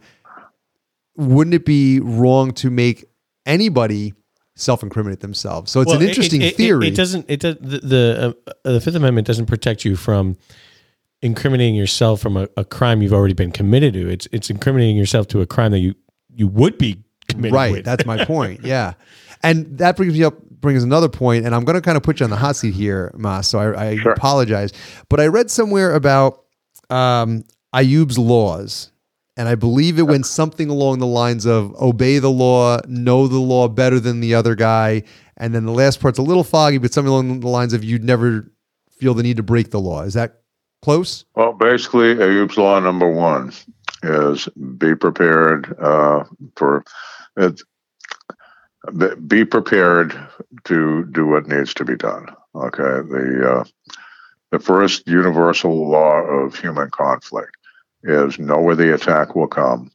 Wouldn't 1.16 1.54
it 1.54 1.64
be 1.64 1.98
wrong 1.98 2.52
to 2.52 2.70
make 2.70 3.04
anybody 3.46 4.14
self-incriminate 4.58 5.20
themselves? 5.20 5.70
So 5.70 5.80
it's 5.80 5.88
Well, 5.88 6.00
an 6.00 6.08
interesting 6.08 6.42
it, 6.42 6.52
it- 6.52 6.56
theory. 6.56 6.88
It, 6.88 6.94
doesn't. 6.96 7.26
It 7.28 7.40
does. 7.40 7.56
The 7.60 7.78
the, 7.78 8.36
uh, 8.46 8.52
the 8.72 8.80
Fifth 8.80 8.94
Amendment 8.94 9.26
doesn't 9.26 9.46
protect 9.46 9.84
you 9.84 9.96
from 9.96 10.36
incriminating 11.22 11.74
yourself 11.74 12.20
from 12.20 12.36
a, 12.36 12.48
a 12.56 12.64
crime 12.64 13.02
you've 13.02 13.12
already 13.12 13.34
been 13.34 13.52
committed 13.52 13.94
to. 13.94 14.08
It's 14.08 14.28
it's 14.32 14.50
incriminating 14.50 14.96
yourself 14.96 15.26
to 15.28 15.40
a 15.40 15.46
crime 15.46 15.72
that 15.72 15.78
you 15.78 15.94
you 16.34 16.46
would 16.48 16.78
be 16.78 17.02
committed 17.28 17.54
right. 17.54 17.72
with. 17.72 17.84
That's 17.84 18.06
my 18.06 18.24
point. 18.26 18.60
Yeah. 18.64 18.94
And 19.42 19.78
that 19.78 19.96
brings 19.96 20.12
me 20.14 20.24
up 20.24 20.34
brings 20.60 20.82
another 20.82 21.08
point, 21.08 21.46
and 21.46 21.54
I'm 21.54 21.64
going 21.64 21.76
to 21.76 21.80
kind 21.80 21.96
of 21.96 22.02
put 22.02 22.18
you 22.18 22.24
on 22.24 22.30
the 22.30 22.36
hot 22.36 22.56
seat 22.56 22.74
here, 22.74 23.12
Ma. 23.16 23.40
So 23.42 23.60
I, 23.60 23.90
I 23.90 23.96
Sure. 23.96 24.12
apologize, 24.12 24.72
but 25.08 25.20
I 25.20 25.26
read 25.28 25.50
somewhere 25.52 25.94
about 25.94 26.44
um, 26.90 27.44
Ayoob's 27.72 28.18
laws, 28.18 28.90
and 29.38 29.48
I 29.48 29.54
believe 29.54 30.00
it 30.00 30.02
went 30.02 30.26
something 30.26 30.68
along 30.68 30.98
the 30.98 31.06
lines 31.06 31.46
of 31.46 31.72
obey 31.80 32.18
the 32.18 32.30
law, 32.30 32.80
know 32.88 33.28
the 33.28 33.38
law 33.38 33.68
better 33.68 34.00
than 34.00 34.18
the 34.18 34.34
other 34.34 34.56
guy, 34.56 35.04
and 35.36 35.54
then 35.54 35.64
the 35.64 35.72
last 35.72 36.00
part's 36.00 36.18
a 36.18 36.22
little 36.22 36.42
foggy, 36.42 36.78
but 36.78 36.92
something 36.92 37.10
along 37.10 37.38
the 37.40 37.48
lines 37.48 37.72
of 37.72 37.84
you'd 37.84 38.02
never 38.02 38.50
feel 38.90 39.14
the 39.14 39.22
need 39.22 39.36
to 39.36 39.44
break 39.44 39.70
the 39.70 39.78
law. 39.78 40.02
Is 40.02 40.14
that 40.14 40.42
close? 40.82 41.24
Well, 41.36 41.52
basically, 41.52 42.16
Ayoob's 42.16 42.58
law 42.58 42.80
number 42.80 43.08
one 43.08 43.52
is 44.02 44.48
be 44.76 44.96
prepared 44.96 45.72
uh, 45.80 46.24
for 46.56 46.84
it. 47.36 47.62
be- 49.28 49.44
prepared 49.44 50.18
to 50.64 51.04
do 51.12 51.26
what 51.28 51.46
needs 51.46 51.72
to 51.74 51.84
be 51.84 51.96
done. 51.96 52.26
Okay, 52.56 52.82
the 52.82 53.60
uh, 53.60 53.92
the 54.50 54.58
first 54.58 55.06
universal 55.06 55.88
law 55.88 56.22
of 56.22 56.58
human 56.58 56.90
conflict 56.90 57.57
is 58.02 58.38
know 58.38 58.60
where 58.60 58.76
the 58.76 58.94
attack 58.94 59.34
will 59.34 59.48
come, 59.48 59.90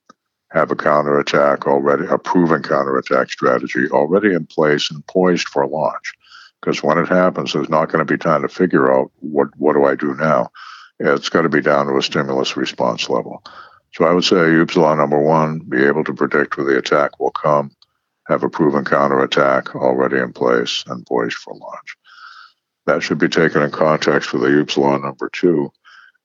have 0.52 0.72
a 0.72 0.76
counterattack 0.76 1.68
already, 1.68 2.06
a 2.08 2.18
proven 2.18 2.62
counterattack 2.62 3.32
strategy 3.32 3.88
already 3.90 4.34
in 4.34 4.46
place 4.46 4.92
and 4.92 5.06
poised 5.08 5.48
for 5.48 5.66
launch. 5.68 6.14
Because 6.62 6.84
when 6.84 6.98
it 6.98 7.10
happens, 7.10 7.54
there's 7.54 7.70
not 7.70 7.92
going 7.92 8.06
to 8.06 8.12
be 8.12 8.18
time 8.18 8.42
to 8.42 8.48
figure 8.48 8.94
out 8.94 9.12
what 9.20 9.50
what 9.58 9.74
do 9.74 9.86
I 9.86 9.96
do 9.96 10.14
now 10.16 10.50
it's 11.00 11.30
got 11.30 11.42
to 11.42 11.50
be 11.50 11.62
down 11.62 11.88
to 11.88 11.98
a 11.98 12.02
stimulus 12.02 12.56
response 12.56 13.10
level. 13.10 13.44
So 13.94 14.06
I 14.06 14.14
would 14.14 14.24
say 14.24 14.36
Ayoob's 14.36 14.78
law 14.78 14.96
number 14.96 15.20
one, 15.20 15.60
be 15.60 15.84
able 15.84 16.04
to 16.06 16.14
predict 16.14 16.58
where 16.58 16.66
the 16.66 16.78
attack 16.78 17.20
will 17.20 17.32
come, 17.32 17.72
have 18.28 18.44
a 18.44 18.50
proven 18.50 18.86
counterattack 18.86 19.76
already 19.76 20.18
in 20.18 20.34
place 20.34 20.84
and 20.88 21.06
poised 21.06 21.38
for 21.38 21.54
launch. 21.54 21.96
That 22.86 23.04
should 23.04 23.20
be 23.20 23.30
taken 23.30 23.62
in 23.62 23.72
context 23.72 24.34
with 24.34 24.44
Ayoob's 24.44 24.78
law 24.78 24.98
number 24.98 25.30
two, 25.30 25.72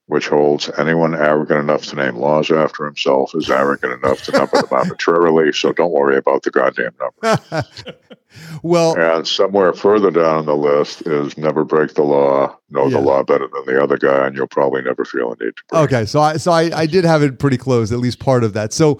which 0.09 0.27
holds 0.27 0.71
anyone 0.79 1.13
arrogant 1.13 1.59
enough 1.59 1.83
to 1.85 1.95
name 1.95 2.15
laws 2.15 2.49
after 2.49 2.83
himself 2.83 3.31
is 3.35 3.47
arrogant 3.47 3.93
enough 4.03 4.23
to 4.23 4.31
number 4.31 4.57
them 4.57 4.67
arbitrarily, 4.71 5.53
so 5.53 5.71
don't 5.71 5.91
worry 5.91 6.17
about 6.17 6.41
the 6.41 6.49
goddamn 6.49 6.91
number. 6.99 7.63
well, 8.63 8.97
And 8.97 9.27
somewhere 9.27 9.71
further 9.71 10.09
down 10.09 10.47
the 10.47 10.55
list 10.55 11.03
is 11.05 11.37
never 11.37 11.63
break 11.63 11.93
the 11.93 12.01
law, 12.01 12.57
know 12.71 12.85
Yeah. 12.87 12.97
the 12.97 13.01
law 13.01 13.21
better 13.23 13.47
than 13.53 13.65
the 13.71 13.81
other 13.83 13.97
guy, 13.97 14.25
and 14.25 14.35
you'll 14.35 14.47
probably 14.47 14.81
never 14.81 15.05
feel 15.05 15.27
a 15.31 15.43
need 15.43 15.55
to 15.55 15.63
break. 15.69 15.81
Okay, 15.83 16.05
so 16.05 16.19
I 16.21 16.37
so 16.37 16.51
I, 16.51 16.71
I 16.75 16.85
did 16.87 17.05
have 17.05 17.21
it 17.21 17.37
pretty 17.37 17.57
close, 17.57 17.91
at 17.91 17.99
least 17.99 18.17
part 18.19 18.43
of 18.43 18.53
that. 18.53 18.73
So 18.73 18.93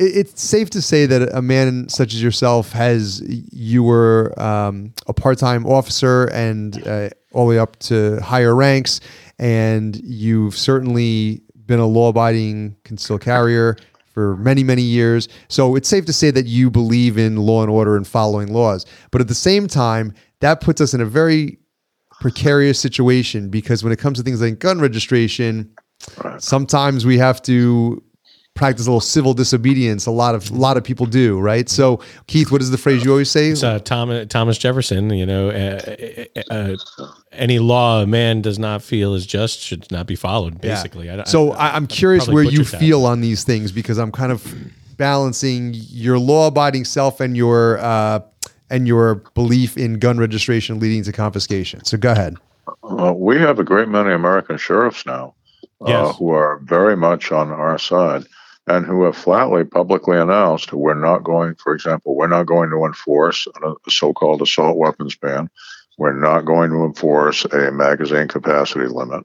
it, 0.00 0.16
it's 0.16 0.42
safe 0.42 0.68
to 0.70 0.82
say 0.82 1.06
that 1.06 1.32
a 1.32 1.42
man 1.42 1.88
such 1.88 2.12
as 2.12 2.20
yourself 2.20 2.72
has 2.72 3.22
you 3.52 3.84
were 3.84 4.34
um, 4.36 4.92
a 5.06 5.12
part 5.14 5.38
time 5.38 5.64
officer 5.64 6.24
and 6.32 6.84
uh, 6.88 7.10
all 7.32 7.46
the 7.46 7.50
way 7.50 7.58
up 7.60 7.78
to 7.78 8.20
higher 8.20 8.54
ranks, 8.54 9.00
and 9.38 9.96
you've 10.02 10.56
certainly 10.56 11.42
been 11.66 11.80
a 11.80 11.86
law 11.86 12.08
abiding 12.08 12.76
concealed 12.84 13.22
carrier 13.22 13.76
for 14.12 14.36
many 14.36 14.64
many 14.64 14.82
years. 14.82 15.28
So 15.48 15.76
it's 15.76 15.88
safe 15.88 16.06
to 16.06 16.12
say 16.12 16.30
that 16.30 16.46
you 16.46 16.70
believe 16.70 17.18
in 17.18 17.36
law 17.36 17.62
and 17.62 17.70
order 17.70 17.96
and 17.96 18.06
following 18.06 18.52
laws. 18.52 18.86
But 19.10 19.20
at 19.20 19.28
the 19.28 19.34
same 19.34 19.66
time, 19.66 20.14
that 20.40 20.60
puts 20.60 20.80
us 20.80 20.94
in 20.94 21.00
a 21.00 21.06
very 21.06 21.58
precarious 22.20 22.80
situation 22.80 23.50
because 23.50 23.84
when 23.84 23.92
it 23.92 23.98
comes 23.98 24.18
to 24.18 24.24
things 24.24 24.40
like 24.40 24.58
gun 24.58 24.80
registration, 24.80 25.70
sometimes 26.38 27.04
we 27.04 27.18
have 27.18 27.42
to 27.42 28.02
practice 28.56 28.86
a 28.86 28.90
little 28.90 29.00
civil 29.00 29.34
disobedience. 29.34 30.06
A 30.06 30.10
lot 30.10 30.34
of 30.34 30.50
a 30.50 30.54
lot 30.54 30.76
of 30.76 30.82
people 30.82 31.06
do, 31.06 31.38
right? 31.38 31.68
So, 31.68 32.00
Keith, 32.26 32.50
what 32.50 32.60
is 32.60 32.70
the 32.70 32.78
phrase 32.78 33.04
you 33.04 33.12
always 33.12 33.30
say? 33.30 33.50
It's 33.50 33.62
uh, 33.62 33.78
Thomas 33.78 34.26
Thomas 34.28 34.58
Jefferson. 34.58 35.10
You 35.10 35.26
know, 35.26 35.50
uh, 35.50 35.94
uh, 36.50 36.76
uh, 36.98 37.12
any 37.32 37.60
law 37.60 38.02
a 38.02 38.06
man 38.06 38.42
does 38.42 38.58
not 38.58 38.82
feel 38.82 39.14
is 39.14 39.26
just 39.26 39.60
should 39.60 39.90
not 39.92 40.06
be 40.06 40.16
followed. 40.16 40.54
Yeah. 40.54 40.74
Basically, 40.74 41.08
I, 41.08 41.22
so 41.24 41.52
I, 41.52 41.68
I, 41.68 41.76
I'm 41.76 41.86
curious 41.86 42.24
probably 42.24 42.46
where 42.46 42.52
you 42.52 42.64
that. 42.64 42.80
feel 42.80 43.06
on 43.06 43.20
these 43.20 43.44
things 43.44 43.70
because 43.70 43.98
I'm 43.98 44.10
kind 44.10 44.32
of 44.32 44.44
balancing 44.96 45.72
your 45.74 46.18
law-abiding 46.18 46.86
self 46.86 47.20
and 47.20 47.36
your 47.36 47.78
uh, 47.78 48.20
and 48.70 48.88
your 48.88 49.16
belief 49.34 49.76
in 49.76 49.98
gun 49.98 50.18
registration 50.18 50.80
leading 50.80 51.04
to 51.04 51.12
confiscation. 51.12 51.84
So 51.84 51.96
go 51.96 52.12
ahead. 52.12 52.36
Uh, 52.82 53.12
we 53.12 53.38
have 53.38 53.58
a 53.60 53.64
great 53.64 53.88
many 53.88 54.12
American 54.12 54.56
sheriffs 54.56 55.06
now 55.06 55.34
uh, 55.82 56.12
who 56.14 56.30
are 56.30 56.58
very 56.64 56.96
much 56.96 57.30
on 57.30 57.50
our 57.50 57.78
side 57.78 58.24
and 58.66 58.84
who 58.84 59.04
have 59.04 59.16
flatly 59.16 59.64
publicly 59.64 60.18
announced 60.18 60.72
we're 60.72 60.94
not 60.94 61.22
going, 61.22 61.54
for 61.54 61.74
example, 61.74 62.16
we're 62.16 62.26
not 62.26 62.46
going 62.46 62.70
to 62.70 62.84
enforce 62.84 63.46
a, 63.62 63.90
so 63.90 64.12
called 64.12 64.42
assault 64.42 64.76
weapons 64.76 65.16
ban. 65.16 65.48
We're 65.98 66.18
not 66.18 66.44
going 66.44 66.70
to 66.70 66.84
enforce 66.84 67.44
a 67.46 67.70
magazine 67.70 68.28
capacity 68.28 68.86
limit. 68.86 69.24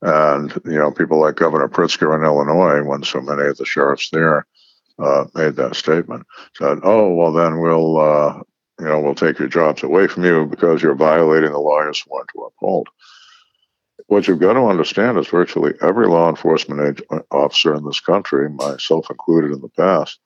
And, 0.00 0.52
you 0.64 0.78
know, 0.78 0.90
people 0.90 1.20
like 1.20 1.36
Governor 1.36 1.68
Pritzker 1.68 2.16
in 2.16 2.24
Illinois, 2.24 2.82
when 2.82 3.04
so 3.04 3.20
many 3.20 3.48
of 3.48 3.56
the 3.56 3.64
sheriffs 3.64 4.10
there 4.10 4.46
uh, 4.98 5.26
made 5.34 5.54
that 5.56 5.76
statement, 5.76 6.26
said, 6.56 6.78
oh, 6.82 7.14
well, 7.14 7.32
then 7.32 7.60
we'll, 7.60 8.00
uh, 8.00 8.40
you 8.80 8.86
know, 8.86 9.00
we'll 9.00 9.14
take 9.14 9.38
your 9.38 9.48
jobs 9.48 9.84
away 9.84 10.08
from 10.08 10.24
you 10.24 10.46
because 10.46 10.82
you're 10.82 10.96
violating 10.96 11.52
the 11.52 11.58
law 11.58 11.82
you're 11.82 11.94
sworn 11.94 12.26
to 12.32 12.42
uphold. 12.42 12.88
What 14.12 14.28
you've 14.28 14.40
got 14.40 14.52
to 14.52 14.66
understand 14.66 15.16
is 15.16 15.28
virtually 15.28 15.72
every 15.80 16.06
law 16.06 16.28
enforcement 16.28 17.00
officer 17.30 17.74
in 17.74 17.82
this 17.86 17.98
country, 17.98 18.50
myself 18.50 19.08
included 19.08 19.52
in 19.52 19.62
the 19.62 19.70
past, 19.70 20.20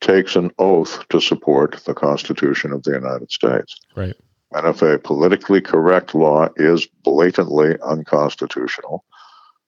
takes 0.00 0.34
an 0.34 0.50
oath 0.58 1.06
to 1.10 1.20
support 1.20 1.78
the 1.84 1.92
Constitution 1.92 2.72
of 2.72 2.84
the 2.84 2.92
United 2.92 3.30
States. 3.30 3.76
right. 3.94 4.16
And 4.54 4.66
if 4.66 4.80
a 4.80 4.98
politically 4.98 5.60
correct 5.60 6.14
law 6.14 6.48
is 6.56 6.86
blatantly 7.04 7.76
unconstitutional, 7.84 9.04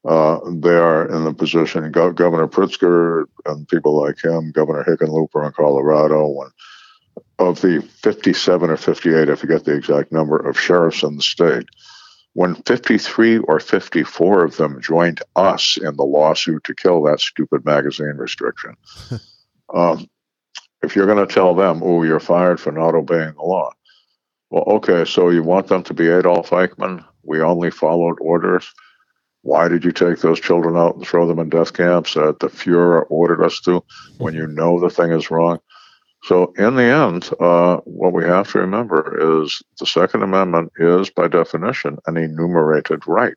uh, 0.09 0.39
they 0.55 0.77
are 0.77 1.07
in 1.15 1.25
the 1.25 1.35
position, 1.35 1.93
Gov- 1.93 2.15
Governor 2.15 2.49
Pritzker 2.49 3.27
and 3.45 3.69
people 3.69 4.01
like 4.01 4.25
him, 4.25 4.53
Governor 4.53 4.85
Hickenlooper 4.85 5.45
in 5.45 5.53
Colorado, 5.53 6.29
when 6.29 6.49
of 7.39 7.61
the 7.61 7.87
57 8.03 8.71
or 8.71 8.79
58, 8.79 9.29
I 9.29 9.35
forget 9.35 9.67
the 9.67 9.75
exact 9.75 10.13
number, 10.13 10.39
of 10.39 10.59
sheriffs 10.59 11.03
in 11.03 11.17
the 11.17 11.23
state, 11.23 11.67
when 12.35 12.55
53 12.55 13.39
or 13.39 13.61
54 13.61 14.45
of 14.45 14.57
them 14.57 14.81
joined 14.81 15.21
us 15.37 15.77
in 15.77 15.97
the 15.97 16.05
lawsuit 16.05 16.65
to 16.65 16.75
kill 16.75 17.03
that 17.03 17.21
stupid 17.21 17.65
magazine 17.65 18.17
restriction. 18.17 18.77
um, 19.75 20.09
if 20.83 20.95
you're 20.95 21.07
going 21.07 21.27
to 21.27 21.33
tell 21.33 21.55
them, 21.55 21.83
oh, 21.83 22.03
you're 22.03 22.21
fired 22.21 22.61
for 22.61 22.73
not 22.73 22.95
obeying 22.95 23.35
the 23.35 23.43
law, 23.43 23.73
well, 24.51 24.65
okay, 24.67 25.05
so 25.05 25.31
you 25.31 25.43
want 25.43 25.69
them 25.69 25.83
to 25.85 25.95
be 25.95 26.09
Adolf 26.09 26.51
Eichmann? 26.51 27.05
We 27.23 27.41
only 27.41 27.71
followed 27.71 28.19
orders. 28.21 28.73
Why 29.43 29.69
did 29.69 29.85
you 29.85 29.93
take 29.93 30.19
those 30.19 30.41
children 30.41 30.77
out 30.77 30.97
and 30.97 31.07
throw 31.07 31.27
them 31.27 31.39
in 31.39 31.49
death 31.49 31.73
camps 31.73 32.15
that 32.15 32.41
the 32.41 32.49
Fuhrer 32.49 33.05
ordered 33.09 33.43
us 33.45 33.61
to 33.61 33.83
when 34.19 34.35
you 34.35 34.47
know 34.47 34.81
the 34.81 34.91
thing 34.91 35.13
is 35.13 35.31
wrong? 35.31 35.61
So, 36.23 36.53
in 36.59 36.77
the 36.77 36.83
end, 36.83 37.31
uh, 37.41 37.79
what 37.85 38.13
we 38.13 38.25
have 38.25 38.51
to 38.53 38.59
remember 38.59 39.43
is 39.43 39.63
the 39.79 39.87
Second 39.87 40.23
Amendment 40.23 40.73
is, 40.79 41.09
by 41.11 41.29
definition, 41.29 41.99
an 42.07 42.17
enumerated 42.17 43.07
right. 43.07 43.37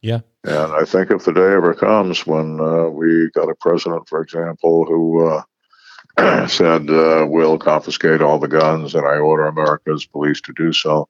Yeah. 0.00 0.20
And 0.44 0.72
I 0.72 0.84
think 0.84 1.10
if 1.10 1.24
the 1.24 1.32
day 1.32 1.52
ever 1.52 1.74
comes 1.74 2.26
when 2.26 2.58
uh, 2.60 2.88
we 2.88 3.30
got 3.34 3.48
a 3.48 3.54
president, 3.60 4.08
for 4.08 4.20
example, 4.20 4.84
who 4.84 5.28
uh, 5.28 6.46
said, 6.48 6.90
uh, 6.90 7.24
we'll 7.28 7.58
confiscate 7.58 8.20
all 8.20 8.38
the 8.38 8.48
guns, 8.48 8.96
and 8.96 9.06
I 9.06 9.18
order 9.18 9.46
America's 9.46 10.04
police 10.04 10.40
to 10.42 10.52
do 10.52 10.72
so, 10.72 11.08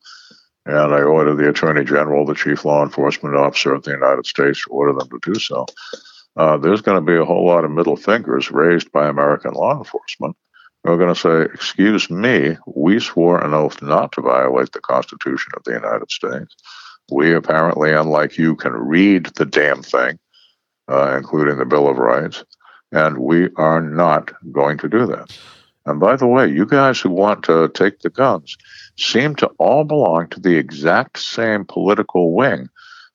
and 0.66 0.95
I 0.95 1.01
order 1.01 1.34
the 1.34 1.49
Attorney 1.49 1.84
General, 1.84 2.26
the 2.26 2.34
Chief 2.34 2.66
Law 2.66 2.82
Enforcement 2.82 3.34
Officer 3.34 3.72
of 3.72 3.82
the 3.82 3.93
United 3.93 4.26
States, 4.26 4.62
to 4.64 4.70
order 4.70 4.93
them 4.93 5.09
to 5.09 5.32
do 5.32 5.40
so, 5.40 5.64
uh, 6.36 6.59
there's 6.59 6.82
going 6.82 6.99
to 6.99 7.12
be 7.12 7.16
a 7.16 7.24
whole 7.24 7.47
lot 7.47 7.64
of 7.64 7.70
middle 7.70 7.97
fingers 7.97 8.51
raised 8.51 8.93
by 8.93 9.09
American 9.09 9.53
law 9.53 9.76
enforcement. 9.76 10.36
We're 10.85 10.97
going 10.97 11.14
to 11.14 11.20
say, 11.20 11.43
Excuse 11.55 12.11
me, 12.11 12.57
we 12.66 12.99
swore 12.99 13.43
an 13.43 13.55
oath 13.55 13.80
not 13.83 14.12
to 14.12 14.20
violate 14.20 14.72
the 14.72 14.80
Constitution 14.80 15.53
of 15.57 15.64
the 15.64 15.72
United 15.72 16.11
States. 16.11 16.57
We 17.11 17.35
apparently, 17.35 17.93
unlike 17.93 18.39
you, 18.39 18.57
can 18.57 18.72
read 18.72 19.26
the 19.37 19.45
damn 19.45 19.83
thing, 19.83 20.18
uh, 20.89 21.16
including 21.16 21.59
the 21.59 21.64
Bill 21.64 21.89
of 21.89 21.99
Rights, 21.99 22.45
and 22.91 23.18
we 23.18 23.49
are 23.57 23.80
not 23.80 24.33
going 24.51 24.78
to 24.78 24.89
do 24.89 25.07
that. 25.07 25.37
And 25.87 25.99
by 25.99 26.16
the 26.16 26.26
way, 26.26 26.49
you 26.49 26.64
guys 26.66 27.01
who 27.01 27.11
want 27.11 27.45
to 27.45 27.68
take 27.74 28.01
the 28.01 28.11
guns 28.11 28.57
seem 28.97 29.35
to 29.37 29.47
all 29.59 29.85
belong 29.85 30.28
to 30.28 30.41
the 30.41 30.57
exact 30.57 31.18
same 31.18 31.64
political 31.64 32.35
wing 32.35 32.68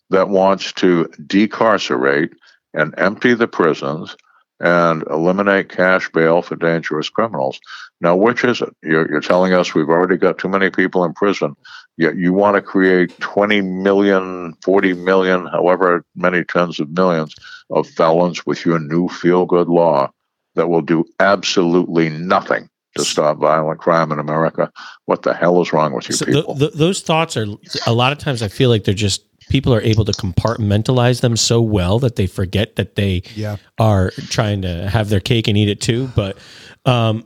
that 0.09 0.30
wants 0.30 0.74
to 0.74 1.09
decarcerate 1.26 2.32
and 2.74 2.93
empty 2.97 3.34
the 3.34 3.47
prisons 3.47 4.15
and 4.60 5.03
eliminate 5.10 5.70
cash 5.70 6.10
bail 6.10 6.41
for 6.41 6.55
dangerous 6.55 7.10
criminals. 7.10 7.60
Now, 8.01 8.16
which 8.16 8.43
is 8.43 8.62
it? 8.62 8.70
You're, 8.84 9.10
you're 9.10 9.22
telling 9.22 9.53
us 9.53 9.74
we've 9.74 9.89
already 9.89 10.18
got 10.18 10.38
too 10.38 10.49
many 10.49 10.70
people 10.70 11.03
in 11.03 11.14
prison, 11.14 11.55
yet 11.97 12.16
you 12.16 12.34
want 12.34 12.55
to 12.55 12.62
create 12.62 13.18
20 13.20 13.62
million, 13.62 14.53
40 14.64 14.93
million, 14.93 15.45
however 15.47 16.03
many 16.16 16.43
tens 16.43 16.80
of 16.80 16.89
millions 16.89 17.36
of 17.70 17.88
felons 17.88 18.45
with 18.45 18.66
your 18.66 18.80
new 18.80 19.08
feel 19.10 19.45
good 19.45 19.68
law 19.68 20.10
that 20.55 20.70
will 20.70 20.82
do 20.82 21.05
absolutely 21.20 22.10
nothing 22.10 22.70
to 22.97 23.05
stop 23.05 23.38
violent 23.38 23.80
crime 23.80 24.12
in 24.12 24.18
America. 24.18 24.72
What 25.05 25.22
the 25.22 25.34
hell 25.34 25.62
is 25.62 25.72
wrong 25.72 25.93
with 25.93 26.10
you 26.10 26.16
So 26.16 26.26
people? 26.26 26.55
th- 26.55 26.60
th- 26.60 26.74
those 26.74 27.01
thoughts 27.01 27.38
are 27.38 27.45
a 27.86 27.93
lot 27.93 28.12
of 28.12 28.18
times 28.18 28.41
I 28.41 28.47
feel 28.47 28.70
like 28.70 28.84
they're 28.84 28.93
just 28.93 29.24
people 29.49 29.73
are 29.73 29.81
able 29.81 30.05
to 30.05 30.11
compartmentalize 30.11 31.21
them 31.21 31.35
so 31.37 31.61
well 31.61 31.99
that 31.99 32.15
they 32.15 32.27
forget 32.27 32.75
that 32.75 32.95
they 32.95 33.23
Yeah. 33.35 33.57
are 33.79 34.11
trying 34.29 34.61
to 34.63 34.89
have 34.89 35.09
their 35.09 35.19
cake 35.19 35.47
and 35.47 35.57
eat 35.57 35.69
it 35.69 35.81
too. 35.81 36.09
But 36.15 36.37
um, 36.85 37.25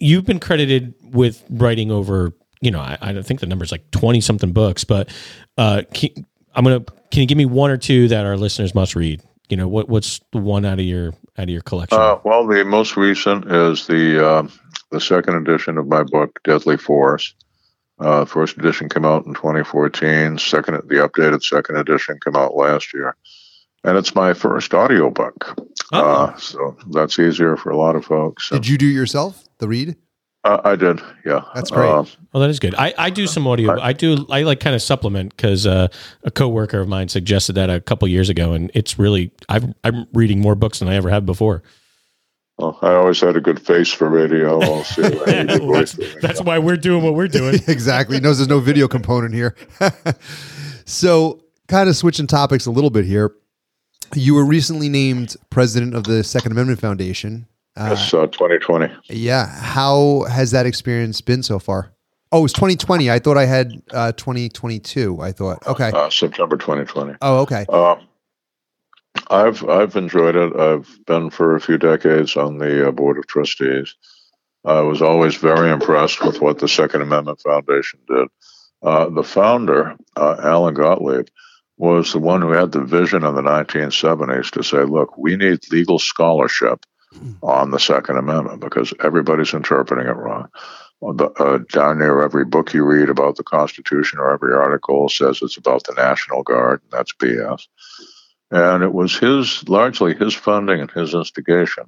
you've 0.00 0.24
been 0.24 0.40
credited 0.40 0.94
with 1.02 1.44
writing 1.50 1.90
over, 1.90 2.32
you 2.60 2.70
know, 2.70 2.80
I, 2.80 2.98
I 3.00 3.22
think 3.22 3.40
the 3.40 3.46
number 3.46 3.64
is 3.64 3.72
like 3.72 3.90
twenty 3.90 4.20
something 4.20 4.52
books. 4.52 4.84
But 4.84 5.08
uh, 5.58 5.82
can, 5.92 6.10
I'm 6.54 6.64
gonna 6.64 6.80
can 7.10 7.20
you 7.20 7.26
give 7.26 7.38
me 7.38 7.44
one 7.46 7.70
or 7.70 7.76
two 7.76 8.08
that 8.08 8.24
our 8.26 8.36
listeners 8.36 8.74
must 8.74 8.96
read? 8.96 9.20
You 9.50 9.56
know, 9.56 9.68
what 9.68 9.88
what's 9.88 10.20
the 10.32 10.38
one 10.38 10.64
out 10.64 10.78
of 10.78 10.84
your 10.86 11.08
out 11.38 11.44
of 11.44 11.50
your 11.50 11.60
collection? 11.62 11.98
Uh, 11.98 12.18
well, 12.24 12.46
the 12.46 12.64
most 12.64 12.96
recent 12.96 13.50
is 13.52 13.86
the 13.86 14.26
uh, 14.26 14.48
the 14.90 15.00
second 15.00 15.34
edition 15.36 15.76
of 15.76 15.86
my 15.86 16.02
book, 16.02 16.40
Deadly 16.44 16.76
Force. 16.78 17.34
Uh, 17.98 18.24
first 18.24 18.56
edition 18.58 18.88
came 18.88 19.04
out 19.04 19.24
in 19.26 19.34
2014. 19.34 20.38
Second, 20.38 20.74
the 20.88 20.96
updated 20.96 21.42
second 21.44 21.76
edition 21.76 22.18
came 22.24 22.34
out 22.36 22.56
last 22.56 22.92
year, 22.92 23.16
and 23.84 23.96
it's 23.96 24.14
my 24.14 24.34
first 24.34 24.74
audiobook. 24.74 25.54
Oh. 25.92 26.00
Uh, 26.00 26.36
so 26.36 26.76
that's 26.90 27.18
easier 27.18 27.56
for 27.56 27.70
a 27.70 27.76
lot 27.76 27.94
of 27.96 28.04
folks. 28.04 28.48
So, 28.48 28.56
Did 28.56 28.66
you 28.66 28.78
do 28.78 28.88
it 28.88 28.92
yourself? 28.92 29.44
The 29.58 29.68
read? 29.68 29.96
uh, 30.44 30.60
I 30.64 30.76
did, 30.76 31.00
yeah. 31.24 31.42
That's 31.54 31.70
great. 31.70 31.88
Uh, 31.88 32.04
Oh, 32.34 32.40
that 32.40 32.50
is 32.50 32.58
good. 32.58 32.74
I, 32.74 32.92
I 32.98 33.10
do 33.10 33.28
some 33.28 33.46
audio. 33.46 33.80
I 33.80 33.92
do. 33.92 34.26
I 34.28 34.42
like 34.42 34.58
kind 34.58 34.74
of 34.74 34.82
supplement 34.82 35.34
because 35.36 35.66
uh, 35.68 35.86
a 36.24 36.30
coworker 36.32 36.80
of 36.80 36.88
mine 36.88 37.08
suggested 37.08 37.52
that 37.52 37.70
a 37.70 37.80
couple 37.80 38.08
years 38.08 38.28
ago, 38.28 38.52
and 38.52 38.72
it's 38.74 38.98
really 38.98 39.30
I've, 39.48 39.72
I'm 39.84 40.08
reading 40.12 40.40
more 40.40 40.56
books 40.56 40.80
than 40.80 40.88
I 40.88 40.96
ever 40.96 41.10
have 41.10 41.24
before. 41.24 41.62
Well, 42.58 42.78
I 42.82 42.92
always 42.94 43.20
had 43.20 43.36
a 43.36 43.40
good 43.40 43.60
face 43.60 43.92
for 43.92 44.08
radio. 44.08 44.60
I'll 44.62 44.84
see 44.84 45.02
if 45.02 45.28
I 45.28 45.42
need 45.42 45.50
a 45.50 45.58
voice 45.58 45.92
that's, 45.92 46.14
that's 46.20 46.40
why 46.42 46.58
we're 46.58 46.76
doing 46.76 47.02
what 47.02 47.14
we're 47.14 47.28
doing. 47.28 47.54
exactly. 47.66 48.20
Knows 48.20 48.38
there's 48.38 48.48
no 48.48 48.60
video 48.60 48.86
component 48.88 49.34
here. 49.34 49.56
so, 50.84 51.42
kind 51.68 51.88
of 51.88 51.96
switching 51.96 52.26
topics 52.26 52.66
a 52.66 52.70
little 52.70 52.90
bit 52.90 53.04
here. 53.04 53.34
You 54.14 54.34
were 54.34 54.44
recently 54.44 54.88
named 54.88 55.34
president 55.50 55.94
of 55.94 56.04
the 56.04 56.22
Second 56.22 56.52
Amendment 56.52 56.80
Foundation. 56.80 57.46
Uh, 57.76 57.90
It's 57.92 58.14
uh, 58.14 58.26
2020. 58.28 58.92
yeah. 59.08 59.46
How 59.46 60.24
has 60.30 60.52
that 60.52 60.66
experience 60.66 61.20
been 61.20 61.42
so 61.42 61.58
far? 61.58 61.90
Oh, 62.30 62.44
it's 62.44 62.52
2020. 62.54 63.10
I 63.10 63.18
thought 63.18 63.36
I 63.36 63.46
had 63.46 63.82
uh, 63.92 64.12
2022. 64.12 65.20
I 65.20 65.32
thought. 65.32 65.66
Okay. 65.66 65.90
Uh, 65.92 66.10
September 66.10 66.56
2020. 66.56 67.14
Oh, 67.22 67.38
okay. 67.42 67.64
Uh, 67.68 67.96
I've 69.30 69.64
I've 69.68 69.96
enjoyed 69.96 70.36
it. 70.36 70.56
I've 70.56 70.98
been 71.06 71.30
for 71.30 71.54
a 71.54 71.60
few 71.60 71.78
decades 71.78 72.36
on 72.36 72.58
the 72.58 72.88
uh, 72.88 72.90
board 72.90 73.18
of 73.18 73.26
trustees. 73.26 73.94
I 74.64 74.80
was 74.80 75.02
always 75.02 75.36
very 75.36 75.70
impressed 75.70 76.24
with 76.24 76.40
what 76.40 76.58
the 76.58 76.68
Second 76.68 77.02
Amendment 77.02 77.40
Foundation 77.40 78.00
did. 78.08 78.28
Uh, 78.82 79.08
the 79.10 79.22
founder, 79.22 79.96
uh, 80.16 80.36
Alan 80.42 80.74
Gottlieb, 80.74 81.26
was 81.76 82.12
the 82.12 82.18
one 82.18 82.40
who 82.40 82.50
had 82.50 82.72
the 82.72 82.82
vision 82.82 83.24
in 83.24 83.34
the 83.34 83.42
1970s 83.42 84.50
to 84.52 84.62
say, 84.62 84.84
"Look, 84.84 85.16
we 85.18 85.36
need 85.36 85.70
legal 85.70 85.98
scholarship 85.98 86.84
on 87.42 87.70
the 87.70 87.78
Second 87.78 88.18
Amendment 88.18 88.60
because 88.60 88.92
everybody's 89.02 89.54
interpreting 89.54 90.06
it 90.06 90.16
wrong." 90.16 90.48
The, 91.00 91.26
uh, 91.38 91.58
down 91.70 91.98
near 91.98 92.22
every 92.22 92.46
book 92.46 92.72
you 92.72 92.84
read 92.84 93.10
about 93.10 93.36
the 93.36 93.44
Constitution 93.44 94.18
or 94.18 94.32
every 94.32 94.54
article 94.54 95.10
says 95.10 95.40
it's 95.42 95.58
about 95.58 95.84
the 95.84 95.92
National 95.92 96.42
Guard, 96.42 96.80
and 96.82 96.90
that's 96.90 97.12
BS. 97.12 97.66
And 98.50 98.82
it 98.82 98.92
was 98.92 99.16
his, 99.16 99.66
largely 99.68 100.14
his 100.14 100.34
funding 100.34 100.80
and 100.80 100.90
his 100.90 101.14
instigation 101.14 101.84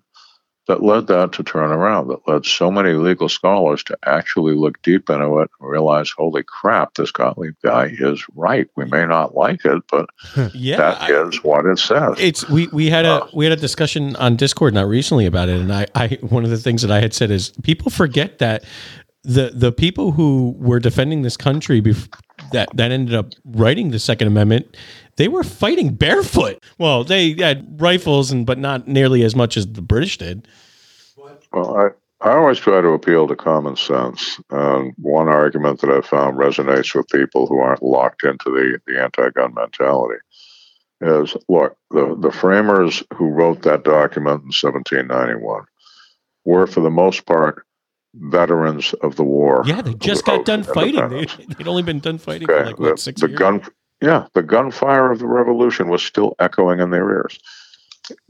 that 0.68 0.82
led 0.82 1.06
that 1.06 1.30
to 1.32 1.44
turn 1.44 1.70
around, 1.70 2.08
that 2.08 2.26
led 2.26 2.44
so 2.44 2.72
many 2.72 2.94
legal 2.94 3.28
scholars 3.28 3.84
to 3.84 3.96
actually 4.04 4.52
look 4.54 4.82
deep 4.82 5.08
into 5.08 5.38
it 5.38 5.48
and 5.60 5.70
realize, 5.70 6.10
holy 6.10 6.42
crap, 6.42 6.94
this 6.94 7.12
Gottlieb 7.12 7.54
guy 7.62 7.94
is 8.00 8.24
right. 8.34 8.66
We 8.74 8.84
may 8.86 9.06
not 9.06 9.36
like 9.36 9.64
it, 9.64 9.80
but 9.88 10.06
Yeah, 10.54 10.78
that 10.78 11.02
I- 11.02 11.28
is 11.28 11.44
what 11.44 11.66
it 11.66 11.78
says. 11.78 12.16
it's 12.18 12.48
we 12.48 12.66
we 12.72 12.90
had 12.90 13.04
a 13.04 13.22
uh, 13.22 13.28
we 13.32 13.44
had 13.44 13.52
a 13.56 13.60
discussion 13.60 14.16
on 14.16 14.34
Discord 14.34 14.74
not 14.74 14.88
recently 14.88 15.26
about 15.26 15.48
it, 15.48 15.60
and 15.60 15.72
I 15.72 15.86
I 15.94 16.18
one 16.20 16.42
of 16.42 16.50
the 16.50 16.58
things 16.58 16.82
that 16.82 16.90
I 16.90 17.00
had 17.00 17.14
said 17.14 17.30
is 17.30 17.52
people 17.62 17.88
forget 17.92 18.38
that 18.38 18.64
the 19.22 19.52
the 19.54 19.70
people 19.70 20.10
who 20.10 20.56
were 20.58 20.80
defending 20.80 21.22
this 21.22 21.36
country 21.36 21.80
bef- 21.80 22.08
that 22.52 22.68
that 22.74 22.90
ended 22.90 23.14
up 23.14 23.32
writing 23.44 23.90
the 23.90 23.98
Second 23.98 24.28
Amendment, 24.28 24.76
they 25.16 25.28
were 25.28 25.42
fighting 25.42 25.94
barefoot. 25.94 26.62
Well, 26.78 27.04
they 27.04 27.32
had 27.32 27.80
rifles 27.80 28.30
and 28.30 28.46
but 28.46 28.58
not 28.58 28.86
nearly 28.86 29.22
as 29.22 29.34
much 29.34 29.56
as 29.56 29.66
the 29.66 29.82
British 29.82 30.18
did. 30.18 30.46
Well, 31.52 31.76
I, 31.76 31.88
I 32.26 32.34
always 32.34 32.58
try 32.58 32.80
to 32.80 32.88
appeal 32.88 33.28
to 33.28 33.36
common 33.36 33.76
sense. 33.76 34.40
And 34.50 34.92
one 34.98 35.28
argument 35.28 35.80
that 35.80 35.90
I've 35.90 36.06
found 36.06 36.38
resonates 36.38 36.94
with 36.94 37.08
people 37.08 37.46
who 37.46 37.58
aren't 37.58 37.82
locked 37.82 38.24
into 38.24 38.50
the, 38.50 38.78
the 38.86 39.02
anti 39.02 39.30
gun 39.30 39.54
mentality 39.54 40.20
is 41.00 41.36
look, 41.48 41.76
the, 41.90 42.16
the 42.18 42.32
framers 42.32 43.02
who 43.14 43.26
wrote 43.28 43.62
that 43.62 43.84
document 43.84 44.42
in 44.42 44.52
1791 44.52 45.64
were, 46.44 46.66
for 46.66 46.80
the 46.80 46.90
most 46.90 47.26
part, 47.26 47.65
veterans 48.20 48.94
of 49.02 49.16
the 49.16 49.24
war. 49.24 49.62
Yeah, 49.66 49.82
they 49.82 49.94
just 49.94 50.24
got 50.24 50.44
done 50.44 50.62
fighting. 50.62 51.08
They, 51.08 51.26
they'd 51.58 51.68
only 51.68 51.82
been 51.82 52.00
done 52.00 52.18
fighting 52.18 52.48
for 52.48 52.64
like 52.64 52.78
what 52.78 52.96
the, 52.96 53.00
six 53.00 53.20
the 53.20 53.28
years. 53.28 53.38
gun, 53.38 53.62
yeah, 54.00 54.26
the 54.34 54.42
gunfire 54.42 55.10
of 55.10 55.18
the 55.18 55.26
revolution 55.26 55.88
was 55.88 56.02
still 56.02 56.34
echoing 56.38 56.80
in 56.80 56.90
their 56.90 57.08
ears. 57.10 57.38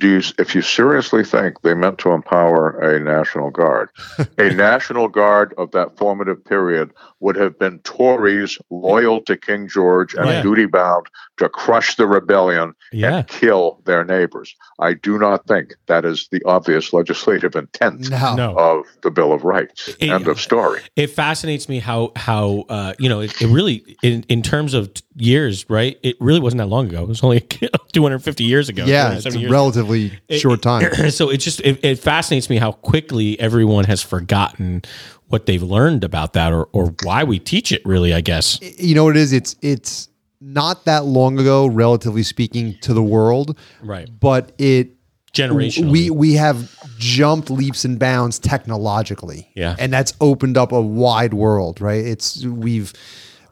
Do 0.00 0.08
you, 0.08 0.22
if 0.38 0.54
you 0.54 0.62
seriously 0.62 1.22
think 1.24 1.60
they 1.62 1.74
meant 1.74 1.98
to 1.98 2.12
empower 2.12 2.78
a 2.80 2.98
national 3.00 3.50
guard, 3.50 3.90
a 4.38 4.50
national 4.50 5.08
guard 5.08 5.52
of 5.58 5.70
that 5.72 5.96
formative 5.98 6.44
period 6.44 6.92
would 7.20 7.36
have 7.36 7.58
been 7.58 7.78
Tories 7.80 8.58
loyal 8.70 9.20
to 9.22 9.36
King 9.36 9.68
George 9.68 10.14
and 10.14 10.26
Yeah. 10.26 10.42
duty 10.42 10.66
bound 10.66 11.06
to 11.38 11.48
crush 11.50 11.96
the 11.96 12.06
rebellion 12.06 12.72
yeah, 12.92 13.18
and 13.18 13.28
kill 13.28 13.80
their 13.84 14.04
neighbors. 14.04 14.54
I 14.78 14.94
do 14.94 15.18
not 15.18 15.46
think 15.46 15.74
that 15.86 16.04
is 16.06 16.28
the 16.32 16.42
obvious 16.46 16.92
legislative 16.94 17.54
intent 17.54 18.08
No. 18.10 18.34
no. 18.34 18.54
of 18.56 18.86
the 19.02 19.10
Bill 19.10 19.32
of 19.32 19.44
Rights. 19.44 19.88
It- 20.00 20.10
End 20.10 20.28
of 20.28 20.40
story. 20.40 20.80
it 20.96 21.08
fascinates 21.08 21.68
me 21.68 21.78
how 21.80 22.12
how 22.16 22.64
uh, 22.68 22.94
you 22.98 23.08
know 23.08 23.20
it, 23.20 23.40
it 23.42 23.48
really 23.48 23.96
in 24.02 24.24
in 24.28 24.40
terms 24.42 24.72
of 24.72 24.90
years 25.16 25.68
right 25.68 25.98
it 26.02 26.16
really 26.20 26.40
wasn't 26.40 26.58
that 26.58 26.66
long 26.66 26.86
ago 26.88 27.02
it 27.02 27.08
was 27.08 27.22
only 27.22 27.40
250 27.92 28.44
years 28.44 28.68
ago 28.68 28.84
Yeah, 28.84 29.08
270 29.08 29.28
it's 29.28 29.36
a 29.36 29.40
years 29.40 29.50
relatively 29.66 30.18
It- 30.28 30.38
short 30.38 30.62
time. 30.62 31.10
so 31.10 31.30
it 31.30 31.38
just 31.38 31.60
it, 31.60 31.84
it 31.84 31.98
fascinates 31.98 32.48
me 32.48 32.56
how 32.56 32.72
quickly 32.72 33.38
everyone 33.40 33.84
has 33.84 34.02
forgotten 34.02 34.82
what 35.28 35.46
they've 35.46 35.62
learned 35.62 36.04
about 36.04 36.32
that 36.34 36.52
or 36.52 36.68
or 36.72 36.94
why 37.02 37.24
we 37.24 37.38
teach 37.38 37.72
it 37.72 37.84
really 37.84 38.14
i 38.14 38.20
guess 38.20 38.60
you 38.78 38.94
know 38.94 39.04
what 39.04 39.16
it 39.16 39.20
is? 39.20 39.32
It's 39.32 39.56
it's 39.60 40.08
not 40.40 40.84
that 40.84 41.04
long 41.06 41.38
ago, 41.40 41.66
relatively 41.66 42.22
speaking, 42.22 42.76
to 42.82 42.92
the 42.94 43.02
world, 43.02 43.58
right 43.82 44.08
but 44.20 44.52
it 44.58 44.90
generationally 45.32 45.90
we 45.90 46.10
we 46.10 46.34
have 46.34 46.70
jumped 46.98 47.50
leaps 47.50 47.84
and 47.84 47.98
bounds 47.98 48.38
technologically. 48.38 49.50
Yeah. 49.54 49.76
And 49.78 49.92
that's 49.92 50.14
opened 50.20 50.56
up 50.56 50.72
a 50.72 50.80
wide 50.80 51.34
world, 51.34 51.80
right? 51.80 52.04
It's 52.04 52.44
we've 52.44 52.92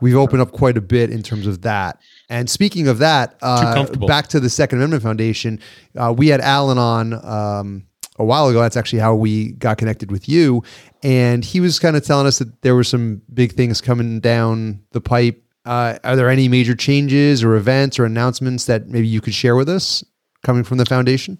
we've 0.00 0.16
opened 0.16 0.42
up 0.42 0.52
quite 0.52 0.76
a 0.76 0.80
bit 0.80 1.10
in 1.10 1.22
terms 1.22 1.46
of 1.46 1.62
that. 1.62 1.98
And 2.28 2.48
speaking 2.48 2.88
of 2.88 2.98
that, 2.98 3.36
uh, 3.42 3.86
back 4.06 4.28
to 4.28 4.40
the 4.40 4.48
Second 4.48 4.78
Amendment 4.78 5.02
Foundation, 5.02 5.60
uh, 5.96 6.14
we 6.16 6.28
had 6.28 6.40
Alan 6.40 6.78
on 6.78 7.12
um, 7.24 7.86
a 8.18 8.24
while 8.24 8.48
ago. 8.48 8.60
That's 8.60 8.76
actually 8.76 9.00
how 9.00 9.14
we 9.14 9.52
got 9.52 9.78
connected 9.78 10.10
with 10.10 10.28
you. 10.28 10.62
And 11.02 11.44
he 11.44 11.60
was 11.60 11.78
kind 11.78 11.96
of 11.96 12.04
telling 12.04 12.26
us 12.26 12.38
that 12.38 12.62
there 12.62 12.74
were 12.74 12.84
some 12.84 13.22
big 13.32 13.52
things 13.52 13.80
coming 13.80 14.20
down 14.20 14.82
the 14.92 15.00
pipe. 15.00 15.42
Uh, 15.66 15.98
are 16.04 16.16
there 16.16 16.30
any 16.30 16.48
major 16.48 16.74
changes 16.74 17.42
or 17.42 17.56
events 17.56 17.98
or 17.98 18.04
announcements 18.04 18.66
that 18.66 18.88
maybe 18.88 19.06
you 19.06 19.20
could 19.20 19.34
share 19.34 19.56
with 19.56 19.68
us 19.68 20.04
coming 20.42 20.64
from 20.64 20.78
the 20.78 20.86
foundation? 20.86 21.38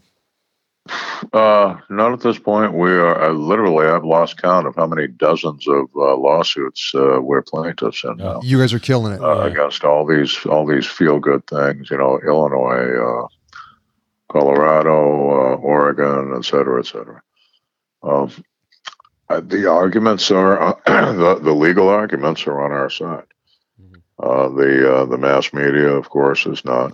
Uh, 1.33 1.77
not 1.89 2.13
at 2.13 2.21
this 2.21 2.39
point. 2.39 2.75
We 2.75 2.91
are 2.91 3.23
I 3.25 3.29
literally. 3.31 3.87
I've 3.87 4.05
lost 4.05 4.41
count 4.41 4.67
of 4.67 4.77
how 4.77 4.87
many 4.87 5.07
dozens 5.09 5.67
of 5.67 5.87
uh, 5.97 6.17
lawsuits 6.17 6.93
uh, 6.95 7.21
we're 7.23 7.41
plaintiffs 7.43 8.05
in 8.05 8.19
now 8.19 8.41
You 8.43 8.59
guys 8.59 8.75
are 8.75 8.79
killing 8.79 9.15
it. 9.15 9.23
uh, 9.23 9.41
against 9.41 9.85
all 9.85 10.05
these 10.07 10.45
all 10.45 10.67
these 10.67 10.87
feel 10.87 11.19
good 11.21 11.47
things. 11.47 11.91
You 11.91 11.97
know, 11.97 12.21
Illinois, 12.27 12.99
uh, 13.25 13.27
Colorado, 14.31 14.91
uh, 14.93 15.57
Oregon, 15.57 16.35
et 16.37 16.45
cetera, 16.45 16.81
et 16.81 16.87
cetera. 16.87 17.23
Um, 18.03 18.31
uh, 19.31 19.41
the 19.41 19.71
arguments 19.71 20.31
are 20.31 20.79
the, 20.87 21.41
the 21.43 21.53
legal 21.55 21.89
arguments 21.89 22.47
are 22.47 22.63
on 22.63 22.73
our 22.73 22.91
side. 22.91 23.25
Mhm. 23.81 24.03
Uh, 24.23 24.49
the 24.51 24.95
uh, 24.97 25.05
the 25.07 25.19
mass 25.19 25.53
media, 25.55 25.89
of 25.91 26.11
course, 26.11 26.45
is 26.45 26.63
not. 26.65 26.93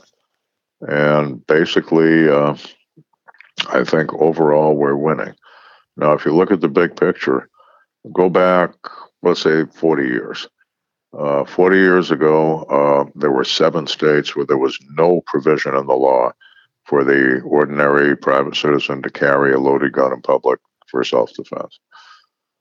And 0.81 1.45
basically, 1.47 2.29
uh, 2.29 2.57
I 3.69 3.85
think 3.85 4.13
overall 4.15 4.75
we're 4.75 4.97
winning. 4.97 5.35
Now, 5.97 6.13
if 6.13 6.25
you 6.25 6.35
look 6.35 6.51
at 6.51 6.61
the 6.61 6.69
big 6.69 6.97
picture, 6.97 7.49
go 8.13 8.29
back, 8.29 8.73
let's 9.23 9.43
say, 9.43 9.65
40 9.67 10.03
years. 10.05 10.49
Uh, 11.17 11.45
40 11.45 11.77
years 11.77 12.11
ago, 12.11 12.63
uh, 12.65 13.11
there 13.17 13.33
were 13.33 13.45
seven 13.45 13.87
states 13.87 14.37
where 14.37 14.47
there 14.47 14.59
was 14.59 14.79
no 14.97 15.23
provision 15.27 15.77
in 15.77 15.87
the 15.87 15.95
law 15.95 16.31
for 16.85 17.05
the 17.05 17.41
ordinary 17.41 18.17
private 18.17 18.57
citizen 18.57 19.03
to 19.03 19.11
carry 19.11 19.53
a 19.53 19.59
loaded 19.59 19.93
gun 19.93 20.13
in 20.13 20.23
public 20.23 20.61
for 20.87 21.03
self 21.03 21.33
defense. 21.35 21.79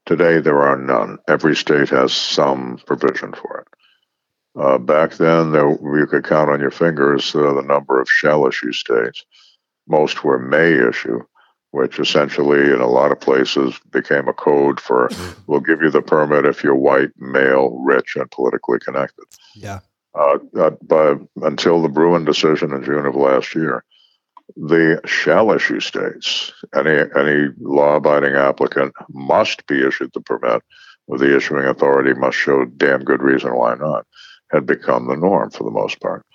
Today, 0.05 0.39
there 0.39 0.61
are 0.61 0.77
none. 0.77 1.19
Every 1.27 1.55
state 1.55 1.89
has 1.89 2.11
some 2.13 2.79
provision 2.85 3.33
for 3.33 3.59
it. 3.59 3.67
Uh, 4.59 4.77
back 4.79 5.13
then, 5.13 5.51
there, 5.51 5.69
you 5.69 6.07
could 6.09 6.23
count 6.23 6.49
on 6.49 6.59
your 6.59 6.71
fingers 6.71 7.33
uh, 7.35 7.53
the 7.53 7.61
number 7.61 8.01
of 8.01 8.09
shall 8.09 8.47
issue 8.47 8.71
states. 8.71 9.23
Most 9.89 10.23
were 10.23 10.39
may 10.39 10.73
issue, 10.87 11.21
which 11.71 11.99
essentially, 11.99 12.71
in 12.71 12.79
a 12.79 12.87
lot 12.87 13.11
of 13.11 13.19
places, 13.19 13.79
became 13.91 14.27
a 14.27 14.33
code 14.33 14.79
for 14.79 15.09
we'll 15.47 15.59
give 15.59 15.81
you 15.81 15.89
the 15.89 16.01
permit 16.01 16.45
if 16.45 16.63
you're 16.63 16.75
white, 16.75 17.09
male, 17.17 17.77
rich, 17.83 18.15
and 18.15 18.29
politically 18.31 18.79
connected. 18.79 19.25
Yeah. 19.55 19.79
Uh, 20.15 20.37
uh, 20.57 20.71
but 20.81 21.19
until 21.41 21.81
the 21.81 21.89
Bruen 21.89 22.25
decision 22.25 22.73
in 22.73 22.83
June 22.83 23.05
of 23.05 23.15
last 23.15 23.53
year, 23.53 23.83
the 24.55 24.99
shall 25.05 25.51
issue 25.51 25.79
states, 25.79 26.51
any 26.75 27.03
any 27.15 27.49
law-abiding 27.59 28.33
applicant 28.33 28.93
must 29.09 29.65
be 29.67 29.85
issued 29.85 30.11
the 30.13 30.21
permit, 30.21 30.63
the 31.07 31.35
issuing 31.35 31.65
authority 31.65 32.13
must 32.13 32.37
show 32.37 32.65
damn 32.65 33.03
good 33.03 33.21
reason 33.21 33.55
why 33.55 33.75
not, 33.75 34.05
had 34.51 34.65
become 34.65 35.07
the 35.07 35.15
norm 35.15 35.49
for 35.51 35.63
the 35.63 35.71
most 35.71 35.99
part. 35.99 36.25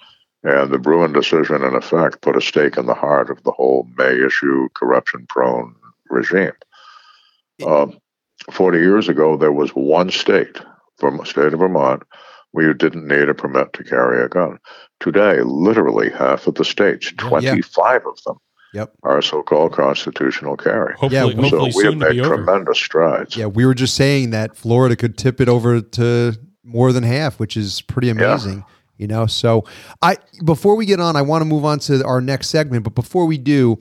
And 0.45 0.71
the 0.71 0.79
Bruen 0.79 1.13
decision, 1.13 1.63
in 1.65 1.75
effect, 1.75 2.21
put 2.21 2.37
a 2.37 2.41
stake 2.41 2.77
in 2.77 2.85
the 2.87 2.95
heart 2.95 3.31
of 3.31 3.43
the 3.45 3.51
whole 3.51 3.89
may 3.97 4.13
issue 4.25 4.69
corruption-prone 4.75 5.75
regime. 6.11 6.53
Um, 7.67 7.99
Forty 8.51 8.79
years 8.79 9.09
ago, 9.09 9.37
there 9.39 9.53
was 9.53 9.71
one 9.71 10.11
state, 10.11 10.59
from 10.99 11.17
the 11.17 11.25
state 11.25 11.55
of 11.55 11.61
Vermont, 11.61 12.03
where 12.51 12.67
you 12.67 12.75
didn't 12.75 13.07
need 13.07 13.29
a 13.29 13.35
permit 13.35 13.73
to 13.73 13.85
carry 13.85 14.23
a 14.23 14.29
gun. 14.29 14.59
Today, 15.01 15.41
literally 15.43 16.11
half 16.11 16.47
of 16.47 16.57
the 16.57 16.65
states, 16.65 17.11
Yeah. 17.23 17.29
25 17.29 18.03
of 18.07 18.23
them, 18.27 18.37
Yep. 18.75 18.93
are 19.05 19.23
so-called 19.23 19.73
constitutional 19.73 20.57
carry. 20.59 20.93
Hopefully, 20.95 21.15
Yeah, 21.15 21.25
we- 21.27 21.49
So 21.49 21.59
hopefully 21.59 21.61
we 21.61 21.65
have 21.67 21.75
soon 21.93 22.01
to 22.01 22.07
be 22.11 22.17
made 22.17 22.25
over. 22.27 22.35
tremendous 22.37 22.79
strides. 22.79 23.37
Yeah, 23.37 23.47
we 23.47 23.65
were 23.65 23.73
just 23.75 23.95
saying 23.95 24.31
that 24.31 24.57
Florida 24.57 24.95
could 24.97 25.17
tip 25.17 25.41
it 25.41 25.49
over 25.49 25.81
to 25.81 26.35
more 26.65 26.93
than 26.93 27.05
half, 27.05 27.39
which 27.39 27.57
is 27.57 27.81
pretty 27.83 28.11
amazing. 28.11 28.65
You 28.97 29.09
know, 29.09 29.27
so 29.27 29.65
I 30.03 30.19
before 30.45 30.77
we 30.77 30.87
get 30.87 31.01
on, 31.01 31.17
I 31.17 31.23
want 31.23 31.43
to 31.43 31.47
move 31.47 31.65
on 31.65 31.79
to 31.81 32.05
our 32.05 32.21
next 32.21 32.49
segment. 32.49 32.85
But 32.85 32.95
before 32.95 33.27
we 33.27 33.39
do, 33.39 33.79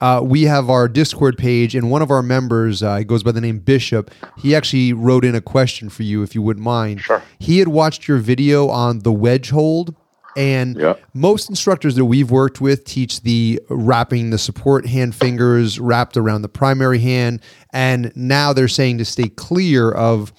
uh, 0.00 0.20
we 0.22 0.42
have 0.44 0.70
our 0.70 0.88
Discord 0.88 1.36
page, 1.36 1.74
and 1.74 1.90
one 1.90 2.00
of 2.02 2.10
our 2.10 2.22
members, 2.22 2.82
uh, 2.82 2.96
he 2.96 3.04
goes 3.04 3.22
by 3.22 3.32
the 3.32 3.40
name 3.40 3.58
Bishop. 3.58 4.10
He 4.38 4.54
actually 4.54 4.92
wrote 4.92 5.24
in 5.24 5.34
a 5.34 5.40
question 5.40 5.88
for 5.88 6.04
you, 6.04 6.22
if 6.22 6.34
you 6.34 6.42
wouldn't 6.42 6.64
mind. 6.64 7.00
Sure. 7.00 7.22
He 7.40 7.58
had 7.58 7.68
watched 7.68 8.06
your 8.06 8.18
video 8.18 8.68
on 8.68 9.00
the 9.00 9.12
wedge 9.12 9.50
hold, 9.50 9.96
and 10.36 10.76
Yeah. 10.76 10.94
most 11.12 11.50
instructors 11.50 11.96
that 11.96 12.04
we've 12.04 12.30
worked 12.30 12.60
with 12.60 12.84
teach 12.84 13.22
the 13.22 13.60
wrapping 13.68 14.30
the 14.30 14.38
support 14.38 14.86
hand 14.86 15.14
fingers 15.14 15.78
wrapped 15.80 16.16
around 16.16 16.42
the 16.42 16.48
primary 16.48 17.00
hand. 17.00 17.40
And 17.72 18.12
now 18.14 18.52
they're 18.52 18.68
saying 18.68 18.98
to 18.98 19.04
stay 19.04 19.28
clear 19.28 19.90
of 19.90 20.32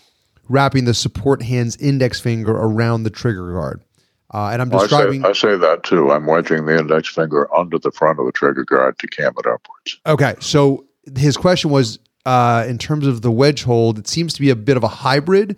wrapping 0.50 0.86
the 0.86 0.94
support 0.94 1.44
hand's 1.44 1.76
index 1.78 2.20
finger 2.20 2.52
around 2.52 3.04
the 3.04 3.10
trigger 3.10 3.54
guard. 3.54 3.82
Uh, 4.34 4.50
and 4.50 4.62
I'm 4.62 4.70
Well, 4.70 4.80
I, 4.82 4.84
describing. 4.84 5.22
say, 5.22 5.28
I 5.30 5.34
say 5.34 5.58
that 5.58 5.84
too. 5.84 6.12
I'm 6.12 6.26
wedging 6.26 6.66
the 6.66 6.78
index 6.78 7.08
finger 7.10 7.54
under 7.56 7.78
the 7.78 7.92
front 7.92 8.20
of 8.20 8.26
the 8.26 8.32
trigger 8.32 8.64
guard 8.66 8.98
to 9.00 9.08
cam 9.08 9.34
it 9.38 9.46
upwards. 9.46 10.00
Okay, 10.08 10.36
so 10.40 10.86
his 11.16 11.38
question 11.38 11.70
was 11.70 12.00
uh, 12.26 12.66
in 12.68 12.78
terms 12.78 13.06
of 13.06 13.22
the 13.22 13.30
wedge 13.32 13.64
hold, 13.64 14.00
it 14.00 14.08
seems 14.08 14.34
to 14.34 14.42
be 14.42 14.50
a 14.50 14.56
bit 14.56 14.76
of 14.78 14.84
a 14.84 14.88
hybrid 14.88 15.58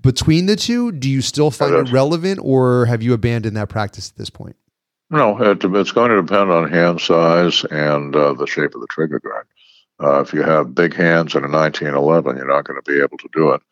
between 0.00 0.46
the 0.46 0.54
two. 0.54 0.92
Do 0.92 1.10
you 1.10 1.22
still 1.22 1.50
find 1.50 1.74
It 1.74 1.88
it 1.88 1.92
relevant, 1.92 2.38
or 2.42 2.86
have 2.86 3.02
you 3.02 3.14
abandoned 3.14 3.56
that 3.56 3.68
practice 3.68 4.10
at 4.10 4.16
this 4.16 4.30
point? 4.30 4.54
No, 5.10 5.40
it, 5.42 5.64
it's 5.64 5.92
going 5.92 6.10
to 6.10 6.22
depend 6.22 6.50
on 6.50 6.70
hand 6.70 7.00
size 7.00 7.64
and 7.70 8.14
uh, 8.14 8.32
the 8.34 8.46
shape 8.46 8.74
of 8.74 8.80
the 8.80 8.86
trigger 8.90 9.18
guard. 9.20 9.46
Uh, 10.02 10.20
if 10.20 10.32
you 10.32 10.42
have 10.42 10.74
big 10.74 10.92
hands 10.94 11.34
and 11.34 11.44
a 11.44 11.48
1911, 11.48 12.36
you're 12.36 12.46
not 12.48 12.64
going 12.64 12.80
to 12.82 12.90
be 12.90 13.00
able 13.00 13.16
to 13.18 13.28
do 13.32 13.50
it 13.52 13.62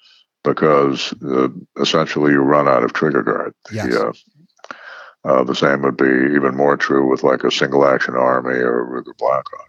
because 0.45 1.15
uh, 1.25 1.49
essentially 1.81 2.33
you 2.33 2.41
run 2.41 2.69
out 2.69 2.83
of 2.85 2.93
trigger 2.93 3.23
guard. 3.23 3.55
The, 3.71 3.75
Yes. 3.77 3.95
uh, 3.95 4.13
uh, 5.25 5.45
the 5.45 5.55
same 5.55 5.83
would 5.83 5.97
be 5.97 6.35
even 6.35 6.57
more 6.57 6.77
true 6.77 7.09
with 7.09 7.23
like 7.23 7.45
a 7.45 7.51
single 7.51 7.87
action 7.87 8.15
army 8.15 8.55
or 8.55 8.83
a 8.83 8.87
Ruger 9.03 9.17
Blackhawk. 9.17 9.69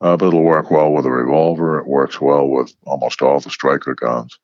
Uh, 0.00 0.16
but 0.16 0.28
it'll 0.28 0.42
work 0.42 0.70
well 0.70 0.92
with 0.92 1.04
a 1.04 1.10
revolver. 1.10 1.78
It 1.78 1.86
works 1.86 2.20
well 2.20 2.48
with 2.48 2.72
almost 2.86 3.20
all 3.20 3.40
the 3.40 3.50
striker 3.50 3.94
guns. 3.94 4.38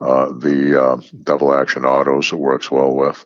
Uh, 0.00 0.32
the 0.32 0.82
uh, 0.82 1.00
double 1.22 1.54
action 1.54 1.84
autos 1.84 2.32
it 2.32 2.36
works 2.36 2.70
well 2.70 2.94
with. 2.94 3.24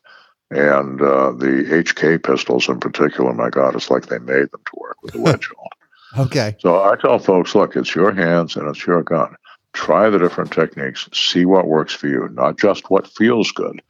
And 0.51 1.01
uh, 1.01 1.31
the 1.33 1.65
HK 1.71 2.25
pistols 2.25 2.69
in 2.69 2.81
particular, 2.81 3.33
my 3.33 3.51
God, 3.51 3.77
it's 3.77 3.89
like 3.91 4.07
they 4.07 4.19
made 4.19 4.51
them 4.51 4.61
to 4.67 4.73
work 4.75 4.97
with 5.03 5.13
the 5.15 5.21
wedge 5.23 5.49
hold. 5.57 6.27
Okay. 6.27 6.57
So 6.59 6.83
I 6.83 6.97
tell 6.97 7.21
folks, 7.21 7.55
look, 7.55 7.77
it's 7.77 7.95
your 7.95 8.13
hands 8.13 8.57
and 8.57 8.69
it's 8.69 8.85
your 8.85 9.03
gun. 9.05 9.35
Try 9.73 10.11
the 10.11 10.19
different 10.19 10.53
techniques, 10.53 11.09
see 11.13 11.45
what 11.45 11.67
works 11.67 11.95
for 11.95 12.09
you, 12.09 12.29
not 12.33 12.59
just 12.59 12.91
what 12.91 13.07
feels 13.07 13.53
good, 13.53 13.83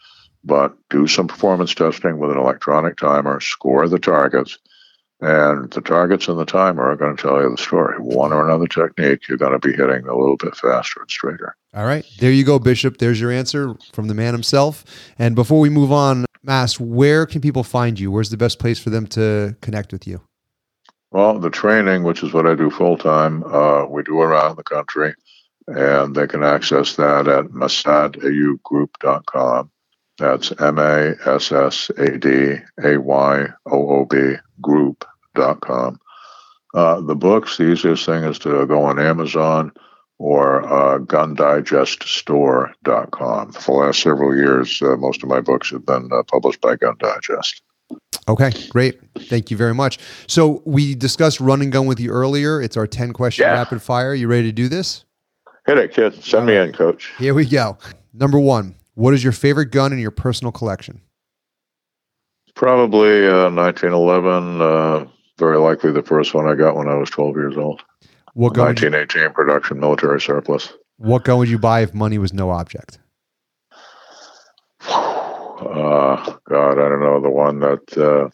but 0.45 0.75
do 0.91 1.07
some 1.07 1.29
performance 1.29 1.75
testing 1.75 2.19
with 2.19 2.31
an 2.31 2.39
electronic 2.39 2.97
timer, 2.97 3.41
score 3.41 3.89
the 3.89 3.99
targets, 3.99 4.59
and 5.21 5.71
the 5.71 5.81
targets 5.81 6.29
and 6.29 6.39
the 6.39 6.47
timer 6.47 6.83
are 6.83 6.97
going 6.97 7.15
to 7.15 7.23
tell 7.23 7.43
you 7.43 7.51
the 7.51 7.63
story. 7.63 7.99
One 7.99 8.33
or 8.33 8.47
another 8.47 8.67
technique, 8.67 9.29
you're 9.29 9.39
going 9.39 9.53
to 9.53 9.59
be 9.59 9.75
hitting 9.75 10.07
a 10.07 10.17
little 10.17 10.37
bit 10.37 10.57
faster 10.57 11.01
and 11.01 11.11
straighter. 11.11 11.55
All 11.75 11.85
right. 11.85 12.07
There 12.19 12.33
you 12.33 12.45
go, 12.45 12.59
Bishop. 12.59 12.99
There's 12.99 13.21
your 13.21 13.31
answer 13.31 13.75
from 13.93 14.09
the 14.09 14.15
man 14.15 14.33
himself. 14.33 14.85
And 15.19 15.35
before 15.35 15.61
we 15.61 15.69
move 15.69 15.93
on, 15.93 16.25
Mas, 16.43 16.81
where 16.81 17.27
can 17.27 17.43
people 17.43 17.65
find 17.65 18.01
you? 18.01 18.11
Where's 18.11 18.31
the 18.31 18.39
best 18.39 18.59
place 18.59 18.79
for 18.79 18.89
them 18.89 19.07
to 19.09 19.57
connect 19.61 19.93
with 19.93 20.07
you? 20.07 20.23
Well, 21.11 21.39
the 21.39 21.51
training, 21.51 22.03
which 22.03 22.23
is 22.23 22.33
what 22.33 22.47
I 22.47 22.55
do 22.55 22.71
full 22.71 22.97
time, 22.97 23.45
uh, 23.45 23.85
we 23.85 24.03
do 24.03 24.21
around 24.21 24.57
the 24.57 24.63
country, 24.63 25.13
and 25.69 26.15
they 26.15 26.27
can 26.27 26.43
access 26.43 26.97
that 26.97 27.29
at 27.29 27.47
massadayoobgroup.com. 27.47 29.71
That's 30.19 30.53
M 30.61 30.79
A 30.79 31.15
S 31.27 31.51
S 31.53 31.91
A 31.97 32.19
D 32.19 32.57
A 32.85 32.99
Y 32.99 33.47
O 33.67 34.01
O 34.01 34.05
B 34.05 34.35
group.com. 34.61 35.99
Uh, 36.75 37.01
the 37.01 37.15
books, 37.17 37.57
the 37.57 37.71
easiest 37.73 38.05
thing 38.07 38.23
is 38.25 38.39
to 38.41 38.67
go 38.67 38.83
on 38.83 38.99
Amazon 39.01 39.73
or 40.19 40.63
uh, 40.71 40.99
gundigeststore.com. 40.99 43.53
For 43.53 43.81
the 43.81 43.87
last 43.87 44.03
several 44.03 44.37
years, 44.37 44.83
uh, 44.83 44.97
most 44.97 45.23
of 45.23 45.29
my 45.29 45.41
books 45.41 45.71
have 45.71 45.87
been 45.87 46.11
uh, 46.13 46.23
published 46.25 46.61
by 46.61 46.77
Gun 46.77 46.97
Digest. 46.99 47.63
Okay, 48.29 48.51
great. 48.69 49.01
Thank 49.19 49.51
you 49.51 49.57
very 49.57 49.75
much. 49.75 49.99
So 50.29 50.63
we 50.65 50.95
discussed 50.95 51.41
run 51.41 51.63
and 51.63 51.73
gun 51.73 51.87
with 51.87 51.99
you 51.99 52.11
earlier. 52.11 52.61
It's 52.61 52.77
our 52.77 52.87
10 52.87 53.13
question 53.15 53.43
Yeah. 53.45 53.55
rapid 53.55 53.81
fire. 53.83 54.15
You 54.15 54.29
ready 54.29 54.49
to 54.49 54.53
do 54.53 54.69
this? 54.69 55.05
Hit 55.71 55.79
it, 55.79 55.95
kid. 55.95 56.25
Send 56.25 56.47
me 56.47 56.57
in, 56.57 56.73
coach. 56.73 57.13
Here 57.17 57.33
we 57.33 57.47
go. 57.47 57.79
Number 58.13 58.41
one, 58.41 58.75
what 58.95 59.15
is 59.15 59.23
your 59.23 59.33
favorite 59.33 59.67
gun 59.67 59.93
in 59.93 60.01
your 60.01 60.11
personal 60.11 60.51
collection? 60.51 61.01
Probably 62.57 63.25
uh, 63.25 63.49
1911. 63.51 64.61
Uh, 64.61 65.05
very 65.39 65.59
likely 65.59 65.93
the 65.93 66.03
first 66.03 66.35
one 66.35 66.49
I 66.49 66.57
got 66.57 66.75
when 66.75 66.89
I 66.89 66.95
was 66.95 67.09
12 67.11 67.37
years 67.37 67.57
old. 67.57 67.85
What 68.35 68.55
gun, 68.55 68.67
would 68.67 68.81
you, 68.81 68.91
1918 68.91 69.33
production 69.33 69.79
military 69.79 70.21
surplus. 70.21 70.73
what 70.97 71.23
gun 71.23 71.39
would 71.39 71.49
you 71.49 71.59
buy 71.61 71.83
if 71.83 71.95
money 71.95 72.19
was 72.19 72.33
no 72.33 72.51
object? 72.51 72.99
Uh, 75.61 76.37
God, 76.49 76.73
I 76.73 76.89
don't 76.89 77.01
know 77.01 77.21
the 77.21 77.29
one 77.29 77.61
that 77.61 77.99
uh, 77.99 78.31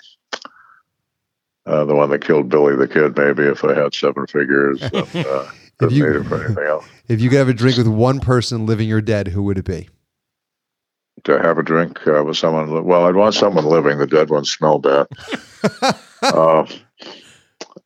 uh, 1.68 1.84
the 1.84 1.94
one 1.94 2.08
that 2.10 2.24
killed 2.24 2.48
Billy 2.48 2.76
the 2.76 2.86
Kid. 2.86 3.18
Maybe 3.18 3.42
if 3.42 3.64
I 3.64 3.74
had 3.74 3.94
seven 3.94 4.28
figures, 4.28 4.80
and, 4.80 5.48
didn't 5.78 5.94
you- 5.94 6.24
for 6.24 6.44
anything 6.44 6.64
else. 6.64 6.86
If 7.08 7.20
you 7.20 7.28
could 7.30 7.38
have 7.38 7.48
a 7.48 7.54
drink 7.54 7.76
with 7.78 7.88
one 7.88 8.18
person 8.20 8.66
living 8.66 8.90
or 8.92 9.00
dead, 9.00 9.28
who 9.28 9.42
would 9.44 9.58
it 9.58 9.64
be? 9.64 9.88
To 11.24 11.38
have 11.40 11.56
a 11.58 11.62
drink 11.62 12.06
uh, 12.06 12.22
with 12.24 12.36
someone. 12.36 12.84
Well, 12.84 13.04
I'd 13.06 13.14
want 13.16 13.34
someone 13.34 13.64
living. 13.64 13.98
The 13.98 14.06
dead 14.06 14.28
ones 14.30 14.50
smell 14.52 14.78
bad. 14.78 15.06
uh, 16.22 16.66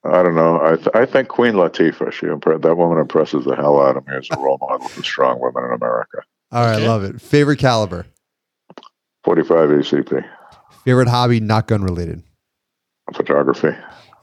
I 0.05 0.22
don't 0.22 0.34
know. 0.34 0.61
I 0.62 0.76
th- 0.76 0.88
I 0.95 1.07
think 1.07 1.28
Queen 1.28 1.55
Latifah. 1.55 2.12
She 2.12 2.26
impre- 2.26 2.61
that 2.61 2.74
woman 2.76 2.99
impresses 2.99 3.45
the 3.45 3.55
hell 3.55 3.80
out 3.80 3.97
of 3.97 4.07
me 4.07 4.14
as 4.16 4.28
a 4.32 4.36
role 4.38 4.59
model 4.61 4.88
for 4.88 5.03
strong 5.03 5.38
women 5.41 5.64
in 5.64 5.72
America. 5.72 6.22
All 6.51 6.64
right, 6.64 6.76
Okay. 6.76 6.88
love 6.88 7.05
it. 7.05 7.20
Favorite 7.20 7.59
caliber. 7.59 8.07
Forty-five 9.24 9.68
ACP. 9.68 10.24
Favorite 10.84 11.09
hobby, 11.09 11.38
not 11.41 11.66
gun 11.68 11.82
related. 11.84 12.22
photography. 13.14 13.70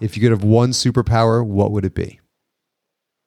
If 0.01 0.15
you 0.17 0.21
could 0.21 0.31
have 0.31 0.43
one 0.43 0.71
superpower, 0.71 1.45
what 1.45 1.71
would 1.71 1.85
it 1.85 1.93
be? 1.95 2.19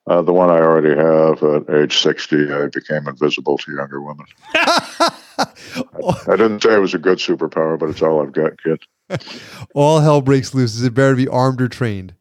Uh, 0.07 0.21
the 0.21 0.33
one 0.33 0.49
I 0.49 0.57
already 0.59 0.95
have 0.95 1.43
at 1.43 1.69
age 1.75 1.99
sixty, 1.99 2.51
I 2.51 2.67
became 2.67 3.07
invisible 3.07 3.57
to 3.59 3.75
younger 3.75 4.01
women. 4.01 4.25
I 4.55 6.35
didn't 6.35 6.63
say 6.63 6.73
it 6.73 6.79
was 6.79 6.95
a 6.95 6.99
good 6.99 7.19
superpower, 7.19 7.77
but 7.77 7.89
it's 7.89 8.01
all 8.01 8.21
I've 8.21 8.33
got, 8.33 8.61
kid. 8.61 8.83
All 9.75 9.99
hell 9.99 10.21
breaks 10.21 10.53
loose. 10.53 10.75
Is 10.75 10.83
it 10.83 10.93
better 10.93 11.11
to 11.11 11.17
be 11.17 11.27
armed 11.27 11.61
or 11.61 11.67
trained? 11.67 12.13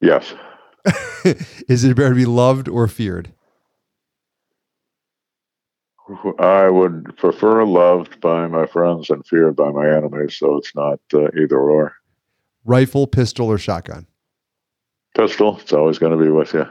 Yes. 0.00 0.32
Is 1.68 1.84
it 1.84 1.96
better 1.96 2.10
to 2.10 2.14
be 2.14 2.24
loved 2.24 2.68
or 2.68 2.88
feared? 2.88 3.32
I 6.38 6.68
would 6.68 7.16
prefer 7.16 7.64
loved 7.64 8.20
by 8.20 8.46
my 8.46 8.66
friends 8.66 9.08
and 9.10 9.26
feared 9.26 9.56
by 9.56 9.70
my 9.70 9.86
enemies, 9.86 10.36
so 10.38 10.56
it's 10.56 10.74
not 10.74 11.00
uh, 11.14 11.28
either 11.38 11.58
or. 11.58 11.94
Rifle, 12.64 13.06
pistol, 13.06 13.48
or 13.48 13.58
shotgun? 13.58 14.06
Pistol, 15.14 15.58
it's 15.60 15.72
always 15.72 15.98
going 15.98 16.16
to 16.16 16.22
be 16.22 16.30
with 16.30 16.52
you. 16.54 16.66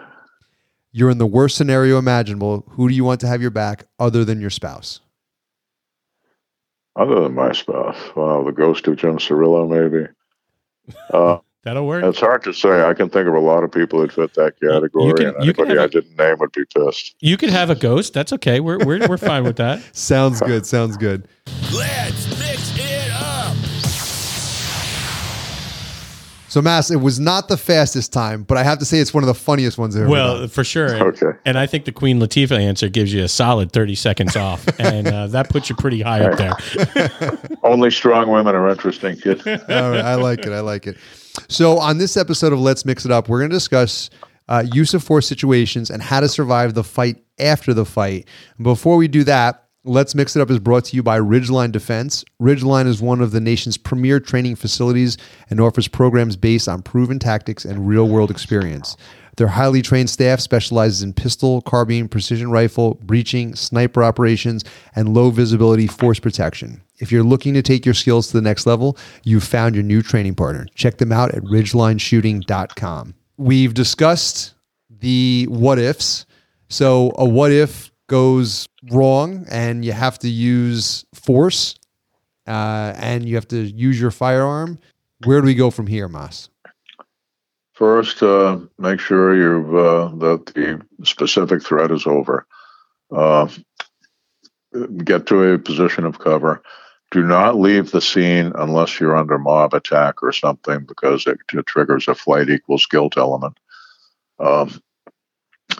You're 0.91 1.09
in 1.09 1.17
the 1.17 1.25
worst 1.25 1.55
scenario 1.57 1.97
imaginable. 1.97 2.65
Who 2.71 2.87
do 2.89 2.93
you 2.93 3.03
want 3.03 3.19
to 3.21 3.27
have 3.27 3.41
your 3.41 3.51
back 3.51 3.85
other 3.99 4.23
than 4.25 4.39
your 4.41 4.49
spouse? 4.49 4.99
Other 6.95 7.21
than 7.21 7.33
my 7.33 7.51
spouse, 7.53 7.97
wow, 8.15 8.43
the 8.43 8.51
ghost 8.51 8.87
of 8.87 8.97
Jim 8.97 9.17
Cirillo, 9.17 9.67
maybe. 9.69 10.07
Uh, 11.13 11.37
That'll 11.63 11.87
work. 11.87 12.03
it's 12.03 12.19
hard 12.19 12.43
to 12.43 12.53
say. 12.53 12.83
I 12.83 12.93
can 12.93 13.07
think 13.09 13.25
of 13.25 13.33
a 13.33 13.39
lot 13.39 13.63
of 13.63 13.71
people 13.71 14.01
that 14.01 14.11
fit 14.11 14.33
that 14.33 14.59
category, 14.59 15.13
can- 15.13 15.27
and 15.27 15.45
you 15.45 15.53
anybody 15.57 15.79
I 15.79 15.87
didn't 15.87 16.17
name 16.17 16.35
would 16.39 16.51
be 16.51 16.65
pissed. 16.75 17.15
You 17.21 17.37
could 17.37 17.51
have 17.51 17.69
a 17.69 17.75
ghost. 17.75 18.13
That's 18.13 18.33
okay. 18.33 18.59
We're 18.59 18.79
we're 18.85 19.07
we're 19.07 19.15
fine 19.17 19.45
with 19.45 19.55
that. 19.55 19.81
Sounds 19.95 20.41
good. 20.41 20.65
Sounds 20.65 20.97
good. 20.97 21.25
Let's 21.73 22.32
So, 26.53 26.61
Mas, 26.61 26.91
it 26.91 26.97
was 27.01 27.19
not 27.19 27.47
the 27.47 27.57
fastest 27.57 28.13
time, 28.13 28.43
but 28.43 28.59
I 28.59 28.63
have 28.63 28.77
to 28.77 28.85
say 28.85 28.99
it's 28.99 29.11
one 29.11 29.23
of 29.23 29.27
the 29.27 29.33
funniest 29.33 29.79
ones 29.79 29.95
I've 29.95 30.03
ever 30.03 30.11
Well, 30.11 30.37
done. 30.41 30.49
for 30.49 30.63
sure. 30.63 30.85
And, 30.85 31.01
Okay. 31.01 31.35
and 31.45 31.57
I 31.57 31.65
think 31.65 31.85
the 31.85 31.91
Queen 31.91 32.19
Latifah 32.19 32.59
answer 32.59 32.89
gives 32.89 33.11
you 33.11 33.23
a 33.23 33.27
solid 33.27 33.71
30 33.71 33.95
seconds 33.95 34.35
off. 34.35 34.63
And 34.79 35.07
uh, 35.07 35.25
that 35.29 35.49
puts 35.49 35.71
you 35.71 35.75
pretty 35.75 36.01
high 36.01 36.23
up 36.23 36.37
there. 36.37 37.39
Only 37.63 37.89
strong 37.89 38.29
women 38.29 38.53
are 38.53 38.69
interesting, 38.69 39.15
kid. 39.17 39.41
All 39.47 39.89
right, 39.89 40.05
I 40.05 40.13
like 40.13 40.45
it. 40.45 40.51
I 40.53 40.59
like 40.59 40.85
it. 40.85 40.95
So, 41.49 41.79
on 41.79 41.97
this 41.97 42.17
episode 42.17 42.53
of 42.53 42.59
Let's 42.59 42.85
Mix 42.85 43.03
It 43.03 43.09
Up, 43.11 43.29
we're 43.29 43.39
going 43.39 43.49
to 43.49 43.55
discuss 43.55 44.11
uh, 44.47 44.63
use 44.73 44.93
of 44.93 45.03
force 45.03 45.25
situations 45.27 45.89
and 45.89 46.03
how 46.03 46.19
to 46.19 46.27
survive 46.29 46.75
the 46.75 46.83
fight 46.83 47.17
after 47.39 47.73
the 47.73 47.85
fight. 47.85 48.27
Before 48.61 48.97
we 48.97 49.07
do 49.07 49.23
that, 49.23 49.62
Let's 49.85 50.15
Mix 50.15 50.33
It 50.33 50.41
Up 50.41 50.49
is 50.49 50.59
brought 50.59 50.85
to 50.85 50.95
you 50.95 51.03
by 51.03 51.19
Ridgeline 51.19 51.73
Defense. 51.73 52.23
Ridgeline 52.41 52.87
is 52.87 53.01
one 53.01 53.19
of 53.19 53.31
the 53.31 53.41
nation's 53.41 53.75
premier 53.75 54.17
training 54.17 54.55
facilities 54.55 55.17
and 55.49 55.59
offers 55.59 55.89
programs 55.89 56.37
based 56.37 56.69
on 56.69 56.81
proven 56.81 57.19
tactics 57.19 57.65
and 57.65 57.85
real 57.85 58.07
world 58.07 58.31
experience. 58.31 58.95
Their 59.35 59.49
highly 59.49 59.81
trained 59.81 60.09
staff 60.09 60.39
specializes 60.39 61.03
in 61.03 61.11
pistol, 61.11 61.61
carbine, 61.63 62.07
precision 62.07 62.49
rifle, 62.49 62.93
breaching, 63.03 63.55
sniper 63.55 64.05
operations, 64.05 64.63
and 64.95 65.13
low 65.13 65.31
visibility 65.31 65.87
force 65.87 66.17
protection. 66.17 66.81
If 66.99 67.11
you're 67.11 67.21
looking 67.21 67.53
to 67.55 67.61
take 67.61 67.85
your 67.85 67.93
skills 67.93 68.27
to 68.27 68.37
the 68.37 68.41
next 68.41 68.65
level, 68.65 68.97
you've 69.25 69.43
found 69.43 69.75
your 69.75 69.83
new 69.83 70.01
training 70.01 70.35
partner. 70.35 70.65
Check 70.75 70.97
them 70.97 71.11
out 71.11 71.35
at 71.35 71.43
ridgelineshooting.com. 71.43 73.15
We've 73.35 73.73
discussed 73.73 74.53
the 74.89 75.45
what 75.49 75.77
ifs. 75.77 76.25
So, 76.69 77.11
a 77.17 77.25
what 77.25 77.51
if 77.51 77.91
goes 78.13 78.69
wrong 78.91 79.43
and 79.49 79.83
you 79.83 79.91
have 79.91 80.19
to 80.19 80.29
use 80.29 81.03
force 81.15 81.73
uh, 82.45 82.93
and 82.95 83.27
you 83.27 83.33
have 83.33 83.47
to 83.47 83.57
use 83.57 83.99
your 83.99 84.11
firearm. 84.11 84.77
Where 85.25 85.41
do 85.41 85.47
we 85.47 85.55
go 85.55 85.71
from 85.71 85.87
here, 85.87 86.07
Mas? 86.07 86.47
First, 87.71 88.21
uh, 88.21 88.59
make 88.77 88.99
sure 88.99 89.35
you've 89.35 89.73
uh, 89.73 90.09
that 90.19 90.45
the 90.53 90.79
specific 91.03 91.63
threat 91.63 91.89
is 91.89 92.05
over. 92.05 92.45
Uh, 93.09 93.47
get 95.03 95.25
to 95.25 95.53
a 95.53 95.57
position 95.57 96.05
of 96.05 96.19
cover. 96.19 96.61
Do 97.09 97.23
not 97.23 97.57
leave 97.57 97.89
the 97.89 98.01
scene 98.01 98.51
unless 98.55 98.99
you're 98.99 99.17
under 99.17 99.39
mob 99.39 99.73
attack 99.73 100.21
or 100.21 100.31
something, 100.31 100.85
because 100.85 101.25
it, 101.25 101.39
it 101.51 101.65
triggers 101.65 102.07
a 102.07 102.13
flight 102.13 102.49
equals 102.51 102.85
guilt 102.85 103.17
element. 103.17 103.57
Um, 104.39 104.79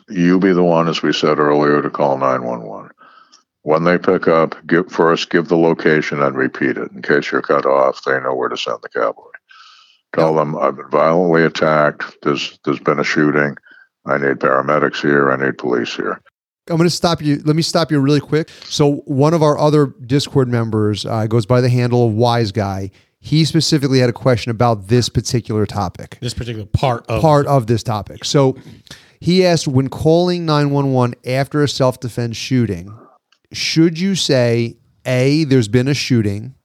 you 0.10 0.40
be 0.40 0.54
the 0.54 0.64
one, 0.64 0.88
as 0.88 1.02
we 1.02 1.14
said 1.14 1.40
earlier, 1.40 1.82
to 1.82 1.90
call 1.90 2.18
911. 2.18 2.92
When 3.64 3.86
they 3.86 3.98
pick 3.98 4.28
up, 4.28 4.56
give 4.68 4.92
first 4.92 5.30
give 5.30 5.48
the 5.48 5.58
location 5.58 6.22
and 6.22 6.36
repeat 6.36 6.78
it 6.78 6.92
in 6.92 7.02
case 7.02 7.32
you're 7.32 7.42
cut 7.42 7.66
off. 7.66 8.04
They 8.04 8.20
know 8.20 8.36
where 8.36 8.50
to 8.50 8.58
send 8.58 8.80
the 8.82 8.90
cavalry. 8.90 9.32
Tell 10.14 10.36
them 10.36 10.58
I've 10.58 10.76
been 10.76 10.90
violently 10.90 11.44
attacked. 11.44 12.04
There's 12.24 12.60
there's 12.66 12.80
been 12.80 13.00
a 13.00 13.06
shooting. 13.06 13.56
I 14.06 14.18
need 14.18 14.40
paramedics 14.40 15.02
here. 15.02 15.32
I 15.32 15.38
need 15.38 15.58
police 15.58 15.96
here. 15.96 16.22
I'm 16.70 16.78
going 16.78 16.90
to 16.90 16.96
stop 16.96 17.22
you. 17.22 17.42
Let 17.44 17.56
me 17.58 17.62
stop 17.62 17.92
you 17.92 18.00
really 18.00 18.22
quick. 18.22 18.50
So, 18.64 18.98
one 19.06 19.34
of 19.34 19.44
our 19.44 19.58
other 19.58 19.88
Discord 20.06 20.48
members 20.48 21.06
uh, 21.06 21.28
goes 21.28 21.46
by 21.46 21.60
the 21.60 21.70
handle 21.70 22.08
of 22.08 22.14
Wise 22.14 22.54
Guy. 22.54 22.92
He 23.20 23.44
specifically 23.46 24.00
had 24.00 24.10
a 24.10 24.14
question 24.14 24.50
about 24.50 24.88
this 24.88 25.10
particular 25.10 25.66
topic, 25.66 26.18
This 26.22 26.34
particular 26.34 26.66
part 26.66 27.06
of 27.08 27.22
part 27.22 27.48
of 27.48 27.68
this 27.68 27.84
topic. 27.84 28.24
So, 28.24 28.58
he 29.24 29.46
asked 29.46 29.70
when 29.70 29.88
calling 29.88 30.46
911 30.46 31.16
after 31.26 31.64
a 31.64 31.68
self 31.70 31.98
defense 31.98 32.36
shooting, 32.36 32.94
should 33.54 33.98
you 33.98 34.16
say, 34.16 34.76
A, 35.06 35.46
there's 35.46 35.70
been 35.70 35.88
a 35.88 35.94
shooting, 35.94 36.56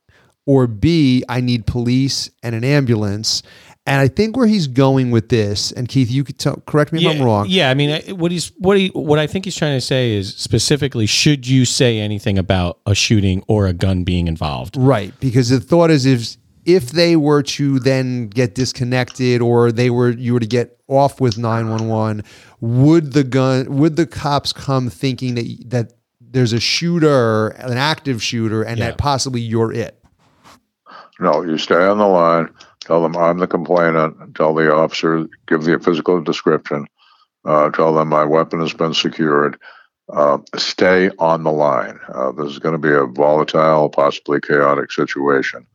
or 0.44 0.66
B, 0.66 1.22
I 1.28 1.40
need 1.40 1.68
police 1.68 2.28
and 2.42 2.56
an 2.56 2.64
ambulance? 2.64 3.44
And 3.86 4.00
I 4.00 4.08
think 4.08 4.36
where 4.36 4.48
he's 4.48 4.66
going 4.66 5.12
with 5.12 5.28
this, 5.28 5.70
and 5.70 5.88
Keith, 5.88 6.10
you 6.10 6.24
could 6.24 6.40
tell, 6.40 6.56
correct 6.66 6.92
me 6.92 7.06
if 7.06 7.16
I'm 7.16 7.22
wrong. 7.22 7.46
Yeah, 7.48 7.70
I 7.70 7.74
mean, 7.74 8.18
what 8.18 8.32
he's 8.32 8.48
what 8.58 8.76
he 8.76 8.88
what 8.88 9.20
I 9.20 9.28
think 9.28 9.44
he's 9.44 9.54
trying 9.54 9.76
to 9.76 9.80
say 9.80 10.14
is 10.14 10.34
specifically, 10.34 11.06
should 11.06 11.46
you 11.46 11.64
say 11.64 12.00
anything 12.00 12.38
about 12.38 12.80
a 12.86 12.94
shooting 12.94 13.44
or 13.46 13.68
a 13.68 13.72
gun 13.72 14.02
being 14.02 14.26
involved? 14.26 14.76
Right, 14.76 15.14
because 15.20 15.50
the 15.50 15.60
thought 15.60 15.92
is 15.92 16.06
if 16.06 16.36
if 16.68 16.90
they 16.90 17.16
were 17.16 17.42
to 17.42 17.78
then 17.80 18.28
get 18.28 18.54
disconnected 18.54 19.40
or 19.40 19.72
they 19.72 19.88
were 19.88 20.10
you 20.10 20.34
were 20.34 20.40
to 20.40 20.46
get 20.46 20.78
off 20.86 21.18
with 21.18 21.38
911, 21.38 22.22
would 22.60 23.14
the 23.14 23.24
gun 23.24 23.74
would 23.78 23.96
the 23.96 24.06
cops 24.06 24.52
come 24.52 24.90
thinking 24.90 25.34
that 25.34 25.46
that 25.70 25.92
there's 26.20 26.52
a 26.52 26.60
shooter, 26.60 27.48
an 27.48 27.78
active 27.78 28.22
shooter 28.22 28.62
and 28.62 28.78
Yeah. 28.78 28.88
that 28.88 28.98
possibly 28.98 29.40
you're 29.40 29.72
it? 29.72 30.04
No, 31.18 31.42
you 31.42 31.56
stay 31.56 31.86
on 31.86 31.96
the 31.98 32.06
line. 32.06 32.50
Tell 32.80 33.02
them 33.02 33.16
I'm 33.16 33.38
the 33.38 33.46
complainant. 33.46 34.34
Tell 34.36 34.54
the 34.54 34.70
officer, 34.72 35.26
give 35.46 35.62
the 35.64 35.78
physical 35.80 36.20
description. 36.20 36.86
Uh, 37.46 37.70
tell 37.70 37.94
them 37.94 38.08
my 38.08 38.24
weapon 38.26 38.60
has 38.60 38.74
been 38.74 38.92
secured. 38.92 39.58
Uh, 40.12 40.38
stay 40.56 41.10
on 41.18 41.44
the 41.44 41.52
line. 41.52 41.98
Uh, 42.12 42.32
this 42.32 42.50
is 42.50 42.58
going 42.58 42.72
to 42.72 42.78
be 42.78 42.92
a 42.94 43.04
volatile, 43.06 43.88
possibly 43.88 44.38
chaotic 44.40 44.92
situation. 44.92 45.66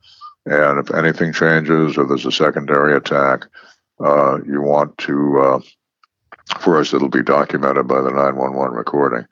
And 0.46 0.78
if 0.78 0.94
anything 0.94 1.32
changes 1.32 1.96
or 1.96 2.06
there's 2.06 2.26
a 2.26 2.32
secondary 2.32 2.96
attack, 2.96 3.46
uh, 4.04 4.38
you 4.44 4.60
want 4.60 4.96
to, 4.98 5.38
uh, 5.40 5.60
first, 6.60 6.92
it'll 6.92 7.08
be 7.08 7.22
documented 7.22 7.88
by 7.88 8.02
the 8.02 8.10
911 8.10 8.76
recording. 8.76 9.26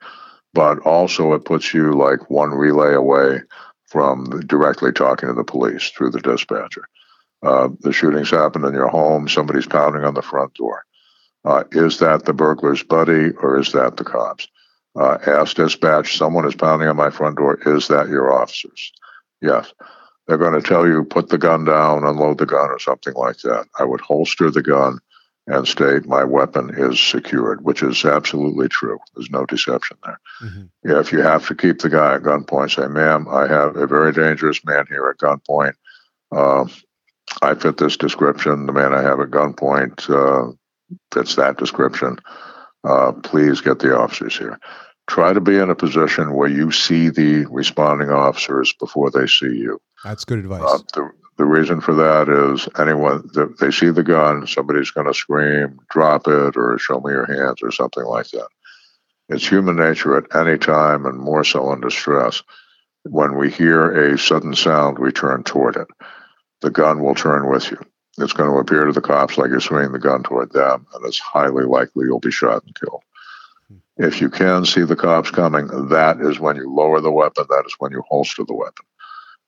But 0.53 0.79
also, 0.79 1.33
it 1.33 1.45
puts 1.45 1.73
you 1.73 1.93
like 1.93 2.29
one 2.29 2.51
relay 2.51 2.93
away 2.93 3.41
from 3.87 4.41
directly 4.47 4.91
talking 4.91 5.27
to 5.29 5.33
the 5.33 5.43
police 5.43 5.89
through 5.89 6.11
the 6.11 6.19
dispatcher. 6.19 6.87
Uh, 7.43 7.69
the 7.81 7.91
shootings 7.91 8.31
happened 8.31 8.65
in 8.65 8.73
your 8.73 8.87
home. 8.87 9.27
Somebody's 9.27 9.67
pounding 9.67 10.03
on 10.03 10.13
the 10.13 10.21
front 10.21 10.53
door. 10.53 10.83
Uh, 11.45 11.63
is 11.71 11.99
that 11.99 12.25
the 12.25 12.33
burglar's 12.33 12.83
buddy 12.83 13.31
or 13.31 13.59
is 13.59 13.71
that 13.73 13.97
the 13.97 14.03
cops? 14.03 14.47
Uh, 14.95 15.17
ask 15.27 15.55
dispatch. 15.57 16.17
Someone 16.17 16.47
is 16.47 16.55
pounding 16.55 16.87
on 16.87 16.95
my 16.95 17.09
front 17.09 17.37
door. 17.37 17.59
Is 17.65 17.87
that 17.89 18.07
your 18.07 18.33
officers? 18.33 18.93
Yes. 19.41 19.73
They're 20.27 20.37
going 20.37 20.59
to 20.59 20.67
tell 20.67 20.87
you 20.87 21.03
put 21.03 21.29
the 21.29 21.37
gun 21.37 21.65
down, 21.65 22.05
unload 22.05 22.37
the 22.37 22.45
gun, 22.45 22.69
or 22.69 22.79
something 22.79 23.13
like 23.13 23.39
that. 23.39 23.65
I 23.79 23.83
would 23.83 24.01
holster 24.01 24.49
the 24.49 24.61
gun 24.61 24.99
and 25.47 25.67
state 25.67 26.05
my 26.05 26.23
weapon 26.23 26.73
is 26.75 26.99
secured, 26.99 27.65
which 27.65 27.83
is 27.83 28.05
absolutely 28.05 28.69
true. 28.69 28.97
There's 29.13 29.29
no 29.29 29.45
deception 29.45 29.97
there. 30.05 30.19
Mhm. 30.41 30.69
Yeah, 30.85 30.99
if 30.99 31.11
you 31.11 31.21
have 31.21 31.45
to 31.47 31.55
keep 31.55 31.79
the 31.79 31.89
guy 31.89 32.15
at 32.15 32.23
gunpoint, 32.23 32.75
say, 32.75 32.87
ma'am, 32.87 33.27
I 33.29 33.47
have 33.47 33.75
a 33.75 33.85
very 33.85 34.13
dangerous 34.13 34.63
man 34.63 34.85
here 34.87 35.09
at 35.09 35.17
gunpoint. 35.17 35.73
Uh, 36.31 36.65
I 37.41 37.55
fit 37.55 37.77
this 37.77 37.97
description. 37.97 38.65
The 38.65 38.73
man 38.73 38.93
I 38.93 39.01
have 39.01 39.19
at 39.19 39.31
gunpoint 39.31 40.09
uh, 40.09 40.53
fits 41.11 41.35
that 41.35 41.57
description. 41.57 42.19
Uh, 42.85 43.11
please 43.11 43.59
get 43.61 43.79
the 43.79 43.97
officers 43.97 44.37
here. 44.37 44.59
Try 45.07 45.33
to 45.33 45.41
be 45.41 45.57
in 45.57 45.69
a 45.69 45.75
position 45.75 46.33
where 46.33 46.49
you 46.49 46.71
see 46.71 47.09
the 47.09 47.45
responding 47.45 48.09
officers 48.09 48.73
before 48.79 49.11
they 49.11 49.27
see 49.27 49.57
you. 49.57 49.81
That's 50.03 50.25
good 50.25 50.39
advice. 50.39 50.61
Uh, 50.63 50.77
the, 50.93 51.11
the 51.37 51.45
reason 51.45 51.81
for 51.81 51.93
that 51.95 52.29
is 52.29 52.69
anyone 52.79 53.29
they 53.59 53.71
see 53.71 53.89
the 53.89 54.03
gun, 54.03 54.47
somebody's 54.47 54.91
going 54.91 55.07
to 55.07 55.13
scream, 55.13 55.79
drop 55.89 56.27
it, 56.27 56.55
or 56.55 56.77
show 56.77 56.99
me 56.99 57.11
your 57.11 57.25
hands, 57.25 57.61
or 57.61 57.71
something 57.71 58.05
like 58.05 58.29
that. 58.29 58.47
It's 59.29 59.47
human 59.47 59.75
nature 59.75 60.17
at 60.17 60.35
any 60.35 60.57
time, 60.57 61.05
and 61.05 61.17
more 61.17 61.43
so 61.43 61.69
under 61.69 61.89
stress. 61.89 62.43
When 63.03 63.35
we 63.35 63.49
hear 63.49 64.13
a 64.13 64.17
sudden 64.17 64.55
sound, 64.55 64.99
we 64.99 65.11
turn 65.11 65.43
toward 65.43 65.75
it. 65.75 65.87
The 66.61 66.69
gun 66.69 67.03
will 67.03 67.15
turn 67.15 67.49
with 67.49 67.71
you. 67.71 67.79
It's 68.19 68.33
going 68.33 68.49
to 68.49 68.57
appear 68.57 68.85
to 68.85 68.93
the 68.93 69.01
cops 69.01 69.37
like 69.37 69.49
you're 69.49 69.59
swinging 69.59 69.91
the 69.91 69.99
gun 69.99 70.23
toward 70.23 70.51
them, 70.51 70.85
and 70.93 71.05
it's 71.05 71.19
highly 71.19 71.65
likely 71.65 72.05
you'll 72.05 72.19
be 72.19 72.31
shot 72.31 72.63
and 72.63 72.79
killed. 72.79 73.03
If 73.97 74.21
you 74.21 74.29
can 74.29 74.65
see 74.65 74.81
the 74.81 74.95
cops 74.95 75.29
coming, 75.29 75.67
that 75.89 76.19
is 76.19 76.39
when 76.39 76.55
you 76.55 76.69
lower 76.69 76.99
the 76.99 77.11
weapon. 77.11 77.45
That 77.49 77.63
is 77.65 77.75
when 77.77 77.91
you 77.91 78.03
holster 78.07 78.43
the 78.43 78.55
weapon, 78.55 78.85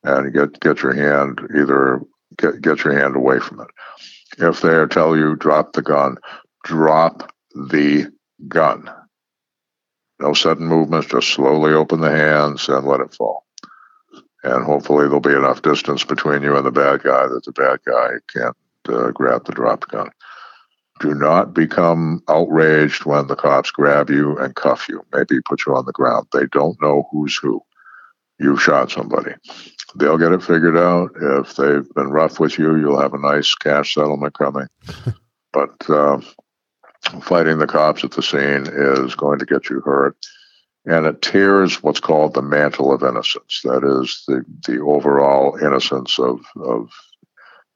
and 0.03 0.33
get 0.33 0.59
get 0.59 0.83
your 0.83 0.93
hand 0.93 1.39
either 1.57 2.01
get 2.37 2.61
get 2.61 2.83
your 2.83 2.99
hand 2.99 3.15
away 3.15 3.39
from 3.39 3.61
it. 3.61 3.67
If 4.37 4.61
they 4.61 4.85
tell 4.87 5.17
you 5.17 5.35
drop 5.35 5.73
the 5.73 5.81
gun, 5.81 6.17
drop 6.63 7.31
the 7.55 8.11
gun. 8.47 8.89
No 10.19 10.33
sudden 10.33 10.67
movements. 10.67 11.07
Just 11.07 11.29
slowly 11.29 11.73
open 11.73 12.01
the 12.01 12.11
hands 12.11 12.69
and 12.69 12.85
let 12.85 13.01
it 13.01 13.13
fall. 13.13 13.45
And 14.43 14.63
hopefully 14.63 15.05
there'll 15.05 15.19
be 15.19 15.33
enough 15.33 15.63
distance 15.63 16.03
between 16.03 16.43
you 16.43 16.55
and 16.55 16.65
the 16.65 16.71
bad 16.71 17.01
guy 17.01 17.27
that 17.27 17.43
the 17.45 17.51
bad 17.51 17.79
guy 17.85 18.09
can't 18.31 18.55
uh, 18.89 19.09
grab 19.11 19.45
the 19.45 19.53
dropped 19.53 19.87
gun. 19.87 20.11
Do 20.99 21.13
not 21.13 21.53
become 21.53 22.23
outraged 22.29 23.05
when 23.05 23.27
the 23.27 23.35
cops 23.35 23.69
grab 23.69 24.09
you 24.09 24.37
and 24.37 24.55
cuff 24.55 24.87
you, 24.87 25.05
maybe 25.13 25.41
put 25.41 25.65
you 25.65 25.75
on 25.75 25.85
the 25.85 25.91
ground. 25.91 26.27
They 26.31 26.45
don't 26.51 26.81
know 26.81 27.07
who's 27.11 27.35
who. 27.35 27.61
You 28.39 28.57
shot 28.57 28.91
somebody. 28.91 29.33
They'll 29.95 30.17
get 30.17 30.31
it 30.31 30.43
figured 30.43 30.77
out. 30.77 31.11
If 31.15 31.55
they've 31.55 31.89
been 31.95 32.09
rough 32.09 32.39
with 32.39 32.57
you, 32.57 32.75
you'll 32.77 32.99
have 32.99 33.13
a 33.13 33.19
nice 33.19 33.53
cash 33.55 33.93
settlement 33.93 34.37
coming. 34.37 34.67
but 35.53 35.89
uh, 35.89 36.21
fighting 37.21 37.59
the 37.59 37.67
cops 37.67 38.03
at 38.03 38.11
the 38.11 38.21
scene 38.21 38.67
is 38.67 39.15
going 39.15 39.39
to 39.39 39.45
get 39.45 39.69
you 39.69 39.81
hurt. 39.81 40.17
And 40.85 41.05
it 41.05 41.21
tears 41.21 41.81
what's 41.81 41.99
called 41.99 42.33
the 42.33 42.41
mantle 42.41 42.93
of 42.93 43.03
innocence. 43.03 43.61
That 43.63 43.83
is 43.83 44.23
the, 44.27 44.45
the 44.67 44.81
overall 44.81 45.57
innocence 45.57 46.19
of, 46.19 46.41
of 46.57 46.91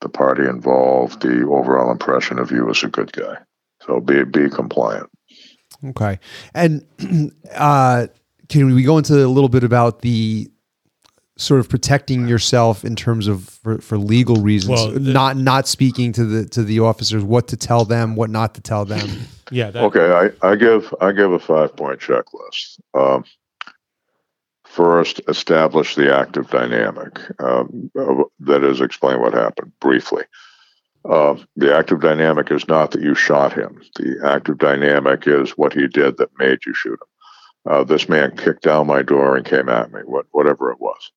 the 0.02 0.10
party 0.10 0.44
involved, 0.44 1.22
the 1.22 1.48
overall 1.48 1.92
impression 1.92 2.40
of 2.40 2.52
you 2.52 2.70
as 2.70 2.84
a 2.84 2.88
good 2.88 3.12
guy. 3.12 3.38
So 3.86 4.00
be 4.00 4.24
be 4.24 4.50
compliant. 4.50 5.10
Okay, 5.84 6.20
and 6.54 6.86
uh, 7.56 8.08
can 8.50 8.74
we 8.74 8.84
go 8.84 8.98
into 8.98 9.26
a 9.26 9.28
little 9.28 9.50
bit 9.50 9.64
about 9.64 10.02
the 10.02 10.50
sort 11.40 11.62
of 11.62 11.70
protecting 11.70 12.28
yourself 12.28 12.84
in 12.84 12.96
terms 12.98 13.26
of 13.26 13.46
for, 13.46 13.78
for 13.80 13.98
legal 13.98 14.38
reasons, 14.38 14.72
well, 14.72 14.92
the, 14.92 15.00
not 15.00 15.38
not 15.38 15.68
speaking 15.68 16.12
to 16.12 16.26
the 16.26 16.46
to 16.50 16.64
the 16.64 16.80
officers 16.82 17.24
what 17.24 17.48
to 17.48 17.58
tell 17.58 17.86
them, 17.86 18.16
what 18.16 18.30
not 18.30 18.56
to 18.56 18.62
tell 18.62 18.86
them. 18.86 19.10
Yeah. 19.52 19.72
That, 19.72 19.84
okay, 19.86 20.12
I, 20.12 20.48
I 20.48 20.56
give 20.56 20.94
I 21.02 21.12
give 21.12 21.32
a 21.32 21.40
five 21.40 21.76
point 21.76 22.00
checklist. 22.00 22.80
Um, 22.94 23.24
First, 24.80 25.20
establish 25.28 25.96
the 25.96 26.18
active 26.18 26.50
dynamic. 26.50 27.20
Um, 27.42 27.92
that 28.40 28.64
is, 28.64 28.80
explain 28.80 29.20
what 29.20 29.34
happened 29.34 29.74
briefly. 29.82 30.24
Uh, 31.04 31.36
the 31.58 31.76
active 31.76 32.00
dynamic 32.00 32.50
is 32.50 32.66
not 32.70 32.92
that 32.92 33.02
you 33.02 33.14
shot 33.14 33.52
him. 33.52 33.82
The 33.98 34.16
active 34.24 34.58
dynamic 34.58 35.28
is 35.28 35.52
what 35.58 35.74
he 35.74 35.90
did 35.90 36.16
that 36.16 36.30
made 36.40 36.60
you 36.66 36.74
shoot 36.74 36.94
him. 36.94 37.70
Uh, 37.70 37.84
this 37.84 38.08
man 38.08 38.38
kicked 38.38 38.64
down 38.64 38.88
my 38.88 39.02
door 39.02 39.36
and 39.36 39.46
came 39.46 39.68
at 39.68 39.92
me, 39.92 40.00
what, 40.06 40.28
whatever 40.32 40.72
it 40.72 40.80
was. 40.80 41.12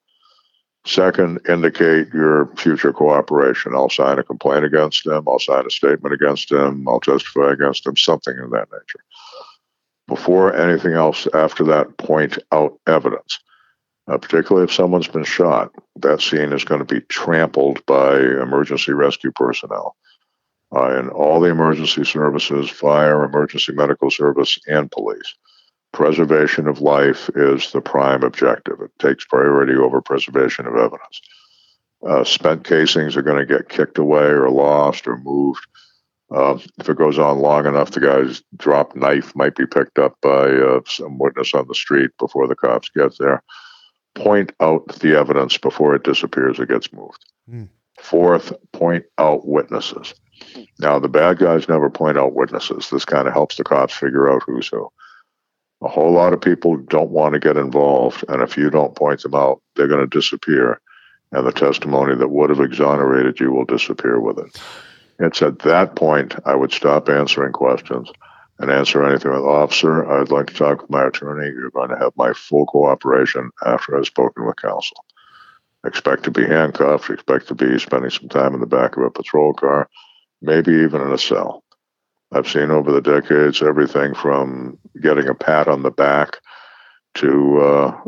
Second, 0.85 1.39
indicate 1.49 2.13
your 2.13 2.53
future 2.57 2.93
cooperation. 2.93 3.77
I'll 3.77 3.89
sign 3.89 4.19
a 4.19 4.25
complaint 4.25 4.65
against 4.65 5.07
him. 5.07 5.23
I'll 5.29 5.39
sign 5.39 5.67
a 5.67 5.71
statement 5.71 6.15
against 6.15 6.51
him. 6.51 6.89
I'll 6.89 6.99
testify 6.99 7.53
against 7.53 7.87
him, 7.87 7.97
something 7.97 8.37
of 8.41 8.51
that 8.51 8.73
nature 8.73 9.05
before 10.09 10.55
anything 10.57 10.95
else 10.95 11.29
after 11.33 11.63
that 11.63 11.97
point 11.97 12.39
out 12.51 12.77
evidence. 12.89 13.39
Uh, 14.09 14.19
particularly 14.19 14.65
if 14.65 14.73
someone's 14.73 15.07
been 15.07 15.25
shot, 15.25 15.71
that 15.97 16.21
scene 16.21 16.53
is 16.53 16.65
going 16.65 16.85
to 16.85 16.95
be 16.95 17.01
trampled 17.03 17.85
by 17.87 18.17
emergency 18.19 18.93
rescue 18.93 19.31
personnel. 19.31 19.97
Uh, 20.75 20.99
and 20.99 21.11
all 21.11 21.39
the 21.39 21.51
emergency 21.51 22.03
services, 22.03 22.69
fire, 22.69 23.25
emergency 23.25 23.73
medical 23.73 24.11
service, 24.11 24.59
and 24.67 24.91
police. 24.91 25.35
Preservation 25.93 26.67
of 26.67 26.81
life 26.81 27.31
is 27.37 27.71
the 27.71 27.81
prime 27.81 28.23
objective. 28.23 28.81
It 28.81 28.91
takes 28.99 29.27
priority 29.27 29.75
over 29.75 30.01
preservation 30.01 30.67
of 30.67 30.75
evidence. 30.75 31.21
Uh, 32.05 32.25
spent 32.25 32.65
casings 32.65 33.17
are 33.17 33.23
going 33.23 33.39
to 33.39 33.47
get 33.47 33.69
kicked 33.69 33.99
away 33.99 34.25
or 34.25 34.51
lost 34.51 35.07
or 35.07 35.19
moved 35.19 35.65
uh, 36.33 36.59
if 36.79 36.89
it 36.89 36.97
goes 36.97 37.19
on 37.19 37.41
long 37.41 37.67
enough, 37.67 37.91
the 37.91 38.01
guy's 38.01 38.43
dropped 38.57 38.97
knife 38.97 39.35
might 39.37 39.55
be 39.55 39.67
picked 39.67 39.99
up 39.99 40.17
by 40.23 40.49
uh, 40.49 40.81
some 40.87 41.19
witness 41.19 41.53
on 41.53 41.69
the 41.69 41.75
street 41.75 42.11
before 42.19 42.49
the 42.49 42.55
cops 42.55 42.89
get 42.89 43.13
there. 43.19 43.43
Point 44.15 44.53
out 44.61 44.87
the 45.01 45.19
evidence 45.19 45.57
before 45.59 45.95
it 45.95 46.05
disappears 46.05 46.59
or 46.59 46.67
gets 46.67 46.93
moved. 46.93 47.25
Mm. 47.51 47.69
Fourth, 48.01 48.53
point 48.73 49.05
out 49.19 49.47
witnesses. 49.47 50.15
Now, 50.79 50.99
the 50.99 51.09
bad 51.09 51.39
guys 51.39 51.69
never 51.69 51.89
point 51.89 52.19
out 52.19 52.35
witnesses. 52.35 52.91
This 52.91 53.05
kind 53.05 53.27
of 53.27 53.33
helps 53.33 53.57
the 53.57 53.65
cops 53.65 53.95
figure 53.95 54.31
out 54.31 54.43
who's 54.45 54.69
who. 54.69 54.89
A 55.83 55.89
whole 55.89 56.13
lot 56.13 56.33
of 56.33 56.41
people 56.41 56.77
don't 56.77 57.11
want 57.11 57.35
to 57.35 57.41
get 57.41 57.57
involved, 57.57 58.25
and 58.29 58.43
if 58.43 58.57
you 58.57 58.71
don't 58.71 58.95
point 58.95 59.23
them 59.23 59.35
out, 59.35 59.63
they're 59.75 59.89
going 59.89 60.01
to 60.01 60.07
disappear, 60.07 60.81
and 61.33 61.47
the 61.47 61.53
testimony 61.53 62.15
that 62.15 62.29
would 62.29 62.51
have 62.51 62.61
exonerated 62.61 63.41
you 63.41 63.51
will 63.53 63.65
disappear 63.65 64.21
with 64.21 64.39
it. 64.39 64.61
It's 65.19 65.43
at 65.43 65.61
that 65.61 65.97
point 65.97 66.35
I 66.45 66.55
would 66.55 66.73
stop 66.73 67.09
answering 67.09 67.53
questions 67.53 68.11
and 68.59 68.71
answer 68.71 69.05
anything 69.05 69.33
with 69.33 69.43
officer. 69.43 70.11
I'd 70.11 70.31
like 70.31 70.47
to 70.49 70.55
talk 70.55 70.83
with 70.83 70.91
my 70.91 71.07
attorney. 71.07 71.49
You're 71.49 71.71
going 71.71 71.91
to 71.91 71.99
have 71.99 72.13
my 72.17 72.33
full 72.33 72.67
cooperation 72.67 73.51
after 73.65 73.97
I've 73.97 74.07
spoken 74.07 74.47
with 74.47 74.57
counsel. 74.57 75.05
Expect 75.85 76.23
to 76.25 76.31
be 76.31 76.47
handcuffed, 76.47 77.11
expect 77.11 77.49
to 77.49 77.55
be 77.55 77.79
spending 77.79 78.11
some 78.11 78.29
time 78.29 78.55
in 78.55 78.61
the 78.61 78.67
back 78.67 78.97
of 78.97 79.03
a 79.03 79.11
patrol 79.11 79.53
car, 79.53 79.89
maybe 80.41 80.73
even 80.73 81.01
in 81.01 81.13
a 81.13 81.19
cell. 81.19 81.65
I've 82.31 82.49
seen 82.49 82.71
over 82.71 82.93
the 82.93 83.01
decades 83.01 83.63
everything 83.63 84.15
from 84.15 84.79
getting 85.03 85.29
a 85.29 85.35
pat 85.35 85.69
on 85.69 85.83
the 85.83 85.91
back 85.91 86.39
to 87.15 87.61
uh, 87.61 88.01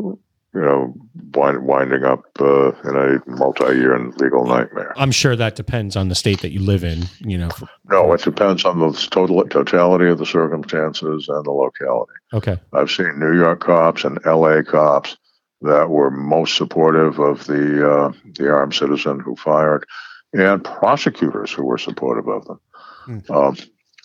you 0.55 0.61
know, 0.61 0.93
wind, 1.33 1.65
winding 1.65 2.05
up 2.05 2.23
uh, 2.39 2.71
in 2.85 2.95
a 2.95 3.29
multi-year 3.29 3.99
legal 4.17 4.45
nightmare. 4.45 4.93
I'm 4.95 5.11
sure 5.11 5.35
that 5.35 5.55
depends 5.55 5.97
on 5.97 6.07
the 6.07 6.15
state 6.15 6.41
that 6.41 6.51
you 6.51 6.61
live 6.61 6.85
in. 6.85 7.03
You 7.19 7.37
know, 7.37 7.49
for, 7.49 7.67
no, 7.89 8.13
it 8.13 8.21
depends 8.21 8.63
on 8.63 8.79
the 8.79 8.93
total 9.11 9.45
totality 9.47 10.07
of 10.07 10.17
the 10.17 10.25
circumstances 10.25 11.27
and 11.27 11.45
the 11.45 11.51
locality. 11.51 12.13
Okay, 12.33 12.57
I've 12.71 12.89
seen 12.89 13.19
New 13.19 13.35
York 13.35 13.59
cops 13.59 14.05
and 14.05 14.17
L.A. 14.25 14.63
cops 14.63 15.17
that 15.61 15.89
were 15.89 16.09
most 16.09 16.55
supportive 16.55 17.19
of 17.19 17.45
the 17.47 17.91
uh, 17.91 18.11
the 18.37 18.49
armed 18.49 18.73
citizen 18.73 19.19
who 19.19 19.35
fired, 19.35 19.85
and 20.31 20.63
prosecutors 20.63 21.51
who 21.51 21.65
were 21.65 21.77
supportive 21.77 22.29
of 22.29 22.45
them. 22.45 22.59
Hmm. 23.03 23.31
Um, 23.31 23.57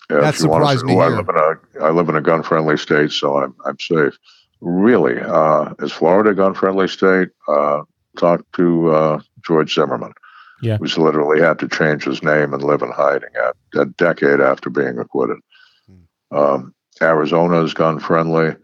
that 0.09 0.35
surprised 0.35 0.83
me. 0.83 0.99
I 0.99 1.07
live 1.07 1.29
in 1.29 1.35
a 1.35 1.83
I 1.85 1.91
live 1.91 2.09
in 2.09 2.17
a 2.17 2.21
gun-friendly 2.21 2.75
state, 2.75 3.11
so 3.11 3.37
I'm 3.37 3.55
I'm 3.65 3.79
safe 3.79 4.17
really, 4.61 5.19
uh, 5.19 5.73
is 5.79 5.91
Florida 5.91 6.29
a 6.29 6.35
gun 6.35 6.53
friendly 6.53 6.87
state? 6.87 7.29
Uh, 7.47 7.81
talk 8.17 8.45
to 8.53 8.91
uh, 8.91 9.19
George 9.45 9.73
Zimmerman, 9.73 10.13
yeah. 10.61 10.77
who's 10.77 10.97
literally 10.97 11.41
had 11.41 11.59
to 11.59 11.67
change 11.67 12.03
his 12.03 12.23
name 12.23 12.53
and 12.53 12.63
live 12.63 12.81
in 12.81 12.91
hiding 12.91 13.29
at, 13.43 13.55
a 13.75 13.85
decade 13.85 14.39
after 14.39 14.69
being 14.69 14.99
acquitted. 14.99 15.37
Hmm. 15.87 16.37
Um, 16.37 16.75
Arizona 17.01 17.63
is 17.63 17.73
gun 17.73 17.99
friendly. 17.99 18.55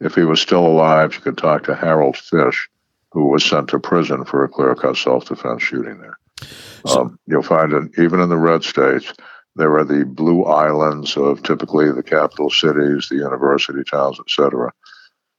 If 0.00 0.14
he 0.14 0.22
was 0.22 0.40
still 0.40 0.66
alive, 0.66 1.14
you 1.14 1.20
could 1.20 1.38
talk 1.38 1.64
to 1.64 1.74
Harold 1.74 2.16
Fish, 2.16 2.68
who 3.10 3.28
was 3.28 3.44
sent 3.44 3.68
to 3.68 3.78
prison 3.78 4.24
for 4.24 4.42
a 4.42 4.48
clear 4.48 4.74
cut 4.74 4.96
self 4.96 5.26
defense 5.26 5.62
shooting 5.62 6.00
there. 6.00 6.18
So, 6.86 7.02
um, 7.02 7.18
you'll 7.26 7.42
find 7.42 7.72
it 7.72 7.98
even 7.98 8.18
in 8.20 8.28
the 8.28 8.36
red 8.36 8.64
states. 8.64 9.12
There 9.54 9.76
are 9.76 9.84
the 9.84 10.04
blue 10.04 10.44
islands 10.44 11.16
of 11.16 11.42
typically 11.42 11.92
the 11.92 12.02
capital 12.02 12.48
cities, 12.50 13.08
the 13.08 13.16
university 13.16 13.84
towns, 13.84 14.18
etc 14.18 14.72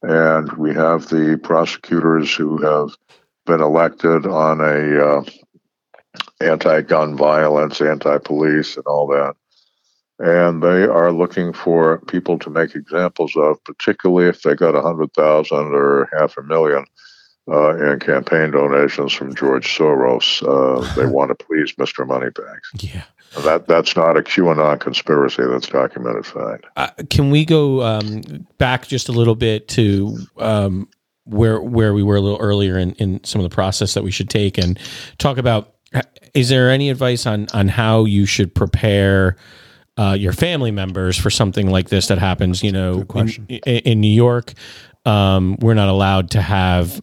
and 0.08 0.52
we 0.52 0.74
have 0.74 1.08
the 1.08 1.38
prosecutors 1.42 2.34
who 2.34 2.58
have 2.58 2.90
been 3.46 3.60
elected 3.60 4.26
on 4.26 4.60
a 4.60 5.04
uh, 5.04 5.24
anti-gun 6.40 7.16
violence, 7.16 7.80
anti-police, 7.80 8.76
and 8.76 8.86
all 8.86 9.06
that. 9.08 9.34
And 10.18 10.62
they 10.62 10.84
are 10.84 11.12
looking 11.12 11.52
for 11.52 11.98
people 12.06 12.38
to 12.38 12.50
make 12.50 12.74
examples 12.74 13.34
of, 13.36 13.62
particularly 13.64 14.28
if 14.28 14.42
they 14.42 14.54
got 14.54 14.76
a 14.76 14.82
hundred 14.82 15.12
thousand 15.14 15.74
or 15.74 16.08
half 16.16 16.36
a 16.36 16.42
million 16.42 16.84
uh, 17.50 17.76
in 17.76 17.98
campaign 17.98 18.52
donations 18.52 19.12
from 19.12 19.34
George 19.34 19.76
Soros. 19.76 20.42
Uh, 20.42 20.94
they 20.94 21.06
want 21.10 21.36
to 21.36 21.44
please 21.44 21.74
Mr. 21.74 22.06
Moneybags. 22.06 22.70
Yeah. 22.74 23.02
That 23.42 23.66
that's 23.66 23.96
not 23.96 24.16
a 24.16 24.20
QAnon 24.20 24.80
conspiracy. 24.80 25.42
That's 25.48 25.68
documented 25.68 26.26
fact. 26.26 26.66
Uh, 26.76 26.88
can 27.10 27.30
we 27.30 27.44
go 27.44 27.82
um, 27.82 28.22
back 28.58 28.86
just 28.86 29.08
a 29.08 29.12
little 29.12 29.34
bit 29.34 29.68
to 29.68 30.16
um, 30.38 30.88
where 31.24 31.60
where 31.60 31.94
we 31.94 32.02
were 32.02 32.16
a 32.16 32.20
little 32.20 32.40
earlier 32.40 32.78
in, 32.78 32.92
in 32.92 33.22
some 33.24 33.40
of 33.40 33.48
the 33.48 33.54
process 33.54 33.94
that 33.94 34.04
we 34.04 34.10
should 34.10 34.30
take 34.30 34.58
and 34.58 34.78
talk 35.18 35.38
about 35.38 35.74
is 36.34 36.48
there 36.48 36.70
any 36.70 36.90
advice 36.90 37.26
on 37.26 37.46
on 37.54 37.68
how 37.68 38.04
you 38.04 38.26
should 38.26 38.54
prepare 38.54 39.36
uh, 39.96 40.16
your 40.18 40.32
family 40.32 40.70
members 40.70 41.16
for 41.16 41.30
something 41.30 41.70
like 41.70 41.88
this 41.88 42.08
that 42.08 42.18
happens? 42.18 42.62
You 42.62 42.72
know, 42.72 43.04
in, 43.48 43.58
in, 43.58 44.00
New 44.00 44.12
York, 44.12 44.52
um, 45.04 45.56
we're 45.60 45.74
not 45.74 45.88
allowed 45.88 46.30
to 46.32 46.42
have 46.42 47.00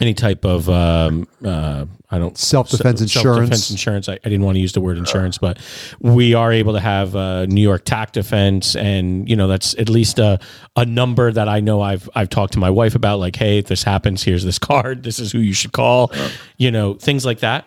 any 0.00 0.14
type 0.14 0.44
of 0.44 0.68
um, 0.68 1.28
uh, 1.44 1.86
I 2.12 2.18
don't 2.18 2.36
self 2.36 2.68
defense 2.68 3.00
insurance. 3.00 3.36
Self 3.36 3.44
defense 3.46 3.70
insurance. 3.70 4.08
I, 4.08 4.12
I, 4.12 4.28
didn't 4.28 4.42
want 4.42 4.56
to 4.56 4.60
use 4.60 4.74
the 4.74 4.82
word 4.82 4.98
insurance, 4.98 5.38
but 5.38 5.58
we 5.98 6.34
are 6.34 6.52
able 6.52 6.74
to 6.74 6.80
have 6.80 7.16
uh, 7.16 7.46
New 7.46 7.62
York 7.62 7.86
TAC 7.86 8.12
defense, 8.12 8.76
and 8.76 9.26
you 9.28 9.34
know 9.34 9.48
that's 9.48 9.74
at 9.78 9.88
least 9.88 10.18
a 10.18 10.38
a 10.76 10.84
number 10.84 11.32
that 11.32 11.48
I 11.48 11.60
know 11.60 11.80
I've 11.80 12.10
I've 12.14 12.28
talked 12.28 12.52
to 12.52 12.58
my 12.58 12.68
wife 12.68 12.94
about. 12.94 13.18
Like, 13.18 13.34
hey, 13.34 13.58
if 13.58 13.66
this 13.66 13.82
happens, 13.82 14.22
here's 14.22 14.44
this 14.44 14.58
card. 14.58 15.04
This 15.04 15.18
is 15.18 15.32
who 15.32 15.38
you 15.38 15.54
should 15.54 15.72
call. 15.72 16.12
You 16.58 16.70
know, 16.70 16.94
things 16.94 17.24
like 17.24 17.40
that. 17.40 17.66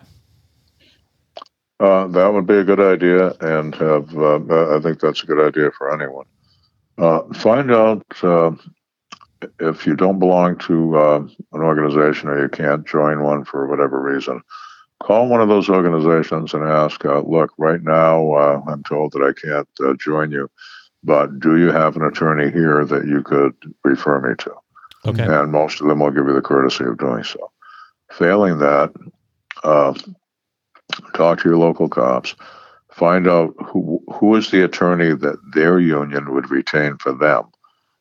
Uh, 1.80 2.06
that 2.06 2.32
would 2.32 2.46
be 2.46 2.58
a 2.58 2.64
good 2.64 2.80
idea, 2.80 3.34
and 3.40 3.74
have 3.74 4.16
uh, 4.16 4.76
I 4.76 4.80
think 4.80 5.00
that's 5.00 5.24
a 5.24 5.26
good 5.26 5.44
idea 5.44 5.72
for 5.72 5.92
anyone. 5.92 6.26
Uh, 6.98 7.22
find 7.34 7.72
out 7.72 8.06
uh, 8.22 8.52
if 9.60 9.86
you 9.86 9.94
don't 9.94 10.18
belong 10.18 10.56
to 10.58 10.96
uh, 10.96 11.18
an 11.52 11.62
organization 11.62 12.28
or 12.28 12.40
you 12.40 12.48
can't 12.48 12.86
join 12.86 13.22
one 13.22 13.44
for 13.44 13.66
whatever 13.66 14.00
reason. 14.00 14.42
Call 15.02 15.28
one 15.28 15.42
of 15.42 15.48
those 15.48 15.68
organizations 15.68 16.54
and 16.54 16.64
ask. 16.64 17.04
Uh, 17.04 17.20
Look, 17.20 17.52
right 17.58 17.82
now 17.82 18.34
I'm 18.34 18.82
told 18.84 19.12
that 19.12 19.22
I 19.22 19.32
can't 19.38 19.68
join 20.00 20.30
you, 20.30 20.50
but 21.04 21.38
do 21.38 21.58
you 21.58 21.70
have 21.70 21.96
an 21.96 22.02
attorney 22.02 22.50
here 22.50 22.84
that 22.84 23.06
you 23.06 23.22
could 23.22 23.54
refer 23.84 24.20
me 24.20 24.34
to? 24.38 24.54
Okay. 25.06 25.22
And 25.22 25.52
most 25.52 25.80
of 25.80 25.86
them 25.86 26.00
will 26.00 26.10
give 26.10 26.26
you 26.26 26.32
the 26.32 26.40
courtesy 26.40 26.84
of 26.84 26.98
doing 26.98 27.24
so. 27.24 27.52
Failing 28.12 28.58
that, 28.58 28.92
talk 31.14 31.40
to 31.40 31.48
your 31.48 31.58
local 31.58 31.88
cops, 31.88 32.34
find 32.90 33.28
out 33.28 33.54
who 33.66 34.02
who 34.14 34.34
is 34.36 34.50
the 34.50 34.64
attorney 34.64 35.14
that 35.14 35.36
their 35.52 35.78
union 35.78 36.32
would 36.32 36.50
retain 36.50 36.96
for 36.96 37.12
them 37.12 37.44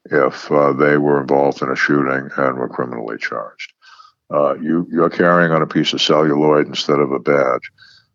if 0.06 0.52
uh, 0.52 0.74
they 0.74 0.98
were 0.98 1.22
involved 1.22 1.62
in 1.62 1.70
a 1.70 1.76
shooting 1.76 2.30
and 2.38 2.58
were 2.58 2.70
criminally 2.70 3.18
charged. 3.18 3.74
Uh, 4.34 4.56
you 4.56 4.88
you're 4.92 5.10
carrying 5.10 5.52
on 5.52 5.62
a 5.62 5.68
piece 5.68 5.94
of 5.94 6.02
celluloid 6.02 6.68
instead 6.68 7.00
of 7.00 7.12
a 7.12 7.20
badge, 7.20 7.72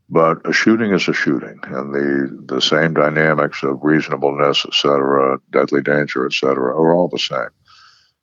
but 0.08 0.38
a 0.44 0.52
shooting 0.52 0.92
is 0.92 1.06
a 1.06 1.12
shooting, 1.12 1.58
and 1.64 1.94
the 1.94 2.54
the 2.54 2.60
same 2.60 2.94
dynamics 2.94 3.62
of 3.62 3.78
reasonableness, 3.82 4.64
et 4.66 4.74
cetera, 4.74 5.38
deadly 5.52 5.80
danger, 5.80 6.26
et 6.26 6.32
cetera, 6.32 6.74
are 6.74 6.92
all 6.92 7.08
the 7.08 7.18
same. 7.18 7.50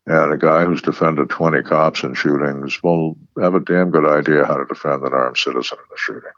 And 0.06 0.32
a 0.32 0.38
guy 0.38 0.64
who's 0.64 0.82
defended 0.82 1.30
20 1.30 1.64
cops 1.64 2.04
in 2.04 2.14
shootings 2.14 2.82
will 2.82 3.18
have 3.42 3.56
a 3.56 3.60
damn 3.60 3.92
good 3.92 4.06
idea 4.06 4.46
how 4.46 4.56
to 4.56 4.66
defend 4.66 5.04
an 5.04 5.12
armed 5.12 5.38
citizen 5.38 5.78
in 5.78 5.94
a 5.94 5.98
shooting. 5.98 6.32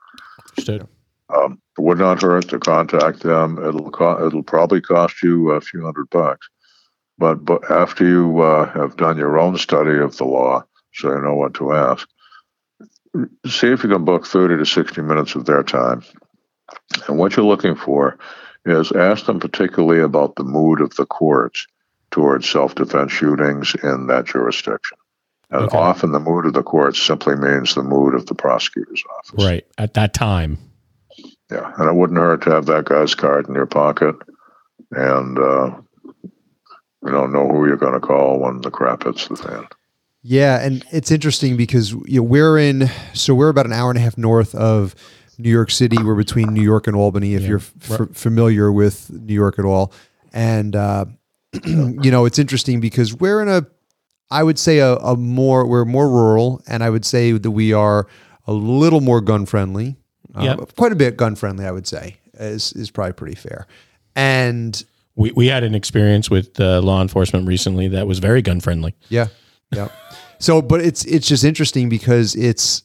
Understood. 0.49 0.87
Um, 1.29 1.61
it 1.77 1.81
would 1.81 1.99
not 1.99 2.21
hurt 2.21 2.49
to 2.49 2.59
contact 2.59 3.21
them. 3.21 3.59
It'll 3.63 3.91
co- 3.91 4.25
it'll 4.25 4.43
probably 4.43 4.81
cost 4.81 5.21
you 5.21 5.51
a 5.51 5.61
few 5.61 5.85
hundred 5.85 6.09
bucks, 6.09 6.49
but 7.19 7.45
but 7.45 7.69
after 7.69 8.07
you 8.07 8.41
uh, 8.41 8.71
have 8.71 8.97
done 8.97 9.17
your 9.17 9.37
own 9.37 9.57
study 9.57 9.99
of 9.99 10.17
the 10.17 10.25
law, 10.25 10.63
so 10.93 11.13
you 11.13 11.21
know 11.21 11.35
what 11.35 11.53
to 11.55 11.73
ask, 11.73 12.07
see 13.45 13.67
if 13.67 13.83
you 13.83 13.89
can 13.89 14.05
book 14.05 14.25
30 14.25 14.57
to 14.57 14.65
60 14.65 15.01
minutes 15.01 15.35
of 15.35 15.45
their 15.45 15.63
time. 15.63 16.03
And 17.07 17.17
what 17.17 17.35
you're 17.35 17.45
looking 17.45 17.75
for 17.75 18.17
is 18.65 18.91
ask 18.91 19.25
them 19.25 19.39
particularly 19.39 20.01
about 20.01 20.35
the 20.35 20.43
mood 20.43 20.81
of 20.81 20.95
the 20.95 21.05
courts 21.05 21.67
towards 22.11 22.49
self 22.49 22.75
defense 22.75 23.11
shootings 23.11 23.75
in 23.83 24.07
that 24.07 24.25
jurisdiction. 24.25 24.97
And 25.51 25.65
okay. 25.65 25.77
often 25.77 26.11
the 26.11 26.19
mood 26.19 26.45
of 26.45 26.53
the 26.53 26.63
courts 26.63 27.01
simply 27.01 27.35
means 27.35 27.73
the 27.73 27.83
mood 27.83 28.13
of 28.13 28.27
the 28.27 28.35
prosecutor's 28.35 29.03
office. 29.17 29.45
Right. 29.45 29.65
At 29.77 29.95
that 29.95 30.13
time. 30.13 30.59
Yeah. 31.51 31.73
And 31.77 31.89
it 31.89 31.95
wouldn't 31.95 32.19
hurt 32.19 32.43
to 32.43 32.51
have 32.51 32.67
that 32.67 32.85
guy's 32.85 33.15
card 33.15 33.47
in 33.49 33.55
your 33.55 33.65
pocket 33.65 34.15
and, 34.91 35.39
uh, 35.39 35.71
you 37.03 37.11
don't 37.11 37.31
know 37.31 37.47
who 37.47 37.67
you're 37.67 37.77
going 37.77 37.93
to 37.93 37.99
call 37.99 38.39
when 38.39 38.61
the 38.61 38.71
crap 38.71 39.03
hits 39.03 39.27
the 39.27 39.35
fan. 39.35 39.67
Yeah. 40.21 40.59
And 40.61 40.83
it's 40.91 41.11
interesting 41.11 41.55
because 41.55 41.91
you 41.91 42.19
know, 42.19 42.23
we're 42.23 42.57
in, 42.57 42.89
so 43.13 43.33
we're 43.33 43.49
about 43.49 43.65
an 43.65 43.73
hour 43.73 43.89
and 43.89 43.97
a 43.97 44.01
half 44.01 44.17
north 44.17 44.53
of 44.55 44.95
New 45.37 45.49
York 45.49 45.71
City. 45.71 45.97
We're 46.01 46.15
between 46.15 46.53
New 46.53 46.61
York 46.61 46.87
and 46.87 46.95
Albany, 46.95 47.35
if 47.35 47.41
yeah. 47.43 47.47
you're 47.47 47.57
f- 47.57 48.09
familiar 48.13 48.71
with 48.71 49.09
New 49.11 49.33
York 49.33 49.57
at 49.57 49.65
all. 49.65 49.93
And, 50.33 50.75
uh, 50.75 51.05
you 51.65 52.11
know, 52.11 52.25
it's 52.25 52.37
interesting 52.37 52.81
because 52.81 53.15
we're 53.15 53.41
in 53.41 53.47
a, 53.47 53.65
I 54.29 54.43
would 54.43 54.59
say 54.59 54.79
a, 54.79 54.95
a 54.97 55.15
more, 55.15 55.65
we're 55.65 55.85
more 55.85 56.09
rural, 56.09 56.61
and 56.67 56.83
I 56.83 56.89
would 56.89 57.05
say 57.05 57.31
that 57.31 57.51
we 57.51 57.73
are 57.73 58.07
a 58.45 58.53
little 58.53 59.01
more 59.01 59.21
gun 59.21 59.45
friendly. 59.45 59.95
Uh, 60.35 60.55
yep. 60.59 60.75
quite 60.75 60.91
a 60.91 60.95
bit 60.95 61.17
gun 61.17 61.35
friendly, 61.35 61.65
I 61.65 61.71
would 61.71 61.87
say, 61.87 62.17
is 62.35 62.71
is 62.73 62.91
probably 62.91 63.13
pretty 63.13 63.35
fair. 63.35 63.65
And 64.15 64.83
we 65.15 65.31
we 65.31 65.47
had 65.47 65.63
an 65.63 65.75
experience 65.75 66.29
with 66.29 66.59
uh, 66.59 66.81
law 66.81 67.01
enforcement 67.01 67.47
recently 67.47 67.87
that 67.89 68.07
was 68.07 68.19
very 68.19 68.41
gun 68.41 68.59
friendly. 68.59 68.95
Yeah, 69.09 69.27
yeah. 69.71 69.89
so, 70.39 70.61
but 70.61 70.81
it's 70.81 71.05
it's 71.05 71.27
just 71.27 71.43
interesting 71.43 71.89
because 71.89 72.35
it's 72.35 72.83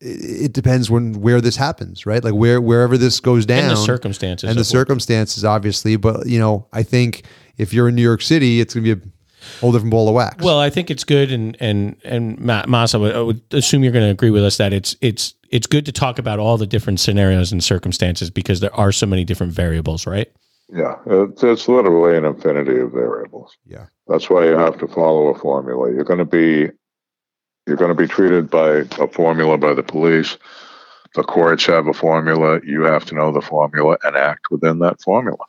it 0.00 0.52
depends 0.52 0.90
when 0.90 1.20
where 1.20 1.40
this 1.40 1.56
happens, 1.56 2.06
right? 2.06 2.22
Like 2.22 2.34
where 2.34 2.60
wherever 2.60 2.98
this 2.98 3.20
goes 3.20 3.46
down, 3.46 3.64
and 3.64 3.70
the 3.70 3.76
circumstances, 3.76 4.50
and 4.50 4.58
the 4.58 4.64
circumstances, 4.64 5.44
obviously. 5.44 5.96
But 5.96 6.26
you 6.26 6.38
know, 6.38 6.66
I 6.72 6.82
think 6.82 7.24
if 7.56 7.72
you're 7.72 7.88
in 7.88 7.94
New 7.94 8.02
York 8.02 8.22
City, 8.22 8.60
it's 8.60 8.74
going 8.74 8.84
to 8.84 8.96
be 8.96 9.06
a 9.06 9.60
whole 9.60 9.70
different 9.70 9.92
ball 9.92 10.08
of 10.08 10.14
wax. 10.14 10.42
Well, 10.42 10.58
I 10.58 10.70
think 10.70 10.90
it's 10.90 11.04
good, 11.04 11.30
and 11.30 11.56
and 11.60 11.96
and 12.04 12.38
Mas, 12.40 12.94
would, 12.94 13.14
I 13.14 13.20
would 13.20 13.42
assume 13.52 13.84
you're 13.84 13.92
going 13.92 14.06
to 14.06 14.10
agree 14.10 14.30
with 14.30 14.44
us 14.44 14.56
that 14.56 14.72
it's 14.72 14.96
it's 15.00 15.34
it's 15.50 15.66
good 15.66 15.86
to 15.86 15.92
talk 15.92 16.18
about 16.18 16.38
all 16.38 16.56
the 16.56 16.66
different 16.66 16.98
scenarios 16.98 17.52
and 17.52 17.62
circumstances 17.62 18.30
because 18.30 18.60
there 18.60 18.74
are 18.74 18.90
so 18.90 19.06
many 19.06 19.24
different 19.24 19.52
variables, 19.52 20.06
right? 20.06 20.28
Yeah, 20.68 20.96
it's, 21.06 21.42
it's 21.42 21.68
literally 21.68 22.16
an 22.16 22.24
infinity 22.24 22.80
of 22.80 22.92
variables. 22.92 23.56
Yeah, 23.66 23.86
that's 24.08 24.30
why 24.30 24.46
you 24.46 24.56
have 24.56 24.78
to 24.78 24.88
follow 24.88 25.28
a 25.28 25.38
formula. 25.38 25.92
You're 25.92 26.04
going 26.04 26.18
to 26.18 26.24
be 26.24 26.70
you're 27.66 27.76
going 27.76 27.94
to 27.94 27.94
be 27.94 28.08
treated 28.08 28.50
by 28.50 28.84
a 28.98 29.08
formula 29.08 29.58
by 29.58 29.74
the 29.74 29.82
police. 29.82 30.36
The 31.14 31.22
courts 31.22 31.66
have 31.66 31.86
a 31.86 31.92
formula. 31.92 32.60
You 32.64 32.82
have 32.82 33.04
to 33.06 33.14
know 33.14 33.32
the 33.32 33.42
formula 33.42 33.98
and 34.02 34.16
act 34.16 34.46
within 34.50 34.78
that 34.78 35.00
formula. 35.02 35.44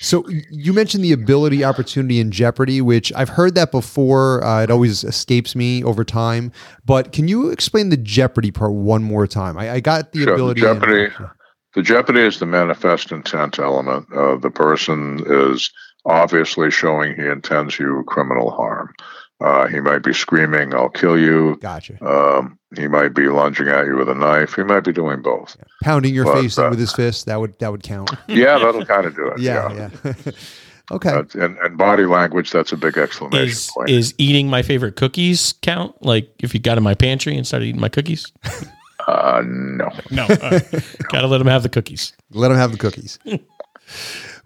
So 0.00 0.28
you 0.50 0.72
mentioned 0.72 1.04
the 1.04 1.12
ability, 1.12 1.64
opportunity, 1.64 2.20
and 2.20 2.32
jeopardy, 2.32 2.80
which 2.80 3.12
I've 3.14 3.30
heard 3.30 3.54
that 3.56 3.70
before. 3.70 4.44
Uh, 4.44 4.62
it 4.62 4.70
always 4.70 5.04
escapes 5.04 5.56
me 5.56 5.82
over 5.82 6.04
time. 6.04 6.52
But 6.84 7.12
can 7.12 7.28
you 7.28 7.50
explain 7.50 7.88
the 7.88 7.96
jeopardy 7.96 8.50
part 8.50 8.72
one 8.72 9.02
more 9.02 9.26
time? 9.26 9.58
I, 9.58 9.72
I 9.72 9.80
got 9.80 10.12
the 10.12 10.24
sure, 10.24 10.34
ability. 10.34 10.60
Jeopardy. 10.60 11.12
And, 11.18 11.30
the 11.74 11.82
jeopardy 11.82 12.20
is 12.20 12.38
the 12.38 12.46
manifest 12.46 13.12
intent 13.12 13.58
element. 13.58 14.12
Uh, 14.12 14.36
the 14.36 14.50
person 14.50 15.22
is 15.26 15.70
obviously 16.04 16.70
showing 16.70 17.14
he 17.14 17.26
intends 17.26 17.78
you 17.78 18.04
criminal 18.06 18.50
harm. 18.50 18.94
Uh, 19.40 19.66
he 19.66 19.80
might 19.80 20.02
be 20.02 20.14
screaming, 20.14 20.74
"I'll 20.74 20.88
kill 20.88 21.18
you." 21.18 21.58
Gotcha. 21.60 22.02
Um, 22.04 22.58
he 22.76 22.86
might 22.86 23.14
be 23.14 23.28
lunging 23.28 23.68
at 23.68 23.84
you 23.86 23.96
with 23.96 24.08
a 24.08 24.14
knife. 24.14 24.54
He 24.54 24.62
might 24.62 24.84
be 24.84 24.92
doing 24.92 25.22
both. 25.22 25.56
Yeah. 25.58 25.64
Pounding 25.82 26.14
your 26.14 26.24
but, 26.24 26.40
face 26.40 26.56
uh, 26.56 26.68
with 26.70 26.78
his 26.78 26.92
fist. 26.92 27.26
That 27.26 27.40
would 27.40 27.58
that 27.58 27.70
would 27.70 27.82
count. 27.82 28.10
Yeah, 28.28 28.58
that'll 28.58 28.86
kind 28.86 29.06
of 29.06 29.16
do 29.16 29.28
it. 29.28 29.40
yeah, 29.40 29.72
yeah. 29.72 29.90
yeah. 30.04 30.32
okay. 30.92 31.10
Uh, 31.10 31.24
and, 31.34 31.58
and 31.58 31.76
body 31.76 32.06
language. 32.06 32.52
That's 32.52 32.72
a 32.72 32.76
big 32.76 32.96
exclamation 32.96 33.48
is, 33.48 33.70
point. 33.74 33.90
Is 33.90 34.14
eating 34.18 34.48
my 34.48 34.62
favorite 34.62 34.94
cookies 34.94 35.54
count? 35.62 36.00
Like 36.00 36.30
if 36.38 36.54
you 36.54 36.60
got 36.60 36.78
in 36.78 36.84
my 36.84 36.94
pantry 36.94 37.36
and 37.36 37.44
started 37.46 37.66
eating 37.66 37.80
my 37.80 37.88
cookies? 37.88 38.32
uh, 39.06 39.42
no. 39.44 39.90
No. 40.10 40.26
Gotta 41.12 41.26
let 41.26 41.40
him 41.40 41.46
have 41.46 41.62
the 41.62 41.68
cookies. 41.68 42.12
Let 42.30 42.50
him 42.50 42.56
have 42.56 42.72
the 42.72 42.78
cookies. 42.78 43.18
well, 43.24 43.38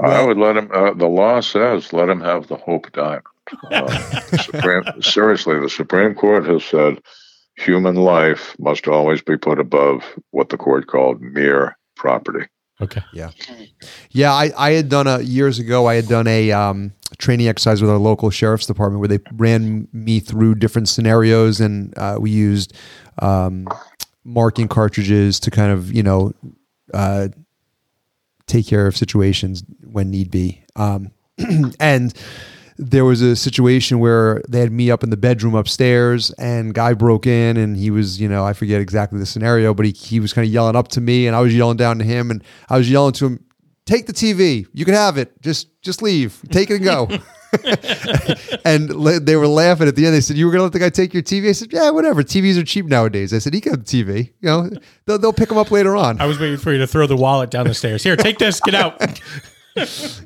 I 0.00 0.24
would 0.24 0.36
let 0.36 0.56
him. 0.56 0.70
Uh, 0.72 0.94
the 0.94 1.06
law 1.06 1.40
says 1.40 1.92
let 1.92 2.09
him 2.09 2.20
have 2.20 2.48
the 2.48 2.56
Hope 2.56 2.90
Diamond. 2.92 3.22
Uh, 3.70 4.20
Supreme, 4.42 4.84
seriously, 5.00 5.59
the 5.59 5.70
Supreme 5.70 6.14
Court 6.14 6.46
has 6.46 6.64
said 6.64 7.00
human 7.56 7.96
life 7.96 8.54
must 8.59 8.86
always 8.88 9.22
be 9.22 9.36
put 9.36 9.59
above 9.59 10.02
what 10.30 10.48
the 10.50 10.56
court 10.56 10.86
called 10.86 11.20
mere 11.20 11.76
property. 11.96 12.46
Okay. 12.80 13.02
Yeah. 13.12 13.30
Yeah. 14.11 14.32
I, 14.32 14.52
I 14.56 14.70
had 14.72 14.88
done 14.88 15.09
a 15.09 15.20
years 15.20 15.59
ago, 15.59 15.86
I 15.86 15.96
had 15.96 16.06
done 16.06 16.28
a 16.28 16.52
um, 16.52 16.92
training 17.18 17.48
exercise 17.48 17.82
with 17.82 17.90
our 17.90 17.98
local 17.98 18.30
sheriff's 18.30 18.66
department 18.66 19.00
where 19.00 19.09
they 19.09 19.18
ran 19.32 19.88
me 19.92 20.20
through 20.20 20.54
different 20.54 20.88
scenarios 20.88 21.61
and 21.61 21.96
uh, 21.98 22.18
we 22.20 22.30
used 22.30 22.74
um, 23.20 23.66
marking 24.24 24.68
cartridges 24.68 25.40
to 25.40 25.50
kind 25.50 25.72
of, 25.72 25.92
you 25.92 26.02
know, 26.02 26.32
uh, 26.94 27.28
take 28.46 28.66
care 28.66 28.86
of 28.86 28.96
situations 28.96 29.62
when 29.84 30.10
need 30.10 30.30
be. 30.30 30.64
Um, 30.76 31.10
and, 31.80 32.14
there 32.78 33.04
was 33.04 33.20
a 33.20 33.34
situation 33.34 33.98
where 33.98 34.40
they 34.48 34.60
had 34.60 34.70
me 34.70 34.90
up 34.90 35.02
in 35.02 35.10
the 35.10 35.16
bedroom 35.16 35.54
upstairs 35.54 36.30
and 36.32 36.72
guy 36.72 36.94
broke 36.94 37.26
in 37.26 37.56
and 37.56 37.76
he 37.76 37.90
was, 37.90 38.20
you 38.20 38.28
know, 38.28 38.44
I 38.44 38.52
forget 38.52 38.80
exactly 38.80 39.18
the 39.18 39.26
scenario, 39.26 39.74
but 39.74 39.84
he, 39.84 39.92
he 39.92 40.20
was 40.20 40.32
kind 40.32 40.46
of 40.46 40.52
yelling 40.52 40.76
up 40.76 40.88
to 40.88 41.00
me 41.00 41.26
and 41.26 41.34
I 41.34 41.40
was 41.40 41.54
yelling 41.54 41.76
down 41.76 41.98
to 41.98 42.04
him 42.04 42.30
and 42.30 42.42
I 42.68 42.78
was 42.78 42.88
yelling 42.88 43.12
to 43.14 43.26
him, 43.26 43.44
take 43.84 44.06
the 44.06 44.12
TV. 44.12 44.66
You 44.72 44.84
can 44.84 44.94
have 44.94 45.18
it. 45.18 45.42
Just, 45.42 45.68
just 45.82 46.02
leave, 46.02 46.40
take 46.50 46.70
it 46.70 46.76
and 46.76 46.84
go. 46.84 47.08
and 48.64 48.94
la- 48.94 49.18
they 49.20 49.36
were 49.36 49.46
laughing 49.46 49.88
at 49.88 49.96
the 49.96 50.07
end. 50.07 50.14
They 50.14 50.20
said, 50.20 50.36
"You 50.36 50.46
were 50.46 50.53
going 50.53 50.61
to 50.61 50.64
let 50.64 50.72
the 50.72 50.78
guy 50.78 50.90
take 50.90 51.14
your 51.14 51.22
TV?" 51.22 51.49
I 51.49 51.53
said, 51.53 51.72
"Yeah, 51.72 51.90
whatever. 51.90 52.22
TVs 52.22 52.59
are 52.61 52.64
cheap 52.64 52.86
nowadays." 52.86 53.32
I 53.32 53.38
said, 53.38 53.55
"He 53.55 53.61
can 53.61 53.72
have 53.72 53.80
a 53.80 53.84
TV. 53.84 54.32
You 54.40 54.49
know, 54.49 54.70
they'll, 55.07 55.18
they'll 55.18 55.32
pick 55.32 55.51
him 55.51 55.59
up 55.59 55.70
later 55.70 55.96
on." 55.96 56.20
I 56.20 56.26
was 56.26 56.38
waiting 56.38 56.59
for 56.59 56.72
you 56.72 56.78
to 56.78 56.86
throw 56.86 57.07
the 57.07 57.16
wallet 57.16 57.51
down 57.51 57.66
the 57.66 57.74
stairs. 57.74 58.03
Here, 58.03 58.16
take 58.16 58.38
this. 58.38 58.61
Get 58.61 58.74
out. 58.74 59.01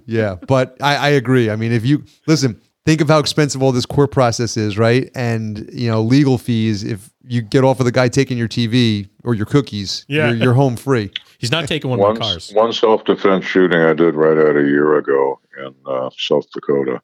Yeah, 0.07 0.37
but 0.49 0.79
I, 0.81 0.97
I 0.97 1.09
agree. 1.11 1.51
I 1.51 1.57
mean, 1.57 1.73
if 1.73 1.85
you 1.85 2.05
listen, 2.27 2.59
think 2.87 3.03
of 3.03 3.09
how 3.09 3.19
expensive 3.19 3.63
all 3.63 3.71
this 3.71 3.85
court 3.85 4.11
process 4.11 4.57
is, 4.57 4.79
right? 4.79 5.11
And 5.15 5.69
you 5.71 5.91
know, 5.91 6.01
legal 6.01 6.39
fees. 6.39 6.83
If 6.83 7.11
you 7.27 7.43
get 7.43 7.63
off 7.63 7.79
of 7.79 7.85
the 7.85 7.93
guy 7.93 8.09
taking 8.09 8.39
your 8.39 8.49
TV 8.49 9.11
or 9.25 9.35
your 9.35 9.45
cookies, 9.45 10.07
Yeah. 10.09 10.29
you're, 10.29 10.37
you're 10.37 10.55
home 10.55 10.77
free. 10.77 11.11
He's 11.39 11.51
not 11.51 11.69
taking 11.69 11.91
one 11.91 11.99
of 11.99 12.03
One, 12.03 12.15
my 12.15 12.21
cars. 12.21 12.51
one 12.55 12.73
self 12.73 13.05
defense 13.05 13.45
shooting 13.45 13.79
I 13.79 13.93
did 13.93 14.15
right 14.15 14.39
out 14.39 14.57
a 14.57 14.63
year 14.67 14.97
ago 14.97 15.39
in 15.59 15.75
uh, 15.85 16.09
South 16.17 16.51
Dakota 16.53 17.03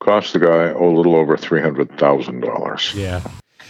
cost 0.00 0.32
the 0.32 0.38
guy 0.38 0.64
a 0.70 0.78
little 0.82 1.14
over 1.16 1.36
three 1.36 1.60
hundred 1.60 1.96
thousand 1.98 2.40
dollars 2.40 2.92
Yeah. 2.94 3.22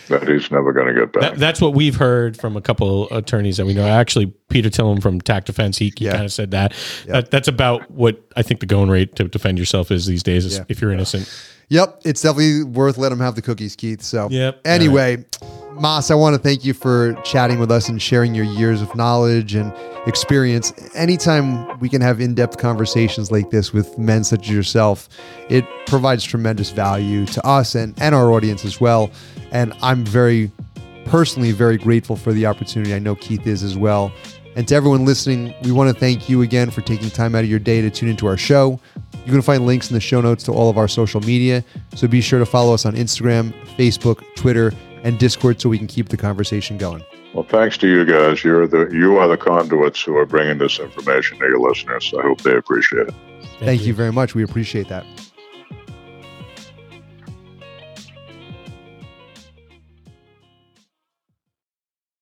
that 0.09 0.27
he's 0.29 0.51
never 0.51 0.73
going 0.73 0.87
to 0.87 0.95
get 0.95 1.13
back. 1.13 1.23
That, 1.23 1.39
that's 1.39 1.61
what 1.61 1.75
we've 1.75 1.97
heard 1.97 2.37
from 2.37 2.57
a 2.57 2.61
couple 2.61 3.09
attorneys 3.13 3.57
that 3.59 3.67
we 3.67 3.75
know. 3.75 3.87
Actually, 3.87 4.27
Peter 4.49 4.69
Tilem 4.71 5.01
from 5.03 5.21
Tac 5.21 5.45
Defense, 5.45 5.79
he, 5.79 5.93
he 5.97 6.07
Yeah. 6.07 6.13
kind 6.13 6.25
of 6.25 6.33
said 6.33 6.51
that. 6.53 6.73
that. 7.07 7.31
That's 7.31 7.49
about 7.49 7.91
what 7.91 8.21
I 8.37 8.43
think 8.43 8.61
the 8.61 8.67
going 8.67 8.91
rate 8.91 9.15
to 9.17 9.25
defend 9.25 9.59
yourself 9.59 9.91
is 9.91 10.07
these 10.07 10.23
days, 10.23 10.45
is 10.45 10.59
Yeah. 10.59 10.65
if 10.69 10.81
you're 10.81 10.93
innocent. 10.93 11.29
Yep, 11.71 12.01
it's 12.05 12.23
definitely 12.23 12.65
worth 12.65 12.99
letting 12.99 13.19
them 13.19 13.25
have 13.25 13.37
the 13.37 13.43
cookies, 13.43 13.77
Keith. 13.77 14.03
So, 14.03 14.29
Yep. 14.29 14.61
Anyway, 14.65 15.25
Mas, 15.73 16.11
I 16.11 16.17
want 16.17 16.35
to 16.35 16.43
thank 16.43 16.65
you 16.65 16.75
for 16.75 17.15
chatting 17.23 17.61
with 17.61 17.71
us 17.71 17.89
and 17.89 18.03
sharing 18.03 18.35
your 18.35 18.45
years 18.45 18.83
of 18.83 18.95
knowledge 18.97 19.55
and 19.55 19.73
experience. 20.07 20.73
Anytime 20.97 21.79
we 21.79 21.89
can 21.89 22.01
have 22.01 22.21
in-depth 22.21 22.59
conversations 22.59 23.31
like 23.31 23.51
this 23.51 23.73
with 23.73 23.97
men 23.97 24.25
such 24.25 24.49
as 24.49 24.51
yourself, 24.51 25.09
it 25.49 25.65
provides 25.87 26.25
tremendous 26.25 26.71
value 26.71 27.25
to 27.27 27.47
us 27.47 27.77
and 27.77 27.95
and 28.03 28.17
our 28.17 28.33
audience 28.33 28.65
as 28.65 28.81
well. 28.81 29.11
And 29.53 29.73
I'm 29.81 30.05
very 30.05 30.51
personally 31.05 31.53
very 31.53 31.77
grateful 31.77 32.17
for 32.17 32.33
the 32.33 32.47
opportunity. 32.47 32.95
I 32.95 32.99
know 32.99 33.15
Keith 33.15 33.47
is 33.47 33.63
as 33.63 33.77
well. 33.77 34.13
And 34.57 34.67
to 34.69 34.75
everyone 34.75 35.05
listening, 35.05 35.55
we 35.63 35.71
want 35.71 35.95
to 35.95 35.99
thank 35.99 36.29
you 36.29 36.43
again 36.43 36.71
for 36.71 36.81
taking 36.81 37.11
time 37.11 37.37
out 37.37 37.45
of 37.45 37.51
your 37.51 37.61
day 37.61 37.81
to 37.81 37.91
tune 37.91 38.09
into 38.09 38.27
our 38.27 38.37
show. 38.37 38.81
You 39.25 39.33
can 39.33 39.43
find 39.43 39.67
links 39.67 39.91
in 39.91 39.95
the 39.95 40.01
show 40.01 40.21
notes 40.21 40.45
to 40.45 40.53
all 40.53 40.71
of 40.71 40.79
our 40.79 40.89
social 40.89 41.21
media. 41.21 41.65
So 41.95 42.09
be 42.09 42.21
sure 42.21 42.39
to 42.39 42.47
follow 42.47 42.75
us 42.75 42.87
on 42.87 42.95
Instagram, 42.95 43.53
Facebook, 43.77 44.25
Twitter, 44.35 44.73
and 45.03 45.19
Discord 45.19 45.61
so 45.61 45.69
we 45.69 45.79
can 45.79 45.87
keep 45.87 46.09
the 46.09 46.17
conversation 46.17 46.79
going. 46.79 47.05
well, 47.35 47.45
thanks 47.45 47.79
to 47.79 47.89
you 47.89 48.05
guys. 48.05 48.43
You're 48.43 48.67
the 48.67 48.89
you 48.93 49.17
are 49.19 49.29
the 49.29 49.37
conduits 49.37 50.03
who 50.03 50.17
are 50.17 50.27
bringing 50.27 50.59
this 50.59 50.79
information 50.79 51.39
to 51.39 51.45
your 51.45 51.61
listeners. 51.61 52.13
I 52.19 52.23
hope 52.23 52.41
they 52.43 52.57
appreciate 52.57 53.09
it. 53.09 53.15
Thank 53.61 53.83
you 53.85 53.95
very 53.95 54.13
much. 54.13 54.35
We 54.35 54.43
appreciate 54.43 54.89
that. 54.89 55.05